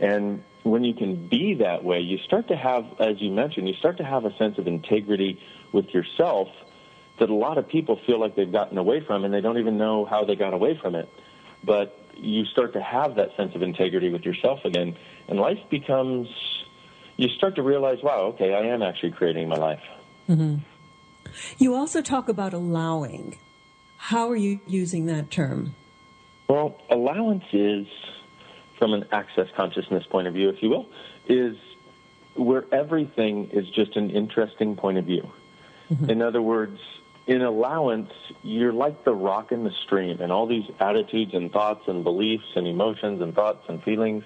And 0.00 0.42
when 0.64 0.82
you 0.82 0.94
can 0.94 1.28
be 1.28 1.54
that 1.54 1.84
way, 1.84 2.00
you 2.00 2.18
start 2.18 2.48
to 2.48 2.56
have, 2.56 2.84
as 2.98 3.20
you 3.20 3.30
mentioned, 3.30 3.68
you 3.68 3.74
start 3.74 3.98
to 3.98 4.04
have 4.04 4.24
a 4.24 4.36
sense 4.36 4.58
of 4.58 4.66
integrity 4.66 5.40
with 5.72 5.90
yourself 5.90 6.48
that 7.18 7.30
a 7.30 7.34
lot 7.34 7.58
of 7.58 7.68
people 7.68 8.00
feel 8.06 8.18
like 8.18 8.34
they've 8.34 8.50
gotten 8.50 8.78
away 8.78 9.00
from, 9.06 9.24
and 9.24 9.32
they 9.32 9.40
don't 9.40 9.58
even 9.58 9.78
know 9.78 10.04
how 10.04 10.24
they 10.24 10.34
got 10.34 10.52
away 10.52 10.76
from 10.80 10.94
it. 10.94 11.08
But 11.62 11.96
you 12.16 12.44
start 12.46 12.72
to 12.72 12.82
have 12.82 13.16
that 13.16 13.36
sense 13.36 13.54
of 13.54 13.62
integrity 13.62 14.10
with 14.10 14.24
yourself 14.24 14.64
again, 14.64 14.96
and 15.28 15.38
life 15.38 15.58
becomes. 15.70 16.28
You 17.16 17.28
start 17.28 17.54
to 17.56 17.62
realize, 17.62 17.98
wow, 18.02 18.32
okay, 18.34 18.52
I 18.54 18.66
am 18.74 18.82
actually 18.82 19.12
creating 19.12 19.48
my 19.48 19.56
life. 19.56 19.82
Mm-hmm. 20.28 20.56
You 21.58 21.74
also 21.74 22.02
talk 22.02 22.28
about 22.28 22.52
allowing. 22.52 23.38
How 23.96 24.28
are 24.30 24.36
you 24.36 24.60
using 24.66 25.06
that 25.06 25.30
term? 25.30 25.74
Well, 26.48 26.80
allowance 26.90 27.44
is, 27.52 27.86
from 28.78 28.92
an 28.92 29.04
access 29.12 29.48
consciousness 29.56 30.04
point 30.06 30.26
of 30.26 30.34
view, 30.34 30.48
if 30.48 30.62
you 30.62 30.70
will, 30.70 30.86
is 31.28 31.56
where 32.34 32.64
everything 32.72 33.48
is 33.50 33.68
just 33.70 33.96
an 33.96 34.10
interesting 34.10 34.76
point 34.76 34.98
of 34.98 35.04
view. 35.04 35.30
Mm-hmm. 35.90 36.10
In 36.10 36.22
other 36.22 36.42
words, 36.42 36.78
in 37.26 37.42
allowance, 37.42 38.10
you're 38.42 38.72
like 38.72 39.04
the 39.04 39.14
rock 39.14 39.52
in 39.52 39.64
the 39.64 39.70
stream, 39.70 40.20
and 40.20 40.30
all 40.30 40.46
these 40.46 40.68
attitudes 40.80 41.32
and 41.34 41.50
thoughts 41.50 41.88
and 41.88 42.04
beliefs 42.04 42.44
and 42.56 42.66
emotions 42.66 43.22
and 43.22 43.34
thoughts 43.34 43.64
and 43.68 43.82
feelings, 43.82 44.24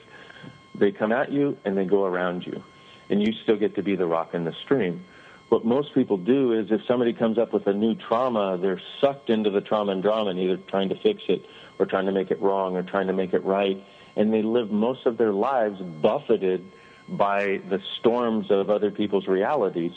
they 0.75 0.91
come 0.91 1.13
at 1.13 1.31
you 1.31 1.57
and 1.65 1.77
they 1.77 1.85
go 1.85 2.05
around 2.05 2.47
you. 2.47 2.63
And 3.11 3.23
you 3.23 3.33
still 3.43 3.57
get 3.57 3.75
to 3.77 3.83
be 3.83 3.97
the 3.97 4.07
rock 4.07 4.35
in 4.35 4.45
the 4.45 4.53
stream. 4.65 5.05
What 5.49 5.65
most 5.65 5.95
people 5.95 6.19
do 6.19 6.53
is 6.53 6.71
if 6.71 6.85
somebody 6.87 7.13
comes 7.13 7.39
up 7.39 7.53
with 7.53 7.67
a 7.67 7.73
new 7.73 7.95
trauma, 7.95 8.59
they're 8.61 8.83
sucked 9.01 9.31
into 9.31 9.51
the 9.51 9.63
trauma 9.63 9.93
and 9.93 10.03
drama 10.03 10.31
and 10.31 10.39
either 10.39 10.59
trying 10.59 10.91
to 10.91 10.95
fix 10.97 11.23
it 11.29 11.47
or 11.79 11.87
trying 11.87 12.07
to 12.07 12.13
make 12.13 12.31
it 12.31 12.41
wrong 12.43 12.77
or 12.77 12.83
trying 12.83 13.07
to 13.07 13.15
make 13.15 13.33
it 13.33 13.45
right. 13.45 13.83
And 14.19 14.35
they 14.35 14.43
live 14.43 14.71
most 14.71 15.07
of 15.07 15.17
their 15.17 15.33
lives 15.33 15.81
buffeted 15.81 16.71
by 17.09 17.61
the 17.71 17.81
storms 17.99 18.51
of 18.51 18.69
other 18.69 18.91
people's 18.91 19.27
realities 19.27 19.93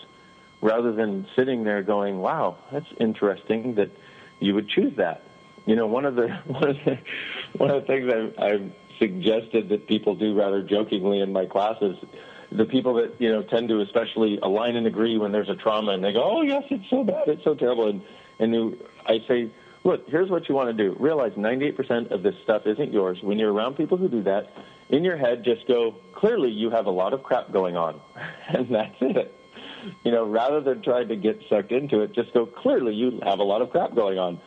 rather 0.61 0.93
than 0.93 1.25
sitting 1.35 1.63
there 1.63 1.81
going, 1.81 2.19
"Wow, 2.19 2.55
that's 2.71 2.85
interesting 2.99 3.75
that 3.75 3.89
you 4.39 4.53
would 4.53 4.69
choose 4.69 4.95
that." 4.95 5.23
You 5.65 5.75
know, 5.75 5.87
one 5.87 6.05
of 6.05 6.15
the 6.15 6.29
one 6.45 6.69
of 6.69 6.77
the 6.85 6.97
one 7.57 7.71
of 7.71 7.81
the 7.81 7.87
things 7.87 8.13
I've, 8.13 8.39
I've 8.39 8.71
suggested 8.99 9.69
that 9.69 9.87
people 9.87 10.15
do 10.15 10.35
rather 10.35 10.61
jokingly 10.61 11.19
in 11.19 11.33
my 11.33 11.47
classes, 11.47 11.97
the 12.51 12.65
people 12.65 12.93
that 12.95 13.19
you 13.19 13.31
know 13.31 13.41
tend 13.41 13.69
to 13.69 13.81
especially 13.81 14.37
align 14.41 14.75
and 14.75 14.85
agree 14.85 15.17
when 15.17 15.31
there's 15.31 15.49
a 15.49 15.55
trauma, 15.55 15.93
and 15.93 16.03
they 16.03 16.13
go, 16.13 16.23
"Oh 16.23 16.41
yes, 16.43 16.63
it's 16.69 16.89
so 16.89 17.03
bad, 17.03 17.27
it's 17.27 17.43
so 17.43 17.55
terrible," 17.55 17.87
and 17.87 18.01
and 18.39 18.53
you, 18.53 18.77
I 19.05 19.19
say, 19.27 19.49
"Look, 19.83 20.07
here's 20.07 20.29
what 20.29 20.47
you 20.47 20.55
want 20.55 20.75
to 20.75 20.83
do. 20.83 20.95
Realize 20.99 21.33
98% 21.33 22.11
of 22.11 22.23
this 22.23 22.35
stuff 22.43 22.63
isn't 22.65 22.93
yours. 22.93 23.17
When 23.21 23.39
you're 23.39 23.51
around 23.51 23.75
people 23.75 23.97
who 23.97 24.07
do 24.07 24.23
that, 24.23 24.47
in 24.89 25.03
your 25.03 25.17
head, 25.17 25.43
just 25.43 25.67
go, 25.67 25.95
clearly 26.13 26.51
you 26.51 26.69
have 26.69 26.85
a 26.85 26.91
lot 26.91 27.13
of 27.13 27.23
crap 27.23 27.51
going 27.51 27.77
on, 27.77 27.99
and 28.49 28.73
that's 28.73 28.95
it." 29.01 29.35
you 30.03 30.11
know, 30.11 30.25
rather 30.27 30.61
than 30.61 30.81
trying 30.81 31.07
to 31.07 31.15
get 31.15 31.39
sucked 31.49 31.71
into 31.71 32.01
it, 32.01 32.13
just 32.13 32.33
go, 32.33 32.45
clearly 32.45 32.93
you 32.93 33.19
have 33.23 33.39
a 33.39 33.43
lot 33.43 33.61
of 33.61 33.69
crap 33.69 33.95
going 33.95 34.17
on. 34.17 34.39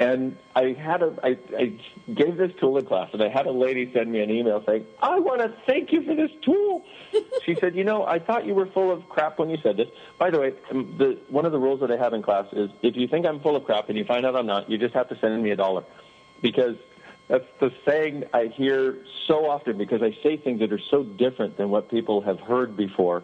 And 0.00 0.38
I 0.56 0.72
had 0.72 1.02
a, 1.02 1.14
I, 1.22 1.38
I 1.54 1.78
gave 2.14 2.38
this 2.38 2.50
tool 2.58 2.78
in 2.78 2.86
class, 2.86 3.10
and 3.12 3.22
I 3.22 3.28
had 3.28 3.46
a 3.46 3.52
lady 3.52 3.92
send 3.92 4.10
me 4.10 4.20
an 4.20 4.30
email 4.30 4.64
saying, 4.66 4.86
"I 5.02 5.18
want 5.18 5.42
to 5.42 5.54
thank 5.66 5.92
you 5.92 6.02
for 6.02 6.14
this 6.14 6.30
tool." 6.42 6.86
she 7.44 7.54
said, 7.54 7.76
"You 7.76 7.84
know, 7.84 8.06
I 8.06 8.18
thought 8.18 8.46
you 8.46 8.54
were 8.54 8.64
full 8.64 8.90
of 8.90 9.06
crap 9.10 9.38
when 9.38 9.50
you 9.50 9.58
said 9.62 9.76
this. 9.76 9.88
By 10.18 10.30
the 10.30 10.40
way, 10.40 10.54
um, 10.70 10.94
the 10.96 11.18
one 11.28 11.44
of 11.44 11.52
the 11.52 11.58
rules 11.58 11.80
that 11.80 11.90
I 11.90 11.98
have 11.98 12.14
in 12.14 12.22
class 12.22 12.46
is 12.52 12.70
if 12.82 12.96
you 12.96 13.08
think 13.08 13.26
I'm 13.26 13.40
full 13.40 13.56
of 13.56 13.64
crap 13.64 13.90
and 13.90 13.98
you 13.98 14.06
find 14.06 14.24
out 14.24 14.34
I'm 14.34 14.46
not, 14.46 14.70
you 14.70 14.78
just 14.78 14.94
have 14.94 15.10
to 15.10 15.18
send 15.18 15.42
me 15.42 15.50
a 15.50 15.56
dollar, 15.56 15.84
because 16.40 16.76
that's 17.28 17.44
the 17.60 17.70
saying 17.86 18.24
I 18.32 18.46
hear 18.46 18.96
so 19.28 19.50
often 19.50 19.76
because 19.76 20.02
I 20.02 20.16
say 20.22 20.38
things 20.38 20.60
that 20.60 20.72
are 20.72 20.80
so 20.90 21.04
different 21.04 21.58
than 21.58 21.68
what 21.68 21.90
people 21.90 22.22
have 22.22 22.40
heard 22.40 22.74
before 22.74 23.22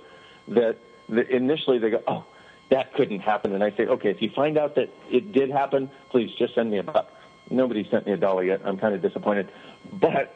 that 0.48 0.76
the, 1.08 1.26
initially 1.34 1.78
they 1.78 1.90
go, 1.90 2.02
oh, 2.06 2.24
that 2.70 2.94
couldn't 2.94 3.20
happen. 3.20 3.52
And 3.52 3.62
I 3.62 3.70
say, 3.70 3.86
okay, 3.86 4.10
if 4.10 4.20
you 4.20 4.30
find 4.34 4.58
out 4.58 4.74
that 4.74 4.90
it 5.10 5.32
did 5.32 5.50
happen, 5.50 5.90
please 6.10 6.30
just 6.38 6.54
send 6.54 6.70
me 6.70 6.78
a 6.78 6.82
buck. 6.82 7.10
Nobody 7.50 7.86
sent 7.90 8.06
me 8.06 8.12
a 8.12 8.16
dollar 8.16 8.42
yet. 8.42 8.60
I'm 8.64 8.78
kind 8.78 8.94
of 8.94 9.02
disappointed. 9.02 9.48
But 9.92 10.34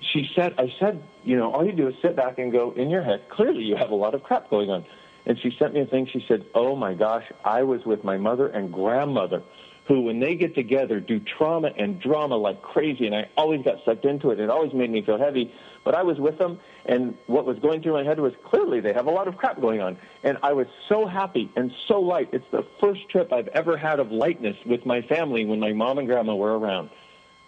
she 0.00 0.28
said, 0.34 0.54
I 0.58 0.72
said, 0.80 1.02
you 1.24 1.36
know, 1.36 1.52
all 1.52 1.64
you 1.64 1.72
do 1.72 1.88
is 1.88 1.94
sit 2.00 2.16
back 2.16 2.38
and 2.38 2.50
go 2.50 2.72
in 2.72 2.88
your 2.88 3.02
head, 3.02 3.28
clearly 3.28 3.62
you 3.62 3.76
have 3.76 3.90
a 3.90 3.94
lot 3.94 4.14
of 4.14 4.22
crap 4.22 4.48
going 4.48 4.70
on. 4.70 4.84
And 5.26 5.38
she 5.40 5.54
sent 5.58 5.74
me 5.74 5.80
a 5.80 5.86
thing. 5.86 6.08
She 6.12 6.24
said, 6.28 6.46
oh 6.54 6.76
my 6.76 6.94
gosh, 6.94 7.24
I 7.44 7.64
was 7.64 7.84
with 7.84 8.04
my 8.04 8.16
mother 8.16 8.46
and 8.46 8.72
grandmother 8.72 9.42
who, 9.86 10.00
when 10.02 10.18
they 10.18 10.34
get 10.34 10.54
together, 10.54 10.98
do 10.98 11.20
trauma 11.20 11.70
and 11.76 12.00
drama 12.00 12.36
like 12.36 12.60
crazy. 12.60 13.06
And 13.06 13.14
I 13.14 13.28
always 13.36 13.62
got 13.62 13.76
sucked 13.84 14.04
into 14.04 14.30
it. 14.30 14.40
It 14.40 14.50
always 14.50 14.72
made 14.72 14.90
me 14.90 15.02
feel 15.02 15.18
heavy. 15.18 15.52
But 15.84 15.94
I 15.94 16.02
was 16.02 16.18
with 16.18 16.38
them, 16.38 16.58
and 16.84 17.16
what 17.28 17.46
was 17.46 17.60
going 17.60 17.82
through 17.82 17.92
my 17.92 18.02
head 18.02 18.18
was 18.18 18.32
clearly 18.44 18.80
they 18.80 18.92
have 18.92 19.06
a 19.06 19.10
lot 19.12 19.28
of 19.28 19.36
crap 19.36 19.60
going 19.60 19.80
on. 19.80 19.96
And 20.24 20.38
I 20.42 20.52
was 20.54 20.66
so 20.88 21.06
happy 21.06 21.48
and 21.54 21.70
so 21.86 22.00
light. 22.00 22.30
It's 22.32 22.44
the 22.50 22.66
first 22.80 23.08
trip 23.08 23.32
I've 23.32 23.46
ever 23.48 23.76
had 23.76 24.00
of 24.00 24.10
lightness 24.10 24.56
with 24.66 24.84
my 24.84 25.02
family 25.02 25.44
when 25.44 25.60
my 25.60 25.72
mom 25.72 25.98
and 25.98 26.08
grandma 26.08 26.34
were 26.34 26.58
around. 26.58 26.90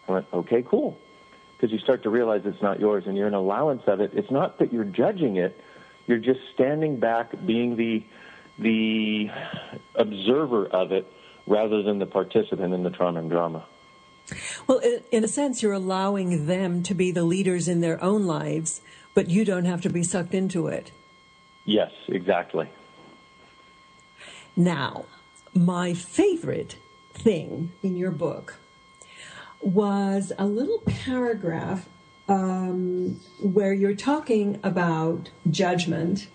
I 0.07 0.13
went, 0.13 0.27
okay, 0.33 0.63
cool. 0.63 0.97
Because 1.57 1.73
you 1.73 1.81
start 1.81 2.05
to 2.05 2.11
realize 2.11 2.43
it's 2.45 2.63
not 2.63 2.79
yours 2.79 3.05
and 3.09 3.17
you're 3.17 3.27
an 3.27 3.35
allowance 3.35 3.83
of 3.89 4.01
it. 4.01 4.13
It's 4.15 4.31
not 4.31 4.61
that 4.61 4.73
you're 4.73 4.85
judging 4.85 5.37
it, 5.37 5.61
you're 6.07 6.19
just 6.19 6.39
standing 6.55 7.01
back, 7.01 7.33
being 7.45 7.75
the, 7.75 8.05
the 8.61 9.29
observer 9.97 10.67
of 10.67 10.93
it 10.93 11.13
rather 11.49 11.83
than 11.83 11.99
the 11.99 12.07
participant 12.07 12.75
in 12.75 12.83
the 12.83 12.91
trauma 12.91 13.21
and 13.21 13.31
drama. 13.31 13.65
Well, 14.67 14.81
in 15.11 15.25
a 15.25 15.29
sense, 15.29 15.63
you're 15.63 15.73
allowing 15.73 16.47
them 16.47 16.83
to 16.83 16.95
be 16.95 17.11
the 17.11 17.25
leaders 17.25 17.67
in 17.67 17.81
their 17.81 18.03
own 18.03 18.27
lives, 18.27 18.83
but 19.15 19.31
you 19.31 19.45
don't 19.45 19.65
have 19.65 19.81
to 19.83 19.91
be 19.91 20.03
sucked 20.03 20.35
into 20.35 20.67
it. 20.67 20.93
Yes, 21.65 21.91
exactly. 22.09 22.69
Now, 24.55 25.07
my 25.55 25.95
favorite 25.95 26.77
thing 27.15 27.73
in 27.83 27.97
your 27.97 28.11
book 28.11 28.57
was 29.61 30.33
a 30.39 30.47
little 30.47 30.83
paragraph 30.87 31.89
um, 32.29 33.19
where 33.41 33.73
you're 33.73 33.95
talking 33.95 34.61
about 34.63 35.31
judgment, 35.51 36.29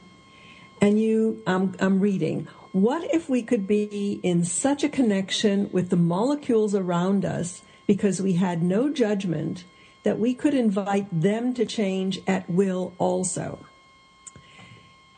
and 0.81 0.99
you, 0.99 1.43
um, 1.45 1.75
I'm 1.79 1.99
reading. 1.99 2.47
What 2.73 3.03
if 3.13 3.29
we 3.29 3.43
could 3.43 3.67
be 3.67 4.19
in 4.23 4.43
such 4.43 4.83
a 4.83 4.89
connection 4.89 5.69
with 5.71 5.91
the 5.91 5.95
molecules 5.95 6.73
around 6.73 7.23
us 7.23 7.61
because 7.85 8.19
we 8.19 8.33
had 8.33 8.63
no 8.63 8.89
judgment 8.89 9.63
that 10.01 10.17
we 10.17 10.33
could 10.33 10.55
invite 10.55 11.07
them 11.11 11.53
to 11.53 11.65
change 11.65 12.19
at 12.25 12.49
will 12.49 12.95
also? 12.97 13.59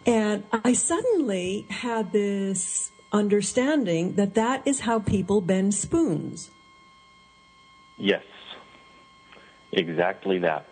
And 0.05 0.43
I 0.51 0.73
suddenly 0.73 1.65
had 1.69 2.11
this 2.11 2.91
understanding 3.13 4.15
that 4.15 4.35
that 4.35 4.61
is 4.67 4.81
how 4.81 4.99
people 4.99 5.39
bend 5.39 5.73
spoons. 5.73 6.51
Yes, 7.95 8.25
exactly 9.71 10.39
that. 10.39 10.67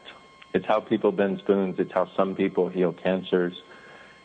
It's 0.54 0.66
how 0.66 0.82
people 0.82 1.14
bend 1.14 1.40
spoons. 1.40 1.80
It's 1.80 1.94
how 1.94 2.10
some 2.18 2.36
people 2.36 2.68
heal 2.68 2.92
cancers. 2.92 3.54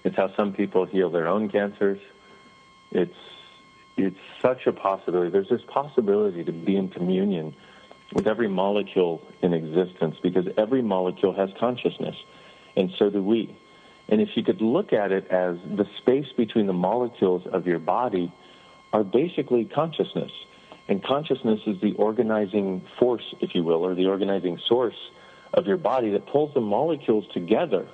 It's 0.02 0.16
how 0.16 0.34
some 0.34 0.52
people 0.52 0.86
heal 0.86 1.08
their 1.08 1.28
own 1.28 1.48
cancers. 1.48 2.00
It's 2.92 3.14
it's 3.96 4.18
such 4.40 4.66
a 4.66 4.72
possibility. 4.72 5.30
There's 5.30 5.48
this 5.48 5.62
possibility 5.66 6.44
to 6.44 6.52
be 6.52 6.76
in 6.76 6.88
communion 6.88 7.54
with 8.12 8.28
every 8.28 8.48
molecule 8.48 9.20
in 9.42 9.52
existence 9.52 10.16
because 10.22 10.46
every 10.56 10.82
molecule 10.82 11.32
has 11.34 11.50
consciousness, 11.58 12.16
and 12.76 12.90
so 12.96 13.10
do 13.10 13.22
we. 13.22 13.56
And 14.08 14.20
if 14.20 14.36
you 14.36 14.42
could 14.42 14.62
look 14.62 14.92
at 14.92 15.12
it 15.12 15.26
as 15.28 15.56
the 15.66 15.86
space 15.98 16.28
between 16.36 16.66
the 16.66 16.72
molecules 16.72 17.46
of 17.46 17.66
your 17.66 17.78
body 17.78 18.32
are 18.92 19.04
basically 19.04 19.64
consciousness. 19.64 20.32
And 20.88 21.04
consciousness 21.04 21.60
is 21.66 21.80
the 21.80 21.92
organizing 21.94 22.82
force, 22.98 23.34
if 23.40 23.54
you 23.54 23.62
will, 23.62 23.84
or 23.84 23.94
the 23.94 24.06
organizing 24.06 24.58
source 24.66 24.96
of 25.52 25.66
your 25.66 25.76
body 25.76 26.10
that 26.10 26.26
pulls 26.26 26.54
the 26.54 26.60
molecules 26.60 27.26
together. 27.32 27.86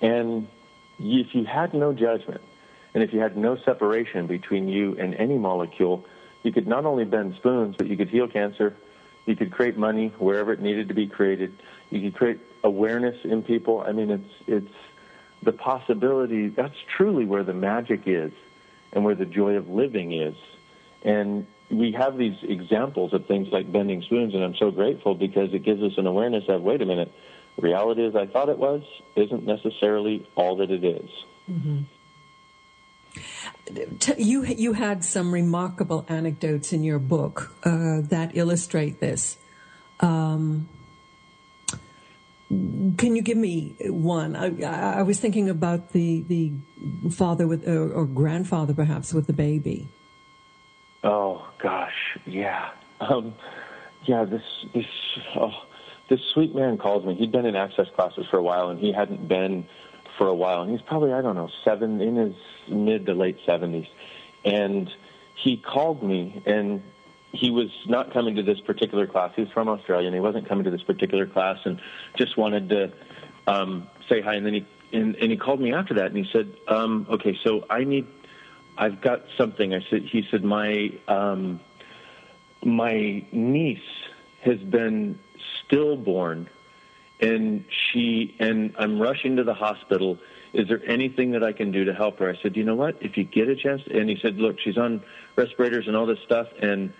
And 0.00 0.48
if 0.98 1.34
you 1.34 1.44
had 1.44 1.74
no 1.74 1.92
judgment, 1.92 2.40
and 2.96 3.02
if 3.02 3.12
you 3.12 3.20
had 3.20 3.36
no 3.36 3.58
separation 3.58 4.26
between 4.26 4.68
you 4.68 4.96
and 4.98 5.14
any 5.16 5.36
molecule, 5.36 6.06
you 6.42 6.50
could 6.50 6.66
not 6.66 6.86
only 6.86 7.04
bend 7.04 7.34
spoons, 7.36 7.76
but 7.76 7.88
you 7.88 7.96
could 7.98 8.08
heal 8.08 8.26
cancer, 8.26 8.74
you 9.26 9.36
could 9.36 9.52
create 9.52 9.76
money 9.76 10.14
wherever 10.18 10.50
it 10.50 10.60
needed 10.62 10.88
to 10.88 10.94
be 10.94 11.06
created, 11.06 11.52
you 11.90 12.00
could 12.00 12.14
create 12.18 12.40
awareness 12.64 13.22
in 13.22 13.42
people. 13.42 13.84
I 13.86 13.92
mean, 13.92 14.08
it's 14.10 14.32
it's 14.46 14.74
the 15.42 15.52
possibility. 15.52 16.48
That's 16.48 16.74
truly 16.96 17.26
where 17.26 17.44
the 17.44 17.52
magic 17.52 18.04
is, 18.06 18.32
and 18.94 19.04
where 19.04 19.14
the 19.14 19.26
joy 19.26 19.56
of 19.56 19.68
living 19.68 20.14
is. 20.14 20.36
And 21.02 21.46
we 21.70 21.92
have 21.92 22.16
these 22.16 22.38
examples 22.44 23.12
of 23.12 23.26
things 23.26 23.48
like 23.52 23.70
bending 23.70 24.00
spoons, 24.00 24.32
and 24.32 24.42
I'm 24.42 24.56
so 24.56 24.70
grateful 24.70 25.14
because 25.14 25.52
it 25.52 25.64
gives 25.64 25.82
us 25.82 25.98
an 25.98 26.06
awareness 26.06 26.44
of 26.48 26.62
wait 26.62 26.80
a 26.80 26.86
minute, 26.86 27.12
reality 27.58 28.06
as 28.06 28.16
I 28.16 28.24
thought 28.24 28.48
it 28.48 28.58
was 28.58 28.84
isn't 29.16 29.44
necessarily 29.44 30.26
all 30.34 30.56
that 30.56 30.70
it 30.70 30.82
is. 30.82 31.10
Mm-hmm. 31.50 31.82
You 34.16 34.44
you 34.44 34.72
had 34.74 35.04
some 35.04 35.32
remarkable 35.32 36.06
anecdotes 36.08 36.72
in 36.72 36.84
your 36.84 37.00
book 37.00 37.52
uh, 37.64 38.00
that 38.02 38.32
illustrate 38.34 39.00
this. 39.00 39.38
Um, 40.00 40.68
can 42.48 43.16
you 43.16 43.22
give 43.22 43.36
me 43.36 43.74
one? 43.80 44.36
I, 44.36 44.98
I, 44.98 45.02
was 45.02 45.18
thinking 45.18 45.48
about 45.48 45.92
the 45.92 46.22
the 46.28 46.52
father 47.10 47.48
with 47.48 47.66
or, 47.66 47.92
or 47.92 48.04
grandfather 48.04 48.72
perhaps 48.72 49.12
with 49.12 49.26
the 49.26 49.32
baby. 49.32 49.88
Oh 51.02 51.44
gosh, 51.58 52.18
yeah, 52.24 52.70
um, 53.00 53.34
yeah. 54.04 54.24
This 54.24 54.42
this 54.72 54.86
oh, 55.34 55.50
this 56.08 56.20
sweet 56.34 56.54
man 56.54 56.78
calls 56.78 57.04
me. 57.04 57.16
He'd 57.16 57.32
been 57.32 57.46
in 57.46 57.56
access 57.56 57.86
classes 57.96 58.26
for 58.30 58.36
a 58.36 58.42
while, 58.42 58.68
and 58.68 58.78
he 58.78 58.92
hadn't 58.92 59.26
been 59.26 59.66
for 60.18 60.28
a 60.28 60.34
while. 60.34 60.62
And 60.62 60.70
he's 60.70 60.82
probably 60.82 61.12
I 61.12 61.22
don't 61.22 61.34
know 61.34 61.50
seven 61.64 62.00
in 62.00 62.16
his 62.16 62.34
mid 62.68 63.06
to 63.06 63.14
late 63.14 63.38
seventies, 63.46 63.86
and 64.44 64.90
he 65.34 65.56
called 65.56 66.02
me 66.02 66.42
and 66.46 66.82
he 67.32 67.50
was 67.50 67.70
not 67.86 68.12
coming 68.12 68.36
to 68.36 68.42
this 68.42 68.60
particular 68.60 69.06
class. 69.06 69.32
He 69.36 69.42
was 69.42 69.50
from 69.50 69.68
Australia, 69.68 70.06
and 70.06 70.14
he 70.14 70.20
wasn't 70.20 70.48
coming 70.48 70.64
to 70.64 70.70
this 70.70 70.82
particular 70.82 71.26
class, 71.26 71.58
and 71.64 71.80
just 72.16 72.36
wanted 72.36 72.68
to 72.70 72.92
um, 73.46 73.88
say 74.08 74.20
hi. 74.20 74.34
And 74.34 74.46
then 74.46 74.54
he 74.54 74.66
and, 74.92 75.16
and 75.16 75.30
he 75.30 75.36
called 75.36 75.60
me 75.60 75.74
after 75.74 75.94
that, 75.94 76.06
and 76.06 76.16
he 76.16 76.30
said, 76.32 76.56
um, 76.68 77.06
"Okay, 77.10 77.38
so 77.42 77.66
I 77.68 77.84
need 77.84 78.06
I've 78.78 79.00
got 79.00 79.24
something. 79.36 79.74
I 79.74 79.80
said, 79.88 80.02
he 80.02 80.26
said, 80.30 80.44
my 80.44 80.92
um, 81.08 81.60
my 82.62 83.24
niece 83.32 83.78
has 84.42 84.58
been 84.58 85.18
stillborn, 85.64 86.48
and 87.20 87.64
she 87.68 88.34
and 88.38 88.74
I'm 88.78 89.00
rushing 89.00 89.36
to 89.36 89.44
the 89.44 89.54
hospital. 89.54 90.18
Is 90.52 90.68
there 90.68 90.82
anything 90.86 91.32
that 91.32 91.42
I 91.42 91.52
can 91.52 91.70
do 91.70 91.84
to 91.84 91.92
help 91.92 92.18
her? 92.18 92.30
I 92.30 92.40
said, 92.42 92.56
you 92.56 92.64
know 92.64 92.74
what? 92.74 92.96
If 93.02 93.16
you 93.16 93.24
get 93.24 93.48
a 93.48 93.56
chance, 93.56 93.82
and 93.92 94.08
he 94.08 94.16
said, 94.22 94.36
look, 94.36 94.58
she's 94.60 94.78
on 94.78 95.02
respirators 95.34 95.86
and 95.86 95.96
all 95.96 96.06
this 96.06 96.20
stuff, 96.24 96.48
and 96.60 96.92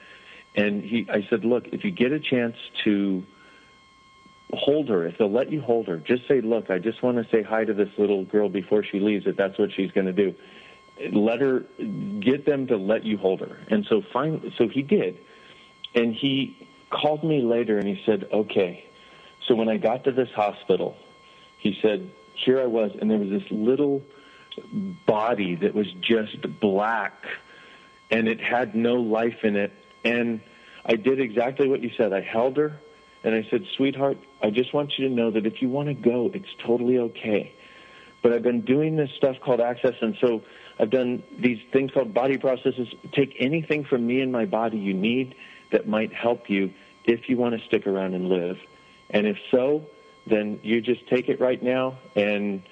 and 0.55 0.83
he, 0.83 1.07
I 1.11 1.27
said, 1.29 1.45
look, 1.45 1.69
if 1.69 1.85
you 1.85 1.91
get 1.91 2.13
a 2.13 2.21
chance 2.21 2.57
to 2.85 3.25
hold 4.53 4.89
her, 4.89 5.07
if 5.07 5.19
they'll 5.19 5.31
let 5.31 5.51
you 5.51 5.61
hold 5.61 5.87
her, 5.89 5.99
just 5.99 6.27
say, 6.29 6.41
look, 6.41 6.71
I 6.71 6.79
just 6.79 7.03
want 7.03 7.19
to 7.19 7.27
say 7.31 7.43
hi 7.43 7.65
to 7.65 7.75
this 7.75 7.91
little 7.99 8.25
girl 8.25 8.49
before 8.49 8.83
she 8.83 9.01
leaves. 9.01 9.27
If 9.27 9.37
that's 9.37 9.59
what 9.59 9.71
she's 9.73 9.91
going 9.91 10.07
to 10.07 10.13
do 10.13 10.35
let 11.13 11.41
her 11.41 11.61
get 12.21 12.47
them 12.47 12.67
to 12.69 12.77
let 12.77 13.05
you 13.05 13.19
hold 13.19 13.41
her. 13.41 13.59
And 13.69 13.85
so 13.89 14.03
fine 14.13 14.53
so 14.57 14.69
he 14.69 14.83
did. 14.83 15.19
And 15.95 16.15
he 16.15 16.69
called 16.91 17.25
me 17.25 17.43
later 17.43 17.79
and 17.79 17.87
he 17.87 18.03
said, 18.05 18.29
"Okay." 18.33 18.86
So 19.47 19.55
when 19.55 19.69
I 19.69 19.77
got 19.77 20.05
to 20.05 20.13
this 20.13 20.31
hospital, 20.35 20.97
he 21.59 21.79
said, 21.81 22.11
"Here 22.35 22.61
I 22.61 22.67
was 22.67 22.93
and 23.01 23.11
there 23.11 23.19
was 23.19 23.31
this 23.31 23.51
little 23.51 24.03
body 25.07 25.55
that 25.57 25.75
was 25.75 25.87
just 26.01 26.61
black 26.61 27.13
and 28.11 28.27
it 28.29 28.41
had 28.41 28.75
no 28.75 28.95
life 28.95 29.45
in 29.45 29.57
it 29.57 29.73
and 30.05 30.41
I 30.85 30.95
did 30.95 31.21
exactly 31.21 31.69
what 31.69 31.83
you 31.83 31.91
said. 31.97 32.13
I 32.13 32.21
held 32.21 32.57
her 32.57 32.79
and 33.25 33.35
I 33.35 33.47
said, 33.51 33.67
"Sweetheart, 33.77 34.19
I 34.43 34.51
just 34.51 34.73
want 34.73 34.99
you 34.99 35.09
to 35.09 35.15
know 35.15 35.31
that 35.31 35.47
if 35.47 35.61
you 35.61 35.69
want 35.69 35.89
to 35.89 35.95
go, 35.95 36.31
it's 36.33 36.55
totally 36.59 36.99
okay." 36.99 37.53
But 38.23 38.33
I've 38.33 38.43
been 38.43 38.63
doing 38.63 38.97
this 38.97 39.11
stuff 39.17 39.39
called 39.41 39.61
access 39.61 39.95
and 40.01 40.17
so 40.21 40.43
I've 40.79 40.91
done 40.91 41.23
these 41.39 41.61
things 41.73 41.93
called 41.93 42.13
body 42.13 42.39
processes. 42.39 42.89
Take 43.13 43.37
anything 43.39 43.85
from 43.85 44.07
me 44.07 44.21
and 44.21 44.33
my 44.33 44.45
body 44.47 44.79
you 44.79 44.95
need 44.95 45.35
that 45.71 45.87
might 45.87 46.13
help 46.13 46.51
you 46.51 46.73
if 47.05 47.29
you 47.29 47.37
want 47.37 47.59
to 47.59 47.65
stick 47.67 47.87
around 47.87 48.15
and 48.15 48.29
live. 48.29 48.59
And 49.11 49.27
if 49.27 49.37
so, 49.51 49.87
then 50.27 50.61
you 50.63 50.81
just 50.81 51.07
take 51.09 51.29
it 51.29 51.41
right 51.41 51.63
now. 51.63 51.99
And 52.15 52.63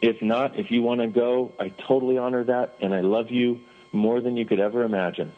if 0.00 0.20
not, 0.22 0.58
if 0.58 0.70
you 0.70 0.82
want 0.82 1.00
to 1.00 1.06
go, 1.06 1.52
I 1.58 1.68
totally 1.68 2.18
honor 2.18 2.44
that. 2.44 2.76
And 2.80 2.94
I 2.94 3.00
love 3.00 3.30
you 3.30 3.60
more 3.92 4.20
than 4.20 4.36
you 4.36 4.44
could 4.44 4.60
ever 4.60 4.82
imagine. 4.82 5.32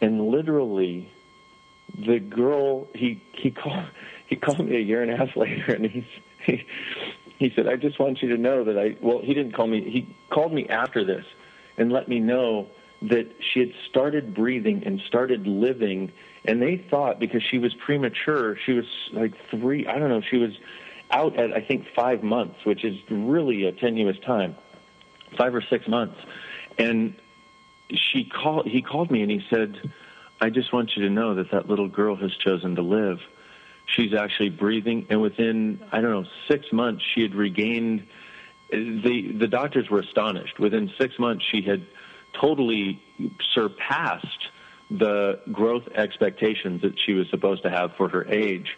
And 0.00 0.28
literally, 0.28 1.10
the 1.98 2.18
girl, 2.18 2.88
he, 2.94 3.22
he 3.32 3.50
called, 3.50 3.84
he 4.26 4.36
called 4.36 4.60
me 4.60 4.76
a 4.76 4.80
year 4.80 5.02
and 5.02 5.10
a 5.10 5.16
half 5.16 5.36
later 5.36 5.74
and 5.74 5.86
he's, 5.86 6.04
he, 6.44 6.64
he 7.38 7.52
said, 7.54 7.66
I 7.66 7.76
just 7.76 7.98
want 7.98 8.22
you 8.22 8.28
to 8.30 8.36
know 8.36 8.64
that 8.64 8.78
I, 8.78 8.96
well, 9.00 9.20
he 9.20 9.34
didn't 9.34 9.52
call 9.52 9.66
me, 9.66 9.88
he 9.90 10.14
called 10.30 10.52
me 10.52 10.68
after 10.68 11.04
this 11.04 11.24
and 11.76 11.90
let 11.90 12.08
me 12.08 12.20
know 12.20 12.68
that 13.02 13.26
she 13.40 13.60
had 13.60 13.72
started 13.88 14.34
breathing 14.34 14.82
and 14.84 15.00
started 15.06 15.46
living. 15.46 16.12
And 16.44 16.60
they 16.60 16.76
thought 16.90 17.20
because 17.20 17.42
she 17.42 17.58
was 17.58 17.74
premature, 17.74 18.56
she 18.64 18.72
was 18.72 18.86
like 19.12 19.34
three, 19.50 19.86
I 19.86 19.98
don't 19.98 20.08
know, 20.08 20.22
she 20.22 20.38
was 20.38 20.52
out 21.10 21.38
at, 21.38 21.52
I 21.52 21.60
think, 21.60 21.86
five 21.94 22.22
months, 22.22 22.64
which 22.64 22.84
is 22.84 22.96
really 23.10 23.66
a 23.66 23.72
tenuous 23.72 24.18
time, 24.24 24.56
five 25.36 25.54
or 25.54 25.62
six 25.62 25.86
months. 25.86 26.18
And 26.78 27.14
she 27.92 28.24
called, 28.24 28.66
he 28.66 28.80
called 28.80 29.10
me 29.10 29.22
and 29.22 29.30
he 29.30 29.42
said, 29.50 29.76
I 30.40 30.48
just 30.50 30.72
want 30.72 30.92
you 30.96 31.02
to 31.02 31.10
know 31.10 31.34
that 31.34 31.50
that 31.50 31.68
little 31.68 31.88
girl 31.88 32.16
has 32.16 32.34
chosen 32.36 32.76
to 32.76 32.82
live 32.82 33.18
she's 33.94 34.14
actually 34.14 34.50
breathing. 34.50 35.06
And 35.10 35.20
within, 35.20 35.80
I 35.92 36.00
don't 36.00 36.10
know, 36.10 36.24
six 36.48 36.66
months, 36.72 37.02
she 37.14 37.22
had 37.22 37.34
regained. 37.34 38.06
The 38.70 39.32
the 39.38 39.48
doctors 39.48 39.90
were 39.90 40.00
astonished. 40.00 40.58
Within 40.58 40.90
six 40.98 41.18
months, 41.18 41.44
she 41.50 41.62
had 41.62 41.84
totally 42.40 43.02
surpassed 43.52 44.48
the 44.90 45.40
growth 45.52 45.88
expectations 45.94 46.82
that 46.82 46.98
she 46.98 47.12
was 47.12 47.28
supposed 47.30 47.62
to 47.62 47.70
have 47.70 47.94
for 47.96 48.08
her 48.08 48.26
age. 48.26 48.76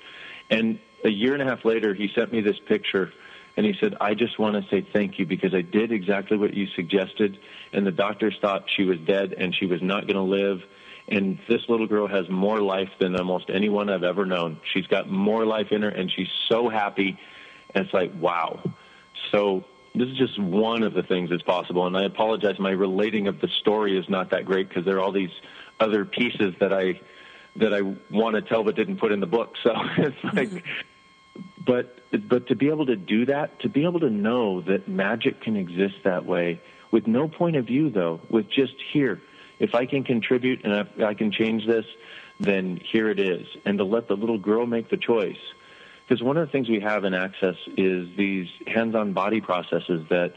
And 0.51 0.79
a 1.05 1.09
year 1.09 1.33
and 1.33 1.43
a 1.43 1.47
half 1.47 1.65
later, 1.65 1.95
he 1.95 2.11
sent 2.15 2.33
me 2.33 2.41
this 2.41 2.59
picture 2.59 3.13
and 3.57 3.67
he 3.67 3.75
said, 3.81 3.97
I 4.01 4.15
just 4.15 4.39
want 4.39 4.63
to 4.63 4.69
say 4.71 4.87
thank 4.93 5.19
you 5.19 5.27
because 5.27 5.55
I 5.55 5.61
did 5.61 5.93
exactly 5.93 6.37
what 6.37 6.55
you 6.55 6.67
suggested. 6.69 7.39
And 7.73 7.87
the 7.87 7.93
doctors 7.93 8.37
thought 8.41 8.65
she 8.75 8.85
was 8.85 8.99
dead 9.01 9.35
and 9.37 9.55
she 9.55 9.67
was 9.67 9.83
not 9.83 10.07
going 10.07 10.17
to 10.17 10.23
live. 10.23 10.63
And 11.09 11.39
this 11.49 11.69
little 11.69 11.87
girl 11.87 12.07
has 12.07 12.29
more 12.31 12.61
life 12.61 12.91
than 12.99 13.17
almost 13.17 13.51
anyone 13.51 13.91
I've 13.91 14.05
ever 14.05 14.25
known. 14.25 14.61
She's 14.73 14.87
got 14.87 15.11
more 15.11 15.45
life 15.45 15.73
in 15.73 15.83
her, 15.83 15.89
and 15.89 16.11
she's 16.11 16.31
so 16.49 16.69
happy. 16.69 17.19
And 17.75 17.85
it's 17.85 17.93
like, 17.93 18.13
wow. 18.19 18.61
So 19.33 19.65
this 19.95 20.09
is 20.09 20.17
just 20.17 20.39
one 20.39 20.85
of 20.85 20.95
the 20.95 21.03
things 21.03 21.31
that's 21.31 21.43
possible. 21.43 21.87
And 21.87 21.97
I 21.97 22.05
apologize, 22.05 22.59
my 22.59 22.71
relating 22.71 23.27
of 23.27 23.41
the 23.41 23.49
story 23.49 23.99
is 23.99 24.09
not 24.09 24.31
that 24.31 24.47
great 24.47 24.69
because 24.69 24.85
there 24.85 24.97
are 24.97 25.01
all 25.01 25.13
these 25.13 25.33
other 25.83 26.05
pieces 26.05 26.55
that 26.61 26.72
I 26.72 27.01
that 27.57 27.74
I 27.74 27.83
want 28.11 28.37
to 28.37 28.43
tell 28.43 28.64
but 28.64 28.76
didn't 28.76 28.97
put 28.97 29.12
in 29.12 29.20
the 29.20 29.26
book. 29.26 29.55
So 29.62 29.72
it's 29.99 30.24
like, 30.24 30.49
mm-hmm. 30.49 31.43
but 31.64 31.99
but 32.28 32.47
to 32.49 32.55
be 32.55 32.68
able 32.68 32.87
to 32.87 32.97
do 32.97 33.26
that, 33.26 33.61
to 33.61 33.68
be 33.68 33.85
able 33.85 34.01
to 34.01 34.11
know 34.11 34.61
that 34.62 34.89
magic 34.89 35.41
can 35.41 35.57
exist 35.57 35.97
that 36.05 36.24
way 36.24 36.61
with 36.91 37.07
no 37.07 37.28
point 37.28 37.57
of 37.57 37.66
view, 37.66 37.91
though, 37.91 38.20
with 38.30 38.49
just 38.51 38.74
here 38.93 39.20
if 39.62 39.76
I 39.76 39.87
can 39.87 40.03
contribute 40.03 40.64
and 40.64 40.74
I, 40.74 41.11
I 41.11 41.14
can 41.14 41.30
change 41.30 41.66
this, 41.66 41.87
then 42.41 42.80
here 42.85 43.09
it 43.09 43.20
is. 43.20 43.47
And 43.64 43.78
to 43.78 43.85
let 43.85 44.09
the 44.09 44.16
little 44.16 44.39
girl 44.39 44.66
make 44.66 44.91
the 44.91 44.97
choice. 44.97 45.39
Because 46.05 46.20
one 46.20 46.37
of 46.37 46.47
the 46.47 46.51
things 46.51 46.68
we 46.68 46.80
have 46.80 47.05
in 47.05 47.14
Access 47.14 47.55
is 47.76 48.09
these 48.16 48.49
hands 48.66 48.97
on 48.97 49.12
body 49.12 49.41
processes 49.41 50.05
that 50.11 50.35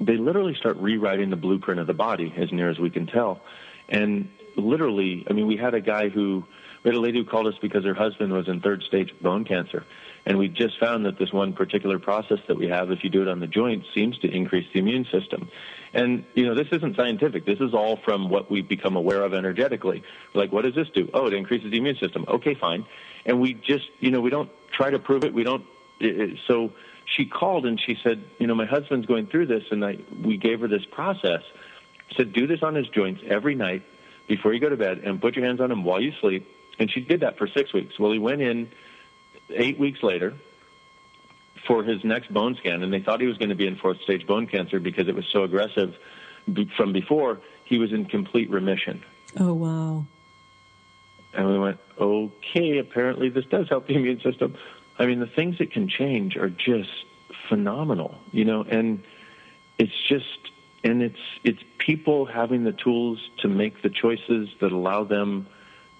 they 0.00 0.16
literally 0.16 0.54
start 0.54 0.76
rewriting 0.76 1.30
the 1.30 1.36
blueprint 1.36 1.80
of 1.80 1.88
the 1.88 1.94
body, 1.94 2.32
as 2.36 2.52
near 2.52 2.70
as 2.70 2.78
we 2.78 2.90
can 2.90 3.06
tell. 3.06 3.40
And 3.88 4.30
literally, 4.56 5.26
I 5.28 5.32
mean, 5.32 5.46
we 5.46 5.56
had 5.56 5.74
a 5.74 5.80
guy 5.80 6.08
who, 6.08 6.44
we 6.82 6.88
had 6.88 6.96
a 6.96 7.00
lady 7.00 7.18
who 7.18 7.24
called 7.24 7.46
us 7.46 7.54
because 7.60 7.84
her 7.84 7.94
husband 7.94 8.32
was 8.32 8.48
in 8.48 8.60
third 8.60 8.82
stage 8.82 9.14
bone 9.20 9.44
cancer. 9.44 9.84
And 10.26 10.38
we 10.38 10.48
just 10.48 10.78
found 10.78 11.06
that 11.06 11.18
this 11.18 11.32
one 11.32 11.54
particular 11.54 11.98
process 11.98 12.38
that 12.46 12.56
we 12.56 12.68
have, 12.68 12.90
if 12.90 13.02
you 13.02 13.10
do 13.10 13.22
it 13.22 13.28
on 13.28 13.40
the 13.40 13.46
joints, 13.46 13.86
seems 13.94 14.18
to 14.18 14.30
increase 14.30 14.66
the 14.72 14.78
immune 14.78 15.06
system. 15.10 15.48
And, 15.94 16.24
you 16.34 16.46
know, 16.46 16.54
this 16.54 16.68
isn't 16.72 16.94
scientific. 16.94 17.46
This 17.46 17.58
is 17.58 17.72
all 17.72 17.96
from 17.96 18.28
what 18.28 18.50
we've 18.50 18.68
become 18.68 18.96
aware 18.96 19.22
of 19.22 19.32
energetically. 19.32 20.02
Like, 20.34 20.52
what 20.52 20.64
does 20.64 20.74
this 20.74 20.88
do? 20.90 21.08
Oh, 21.14 21.26
it 21.26 21.32
increases 21.32 21.70
the 21.70 21.78
immune 21.78 21.96
system. 21.96 22.26
Okay, 22.28 22.54
fine. 22.54 22.84
And 23.24 23.40
we 23.40 23.54
just, 23.54 23.86
you 23.98 24.10
know, 24.10 24.20
we 24.20 24.30
don't 24.30 24.50
try 24.72 24.90
to 24.90 24.98
prove 24.98 25.24
it. 25.24 25.32
We 25.32 25.42
don't, 25.42 25.64
so 26.46 26.72
she 27.06 27.26
called 27.26 27.66
and 27.66 27.80
she 27.80 27.98
said, 28.02 28.22
you 28.38 28.46
know, 28.46 28.54
my 28.54 28.66
husband's 28.66 29.06
going 29.06 29.26
through 29.26 29.46
this, 29.46 29.64
and 29.70 29.84
I, 29.84 29.98
we 30.22 30.36
gave 30.36 30.60
her 30.60 30.68
this 30.68 30.84
process. 30.84 31.42
Said, 32.16 32.32
do 32.32 32.46
this 32.46 32.62
on 32.62 32.74
his 32.74 32.88
joints 32.88 33.22
every 33.26 33.54
night 33.54 33.82
before 34.30 34.54
you 34.54 34.60
go 34.60 34.68
to 34.68 34.76
bed, 34.76 34.98
and 35.04 35.20
put 35.20 35.34
your 35.34 35.44
hands 35.44 35.60
on 35.60 35.72
him 35.72 35.82
while 35.82 36.00
you 36.00 36.12
sleep. 36.20 36.48
And 36.78 36.88
she 36.90 37.00
did 37.00 37.20
that 37.20 37.36
for 37.36 37.48
six 37.48 37.72
weeks. 37.72 37.98
Well, 37.98 38.12
he 38.12 38.18
went 38.20 38.40
in 38.40 38.70
eight 39.50 39.78
weeks 39.78 40.02
later 40.04 40.34
for 41.66 41.82
his 41.82 42.04
next 42.04 42.32
bone 42.32 42.54
scan, 42.54 42.82
and 42.84 42.92
they 42.92 43.00
thought 43.00 43.20
he 43.20 43.26
was 43.26 43.36
going 43.36 43.48
to 43.50 43.56
be 43.56 43.66
in 43.66 43.76
fourth 43.76 44.00
stage 44.02 44.26
bone 44.26 44.46
cancer 44.46 44.78
because 44.78 45.08
it 45.08 45.16
was 45.16 45.26
so 45.26 45.42
aggressive 45.42 45.96
from 46.76 46.92
before. 46.92 47.40
He 47.64 47.78
was 47.78 47.92
in 47.92 48.06
complete 48.06 48.48
remission. 48.50 49.02
Oh 49.36 49.52
wow! 49.52 50.06
And 51.34 51.48
we 51.48 51.58
went, 51.58 51.78
okay. 51.98 52.78
Apparently, 52.78 53.28
this 53.28 53.44
does 53.46 53.68
help 53.68 53.88
the 53.88 53.94
immune 53.94 54.20
system. 54.20 54.56
I 54.98 55.06
mean, 55.06 55.18
the 55.18 55.26
things 55.26 55.58
that 55.58 55.72
can 55.72 55.88
change 55.88 56.36
are 56.36 56.50
just 56.50 57.04
phenomenal, 57.48 58.16
you 58.32 58.44
know, 58.44 58.62
and 58.62 59.02
it's 59.78 60.00
just 60.08 60.49
and 60.82 61.02
it's 61.02 61.18
it's 61.44 61.62
people 61.78 62.26
having 62.26 62.64
the 62.64 62.72
tools 62.72 63.18
to 63.38 63.48
make 63.48 63.82
the 63.82 63.90
choices 63.90 64.48
that 64.60 64.72
allow 64.72 65.04
them 65.04 65.46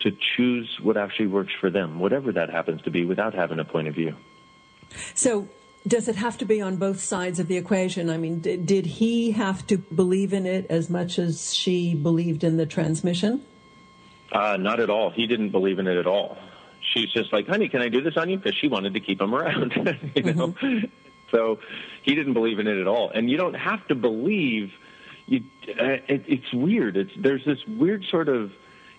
to 0.01 0.11
choose 0.37 0.79
what 0.83 0.97
actually 0.97 1.27
works 1.27 1.53
for 1.61 1.69
them, 1.69 1.99
whatever 1.99 2.33
that 2.33 2.51
happens 2.51 2.81
to 2.83 2.91
be, 2.91 3.05
without 3.05 3.35
having 3.35 3.59
a 3.59 3.65
point 3.65 3.87
of 3.87 3.95
view. 3.95 4.15
So, 5.15 5.49
does 5.87 6.09
it 6.09 6.17
have 6.17 6.39
to 6.39 6.47
be 6.47 6.61
on 6.61 6.77
both 6.77 7.01
sides 7.01 7.39
of 7.39 7.49
the 7.49 7.57
equation? 7.57 8.09
I 8.09 8.17
mean, 8.17 8.41
did, 8.41 8.67
did 8.67 8.87
he 8.87 9.33
have 9.33 9.67
to 9.67 9.77
believe 9.77 10.33
in 10.33 10.47
it 10.47 10.67
as 10.71 10.89
much 10.89 11.19
as 11.19 11.55
she 11.55 11.95
believed 11.95 12.45
in 12.45 12.57
the 12.57 12.67
transmission? 12.67 13.45
Uh, 14.33 14.57
not 14.57 14.81
at 14.81 14.89
all. 14.89 15.11
He 15.11 15.27
didn't 15.27 15.51
believe 15.51 15.79
in 15.79 15.87
it 15.87 15.97
at 15.97 16.07
all 16.07 16.39
she's 16.95 17.11
just 17.11 17.33
like, 17.33 17.47
honey, 17.47 17.69
can 17.69 17.83
I 17.83 17.89
do 17.89 18.01
this 18.01 18.17
on 18.17 18.29
you? 18.29 18.37
Because 18.37 18.55
she 18.57 18.69
wanted 18.69 18.95
to 18.95 19.01
keep 19.01 19.21
him 19.21 19.35
around, 19.35 19.73
you 20.15 20.23
know. 20.23 20.49
Mm-hmm. 20.49 20.87
So 21.31 21.59
he 22.03 22.15
didn't 22.15 22.35
believe 22.35 22.59
in 22.59 22.67
it 22.67 22.81
at 22.81 22.87
all. 22.87 23.11
And 23.11 23.31
you 23.31 23.37
don't 23.37 23.55
have 23.55 23.87
to 23.89 23.95
believe. 23.95 24.73
You, 25.27 25.43
uh, 25.69 25.85
it, 26.09 26.25
it's 26.27 26.53
weird. 26.53 26.97
It's 26.97 27.13
there's 27.17 27.45
this 27.45 27.59
weird 27.67 28.05
sort 28.11 28.29
of 28.29 28.53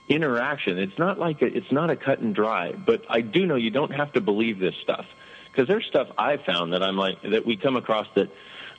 interaction. 0.07 0.77
It's 0.77 0.97
not 0.97 1.19
like 1.19 1.41
a, 1.41 1.45
it's 1.45 1.71
not 1.71 1.89
a 1.89 1.95
cut 1.95 2.19
and 2.19 2.33
dry. 2.33 2.71
But 2.73 3.03
I 3.09 3.21
do 3.21 3.45
know 3.45 3.55
you 3.55 3.71
don't 3.71 3.93
have 3.93 4.13
to 4.13 4.21
believe 4.21 4.59
this 4.59 4.75
stuff 4.81 5.05
because 5.51 5.67
there's 5.67 5.85
stuff 5.85 6.07
I've 6.17 6.41
found 6.43 6.73
that 6.73 6.83
I'm 6.83 6.97
like 6.97 7.21
that 7.23 7.45
we 7.45 7.57
come 7.57 7.75
across 7.75 8.07
that 8.15 8.29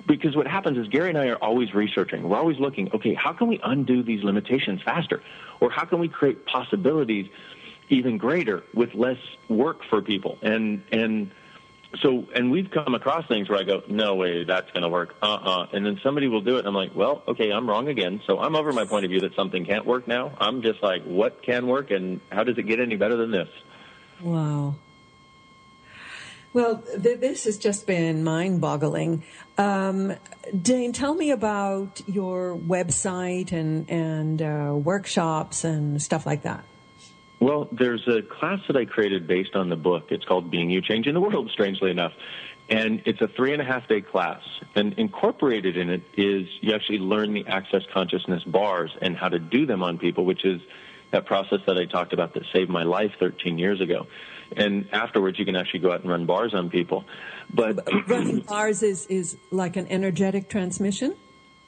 because 0.06 0.34
what 0.34 0.46
happens 0.46 0.78
is 0.78 0.88
Gary 0.88 1.10
and 1.10 1.18
I 1.18 1.28
are 1.28 1.36
always 1.36 1.74
researching. 1.74 2.28
We're 2.28 2.38
always 2.38 2.58
looking, 2.58 2.90
okay, 2.92 3.14
how 3.14 3.32
can 3.32 3.46
we 3.46 3.60
undo 3.62 4.02
these 4.02 4.24
limitations 4.24 4.82
faster? 4.82 5.22
Or 5.60 5.70
how 5.70 5.84
can 5.84 6.00
we 6.00 6.08
create 6.08 6.44
possibilities 6.46 7.28
even 7.92 8.16
greater 8.16 8.62
with 8.74 8.94
less 8.94 9.18
work 9.48 9.84
for 9.88 10.02
people. 10.02 10.38
And 10.42 10.82
and 10.90 11.30
so 12.00 12.26
and 12.34 12.50
we've 12.50 12.70
come 12.70 12.94
across 12.94 13.26
things 13.28 13.48
where 13.48 13.58
I 13.58 13.64
go, 13.64 13.82
no 13.88 14.14
way, 14.14 14.44
that's 14.44 14.70
going 14.70 14.82
to 14.82 14.88
work. 14.88 15.14
Uh 15.22 15.34
uh 15.34 15.66
And 15.72 15.84
then 15.84 16.00
somebody 16.02 16.28
will 16.28 16.40
do 16.40 16.56
it. 16.56 16.60
And 16.60 16.68
I'm 16.68 16.74
like, 16.74 16.94
well, 16.94 17.22
okay, 17.28 17.50
I'm 17.50 17.68
wrong 17.68 17.88
again. 17.88 18.20
So 18.26 18.38
I'm 18.38 18.56
over 18.56 18.72
my 18.72 18.84
point 18.84 19.04
of 19.04 19.10
view 19.10 19.20
that 19.20 19.34
something 19.34 19.64
can't 19.64 19.84
work 19.84 20.08
now. 20.08 20.32
I'm 20.40 20.62
just 20.62 20.82
like, 20.82 21.04
what 21.04 21.42
can 21.42 21.66
work, 21.66 21.90
and 21.90 22.20
how 22.30 22.44
does 22.44 22.56
it 22.58 22.62
get 22.62 22.80
any 22.80 22.96
better 22.96 23.16
than 23.16 23.30
this? 23.30 23.48
Wow. 24.22 24.76
Well, 26.54 26.82
th- 27.02 27.18
this 27.18 27.44
has 27.44 27.56
just 27.56 27.86
been 27.86 28.24
mind 28.24 28.60
boggling. 28.60 29.24
Um, 29.56 30.14
Dain, 30.60 30.92
tell 30.92 31.14
me 31.14 31.30
about 31.30 32.02
your 32.06 32.56
website 32.56 33.52
and, 33.52 33.88
and 33.88 34.42
uh, 34.42 34.74
workshops 34.74 35.64
and 35.64 36.02
stuff 36.02 36.26
like 36.26 36.42
that. 36.42 36.64
Well, 37.42 37.66
there's 37.72 38.06
a 38.06 38.22
class 38.22 38.60
that 38.68 38.76
I 38.76 38.84
created 38.84 39.26
based 39.26 39.56
on 39.56 39.68
the 39.68 39.74
book. 39.74 40.12
It's 40.12 40.24
called 40.24 40.48
Being 40.48 40.70
You 40.70 40.80
Changing 40.80 41.12
the 41.12 41.20
World, 41.20 41.50
strangely 41.52 41.90
enough. 41.90 42.12
And 42.68 43.02
it's 43.04 43.20
a 43.20 43.26
three 43.26 43.52
and 43.52 43.60
a 43.60 43.64
half 43.64 43.88
day 43.88 44.00
class. 44.00 44.40
And 44.76 44.92
incorporated 44.92 45.76
in 45.76 45.90
it 45.90 46.02
is 46.16 46.46
you 46.60 46.72
actually 46.72 47.00
learn 47.00 47.34
the 47.34 47.44
access 47.48 47.82
consciousness 47.92 48.44
bars 48.44 48.92
and 49.02 49.16
how 49.16 49.28
to 49.28 49.40
do 49.40 49.66
them 49.66 49.82
on 49.82 49.98
people, 49.98 50.24
which 50.24 50.44
is 50.44 50.60
that 51.10 51.26
process 51.26 51.58
that 51.66 51.76
I 51.76 51.84
talked 51.84 52.12
about 52.12 52.32
that 52.34 52.44
saved 52.52 52.70
my 52.70 52.84
life 52.84 53.10
13 53.18 53.58
years 53.58 53.80
ago. 53.80 54.06
And 54.56 54.88
afterwards, 54.92 55.36
you 55.36 55.44
can 55.44 55.56
actually 55.56 55.80
go 55.80 55.90
out 55.90 56.02
and 56.02 56.08
run 56.08 56.26
bars 56.26 56.54
on 56.54 56.70
people. 56.70 57.04
But 57.52 57.88
running 58.06 58.42
bars 58.42 58.84
is, 58.84 59.06
is 59.06 59.36
like 59.50 59.74
an 59.74 59.88
energetic 59.88 60.48
transmission? 60.48 61.16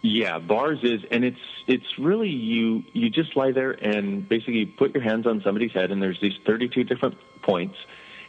Yeah, 0.07 0.39
bars 0.39 0.81
is, 0.83 1.01
and 1.11 1.25
it's 1.25 1.41
it's 1.67 1.99
really 1.99 2.29
you 2.29 2.85
you 2.93 3.09
just 3.09 3.35
lie 3.37 3.53
there 3.53 3.71
and 3.71 4.29
basically 4.29 4.67
put 4.67 4.93
your 4.93 5.03
hands 5.03 5.27
on 5.27 5.41
somebody's 5.43 5.73
head, 5.73 5.91
and 5.91 6.03
there's 6.03 6.21
these 6.21 6.35
32 6.45 6.85
different 6.85 7.17
points, 7.41 7.79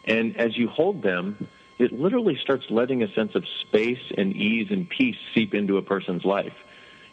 and 0.06 0.38
as 0.38 0.58
you 0.58 0.70
hold 0.70 1.02
them, 1.02 1.50
it 1.78 1.92
literally 1.92 2.40
starts 2.42 2.64
letting 2.70 3.04
a 3.04 3.14
sense 3.14 3.36
of 3.36 3.44
space 3.60 4.00
and 4.18 4.34
ease 4.38 4.68
and 4.72 4.88
peace 4.88 5.18
seep 5.34 5.54
into 5.54 5.76
a 5.76 5.82
person's 5.82 6.24
life. 6.24 6.54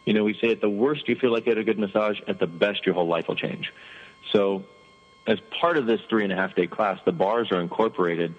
You 0.05 0.13
know, 0.13 0.23
we 0.23 0.33
say 0.41 0.51
at 0.51 0.61
the 0.61 0.69
worst 0.69 1.09
you 1.09 1.17
feel 1.17 1.33
like 1.33 1.45
you 1.45 1.49
had 1.49 1.57
a 1.57 1.65
good 1.65 1.77
massage, 1.77 2.21
at 2.25 2.39
the 2.39 2.47
best 2.47 2.85
your 2.85 2.95
whole 2.95 3.07
life 3.07 3.27
will 3.27 3.35
change. 3.35 3.73
So, 4.31 4.63
as 5.27 5.39
part 5.59 5.75
of 5.75 5.87
this 5.87 5.99
three 6.09 6.23
and 6.23 6.31
a 6.31 6.37
half 6.37 6.55
day 6.55 6.67
class, 6.67 6.99
the 7.03 7.11
bars 7.11 7.51
are 7.51 7.59
incorporated. 7.59 8.33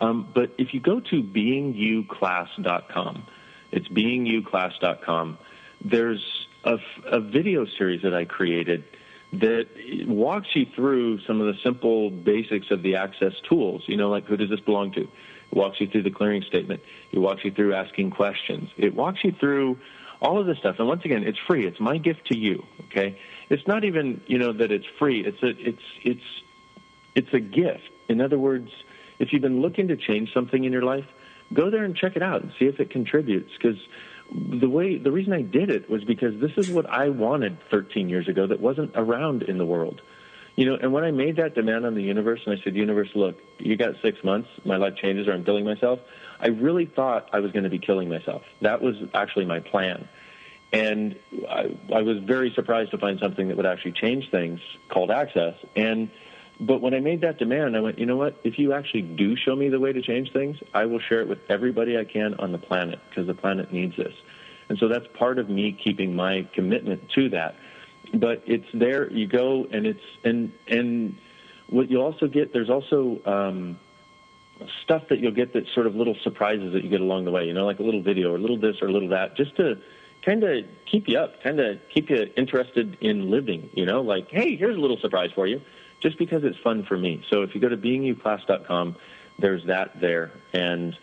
Um, 0.00 0.28
but 0.34 0.50
if 0.58 0.74
you 0.74 0.80
go 0.80 0.98
to 0.98 1.22
beingyouclass.com, 1.22 3.26
it's 3.70 3.86
beingyouclass.com 3.86 5.38
there's 5.80 6.46
a, 6.64 6.78
a 7.06 7.20
video 7.20 7.66
series 7.66 8.02
that 8.02 8.14
I 8.14 8.24
created 8.24 8.84
that 9.32 9.68
walks 10.06 10.48
you 10.54 10.66
through 10.74 11.20
some 11.20 11.40
of 11.40 11.46
the 11.46 11.60
simple 11.62 12.10
basics 12.10 12.70
of 12.70 12.82
the 12.82 12.96
access 12.96 13.34
tools. 13.48 13.82
You 13.86 13.96
know, 13.96 14.08
like 14.08 14.24
who 14.24 14.36
does 14.36 14.50
this 14.50 14.60
belong 14.60 14.92
to? 14.92 15.02
It 15.02 15.10
walks 15.52 15.80
you 15.80 15.86
through 15.86 16.02
the 16.02 16.10
clearing 16.10 16.42
statement. 16.42 16.82
It 17.12 17.18
walks 17.18 17.44
you 17.44 17.50
through 17.50 17.74
asking 17.74 18.10
questions. 18.10 18.70
It 18.76 18.94
walks 18.94 19.22
you 19.24 19.32
through 19.32 19.78
all 20.20 20.38
of 20.38 20.46
this 20.46 20.58
stuff. 20.58 20.76
And 20.78 20.88
once 20.88 21.04
again, 21.04 21.24
it's 21.24 21.38
free. 21.38 21.66
It's 21.66 21.80
my 21.80 21.98
gift 21.98 22.26
to 22.28 22.36
you. 22.36 22.64
Okay. 22.86 23.18
It's 23.50 23.66
not 23.66 23.84
even, 23.84 24.20
you 24.26 24.38
know, 24.38 24.52
that 24.52 24.72
it's 24.72 24.86
free. 24.98 25.24
It's 25.24 25.42
a, 25.42 25.48
it's, 25.48 25.82
it's, 26.02 26.42
it's 27.14 27.32
a 27.32 27.40
gift. 27.40 27.88
In 28.08 28.20
other 28.20 28.38
words, 28.38 28.70
if 29.18 29.32
you've 29.32 29.42
been 29.42 29.60
looking 29.60 29.88
to 29.88 29.96
change 29.96 30.32
something 30.32 30.64
in 30.64 30.72
your 30.72 30.82
life, 30.82 31.06
go 31.52 31.70
there 31.70 31.84
and 31.84 31.96
check 31.96 32.16
it 32.16 32.22
out 32.22 32.42
and 32.42 32.52
see 32.58 32.66
if 32.66 32.80
it 32.80 32.90
contributes. 32.90 33.52
Because 33.52 33.78
the 34.32 34.68
way 34.68 34.98
the 34.98 35.10
reason 35.10 35.32
I 35.32 35.42
did 35.42 35.70
it 35.70 35.88
was 35.88 36.04
because 36.04 36.38
this 36.40 36.52
is 36.56 36.70
what 36.70 36.86
I 36.86 37.08
wanted 37.08 37.58
13 37.70 38.08
years 38.08 38.28
ago 38.28 38.46
that 38.46 38.60
wasn't 38.60 38.92
around 38.94 39.42
in 39.42 39.58
the 39.58 39.66
world. 39.66 40.00
You 40.56 40.66
know, 40.66 40.74
and 40.74 40.92
when 40.92 41.04
I 41.04 41.12
made 41.12 41.36
that 41.36 41.54
demand 41.54 41.86
on 41.86 41.94
the 41.94 42.02
universe 42.02 42.40
and 42.44 42.58
I 42.58 42.62
said, 42.62 42.74
"Universe, 42.74 43.10
look, 43.14 43.38
you 43.58 43.76
got 43.76 43.94
6 44.02 44.24
months, 44.24 44.48
my 44.64 44.76
life 44.76 44.96
changes 44.96 45.28
or 45.28 45.32
I'm 45.32 45.44
killing 45.44 45.64
myself." 45.64 46.00
I 46.40 46.48
really 46.48 46.86
thought 46.86 47.28
I 47.32 47.40
was 47.40 47.52
going 47.52 47.64
to 47.64 47.70
be 47.70 47.78
killing 47.78 48.08
myself. 48.08 48.42
That 48.60 48.82
was 48.82 48.96
actually 49.14 49.44
my 49.44 49.60
plan. 49.60 50.08
And 50.72 51.16
I, 51.48 51.76
I 51.92 52.02
was 52.02 52.18
very 52.18 52.52
surprised 52.54 52.90
to 52.90 52.98
find 52.98 53.18
something 53.18 53.48
that 53.48 53.56
would 53.56 53.66
actually 53.66 53.92
change 53.92 54.30
things 54.30 54.60
called 54.88 55.10
access. 55.10 55.54
And 55.74 56.10
but 56.60 56.80
when 56.80 56.92
I 56.92 57.00
made 57.00 57.20
that 57.20 57.38
demand, 57.38 57.76
I 57.76 57.80
went, 57.80 57.98
you 57.98 58.06
know 58.06 58.16
what? 58.16 58.40
If 58.42 58.58
you 58.58 58.72
actually 58.72 59.02
do 59.02 59.36
show 59.36 59.54
me 59.54 59.68
the 59.68 59.78
way 59.78 59.92
to 59.92 60.02
change 60.02 60.32
things, 60.32 60.56
I 60.74 60.86
will 60.86 60.98
share 60.98 61.20
it 61.20 61.28
with 61.28 61.38
everybody 61.48 61.96
I 61.96 62.04
can 62.04 62.34
on 62.34 62.50
the 62.50 62.58
planet 62.58 62.98
because 63.08 63.26
the 63.26 63.34
planet 63.34 63.72
needs 63.72 63.96
this. 63.96 64.14
And 64.68 64.76
so 64.78 64.88
that's 64.88 65.06
part 65.14 65.38
of 65.38 65.48
me 65.48 65.72
keeping 65.72 66.16
my 66.16 66.48
commitment 66.54 67.10
to 67.10 67.28
that. 67.30 67.54
But 68.12 68.42
it's 68.46 68.66
there. 68.74 69.10
You 69.10 69.26
go, 69.26 69.66
and 69.70 69.86
it's 69.86 70.02
and 70.24 70.52
and 70.66 71.16
what 71.68 71.90
you 71.90 72.00
also 72.00 72.26
get. 72.26 72.52
There's 72.52 72.70
also 72.70 73.20
um, 73.24 73.78
stuff 74.82 75.04
that 75.10 75.20
you'll 75.20 75.32
get 75.32 75.52
that 75.52 75.68
sort 75.74 75.86
of 75.86 75.94
little 75.94 76.16
surprises 76.22 76.72
that 76.72 76.82
you 76.82 76.90
get 76.90 77.00
along 77.02 77.24
the 77.26 77.30
way. 77.30 77.44
You 77.44 77.52
know, 77.52 77.66
like 77.66 77.78
a 77.78 77.82
little 77.82 78.02
video 78.02 78.32
or 78.32 78.36
a 78.36 78.40
little 78.40 78.58
this 78.58 78.76
or 78.82 78.88
a 78.88 78.92
little 78.92 79.10
that, 79.10 79.36
just 79.36 79.56
to 79.56 79.78
kind 80.24 80.42
of 80.42 80.64
keep 80.90 81.06
you 81.06 81.18
up, 81.18 81.42
kind 81.42 81.60
of 81.60 81.78
keep 81.94 82.10
you 82.10 82.26
interested 82.36 82.96
in 83.00 83.30
living. 83.30 83.70
You 83.74 83.84
know, 83.84 84.00
like 84.00 84.30
hey, 84.30 84.56
here's 84.56 84.76
a 84.76 84.80
little 84.80 84.98
surprise 84.98 85.30
for 85.34 85.46
you 85.46 85.60
just 86.00 86.18
because 86.18 86.44
it's 86.44 86.58
fun 86.58 86.84
for 86.84 86.96
me. 86.96 87.24
So 87.30 87.42
if 87.42 87.54
you 87.54 87.60
go 87.60 87.68
to 87.68 87.76
beingyouclass.com, 87.76 88.96
there's 89.38 89.64
that 89.66 90.00
there. 90.00 90.32
And 90.52 90.96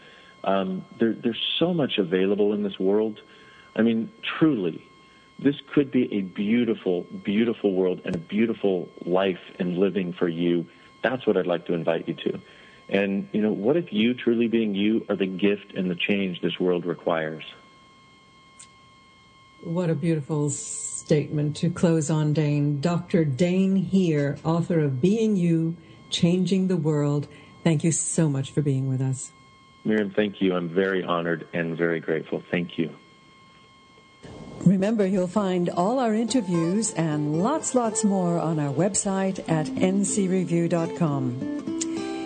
um, 0.43 0.85
there, 0.99 1.13
there's 1.13 1.41
so 1.57 1.73
much 1.73 1.97
available 1.97 2.53
in 2.53 2.63
this 2.63 2.79
world. 2.79 3.19
I 3.75 3.81
mean, 3.81 4.11
truly, 4.21 4.85
this 5.39 5.55
could 5.73 5.91
be 5.91 6.13
a 6.13 6.21
beautiful, 6.21 7.03
beautiful 7.23 7.73
world 7.73 8.01
and 8.05 8.15
a 8.15 8.19
beautiful 8.19 8.89
life 9.05 9.41
and 9.59 9.77
living 9.77 10.13
for 10.13 10.27
you. 10.27 10.65
That's 11.01 11.27
what 11.27 11.37
I'd 11.37 11.47
like 11.47 11.65
to 11.67 11.73
invite 11.73 12.07
you 12.07 12.13
to. 12.13 12.39
And, 12.87 13.27
you 13.31 13.41
know, 13.41 13.51
what 13.51 13.77
if 13.77 13.91
you, 13.91 14.13
truly 14.13 14.47
being 14.47 14.75
you, 14.75 15.05
are 15.09 15.15
the 15.15 15.25
gift 15.25 15.73
and 15.73 15.89
the 15.89 15.95
change 15.95 16.41
this 16.41 16.59
world 16.59 16.85
requires? 16.85 17.43
What 19.61 19.89
a 19.89 19.95
beautiful 19.95 20.51
statement 21.05 21.55
to 21.57 21.69
close 21.69 22.09
on, 22.09 22.33
Dain. 22.33 22.81
Dr. 22.81 23.23
Dain 23.23 23.75
Heer, 23.75 24.39
author 24.43 24.79
of 24.79 24.99
Being 25.01 25.35
You, 25.35 25.77
Changing 26.09 26.67
the 26.67 26.77
World. 26.77 27.27
Thank 27.63 27.83
you 27.83 27.91
so 27.91 28.27
much 28.27 28.49
for 28.51 28.63
being 28.63 28.89
with 28.89 29.01
us. 29.01 29.31
Miriam, 29.83 30.09
thank 30.15 30.41
you. 30.41 30.55
I'm 30.55 30.67
very 30.67 31.03
honored 31.03 31.47
and 31.53 31.77
very 31.77 31.99
grateful. 31.99 32.41
Thank 32.49 32.79
you. 32.79 32.89
Remember, 34.61 35.05
you'll 35.05 35.27
find 35.27 35.69
all 35.69 35.99
our 35.99 36.15
interviews 36.15 36.91
and 36.93 37.43
lots, 37.43 37.75
lots 37.75 38.03
more 38.03 38.39
on 38.39 38.59
our 38.59 38.73
website 38.73 39.47
at 39.47 39.67
ncreview.com. 39.67 41.39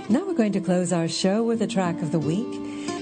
Now 0.07 0.25
we're 0.25 0.35
going 0.35 0.53
to 0.53 0.61
close 0.61 0.93
our 0.93 1.09
show 1.09 1.43
with 1.43 1.61
a 1.61 1.67
track 1.67 2.01
of 2.01 2.13
the 2.13 2.19
week. 2.19 2.47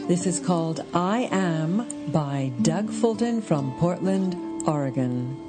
This 0.07 0.25
is 0.25 0.39
called 0.39 0.83
I 0.95 1.29
Am 1.31 1.85
by 2.11 2.51
Doug 2.63 2.89
Fulton 2.89 3.43
from 3.43 3.77
Portland, 3.77 4.35
Oregon. 4.67 5.46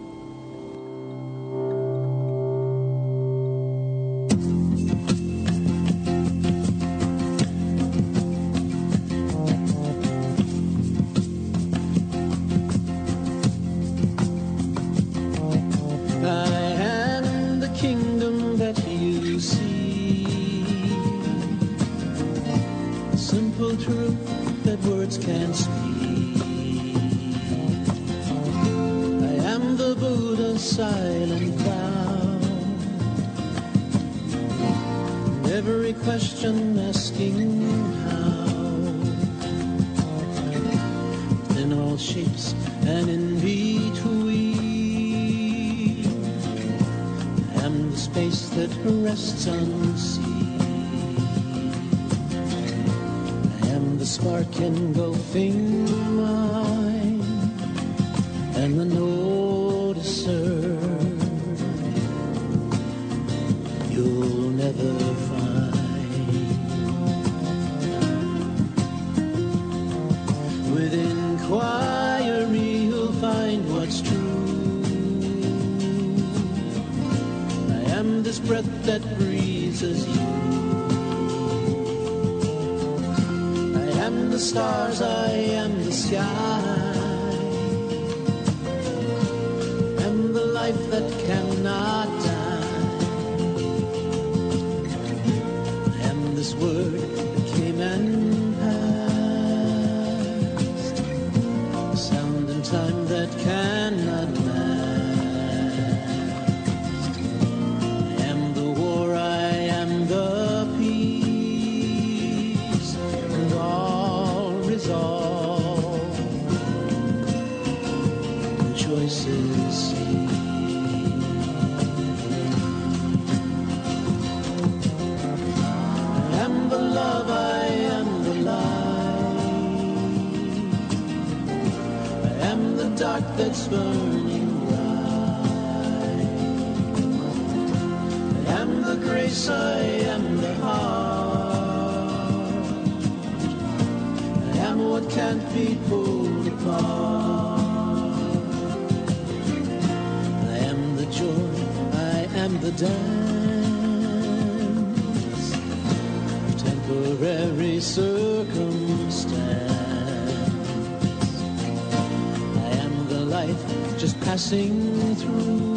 Passing 164.15 165.15
through. 165.17 165.77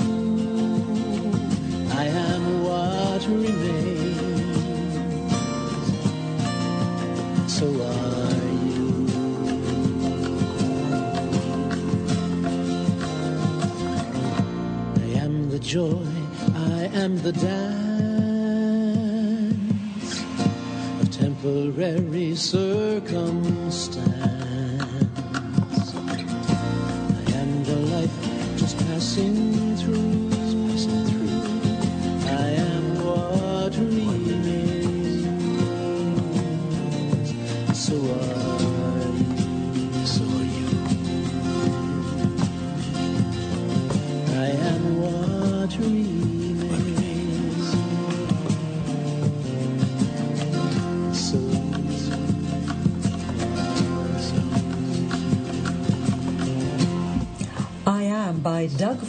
I 1.92 2.06
am 2.06 2.64
what 2.64 3.28
remains. 3.28 4.22
So 7.52 7.68
are 7.68 8.52
you. 8.76 8.90
I 14.96 15.06
am 15.24 15.34
the 15.50 15.60
joy, 15.60 16.08
I 16.56 16.90
am 16.94 17.18
the 17.18 17.32
dance 17.34 17.92
of 21.02 21.10
temporary 21.12 22.36
circumstance. 22.36 24.11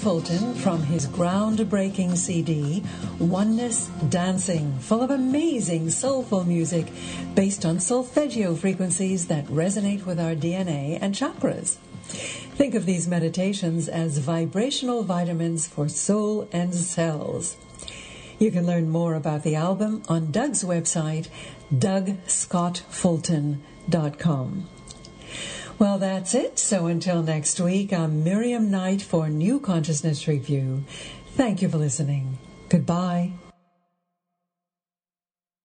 Fulton 0.03 0.55
from 0.55 0.82
his 0.82 1.07
groundbreaking 1.07 2.16
CD, 2.16 2.82
Oneness 3.20 3.86
Dancing, 4.09 4.76
full 4.80 5.00
of 5.00 5.12
amazing 5.12 5.90
soulful 5.90 6.42
music 6.42 6.88
based 7.36 7.64
on 7.64 7.78
solfeggio 7.78 8.57
frequencies 8.57 9.28
that 9.28 9.46
resonate 9.46 10.05
with 10.05 10.18
our 10.18 10.34
DNA 10.34 10.98
and 11.00 11.14
chakras. 11.14 11.76
Think 12.57 12.74
of 12.74 12.84
these 12.84 13.07
meditations 13.07 13.88
as 13.88 14.18
vibrational 14.18 15.05
vitamins 15.05 15.68
for 15.68 15.88
soul 15.88 16.48
and 16.50 16.74
cells. 16.74 17.57
You 18.40 18.50
can 18.50 18.66
learn 18.66 18.88
more 18.88 19.14
about 19.14 19.44
the 19.44 19.55
album 19.55 20.03
on 20.09 20.32
Doug's 20.32 20.64
website, 20.64 21.28
DougScottFulton.com. 21.72 24.68
Well, 25.79 25.99
that's 25.99 26.35
it. 26.35 26.59
So 26.59 26.87
until 26.87 27.23
next 27.23 27.59
week, 27.59 27.93
I'm 27.93 28.23
Miriam 28.23 28.70
Knight 28.70 29.03
for 29.03 29.29
New 29.29 29.59
Consciousness 29.59 30.29
Review. 30.29 30.85
Thank 31.35 31.61
you 31.62 31.68
for 31.68 31.79
listening. 31.79 32.39
Goodbye. 32.68 33.33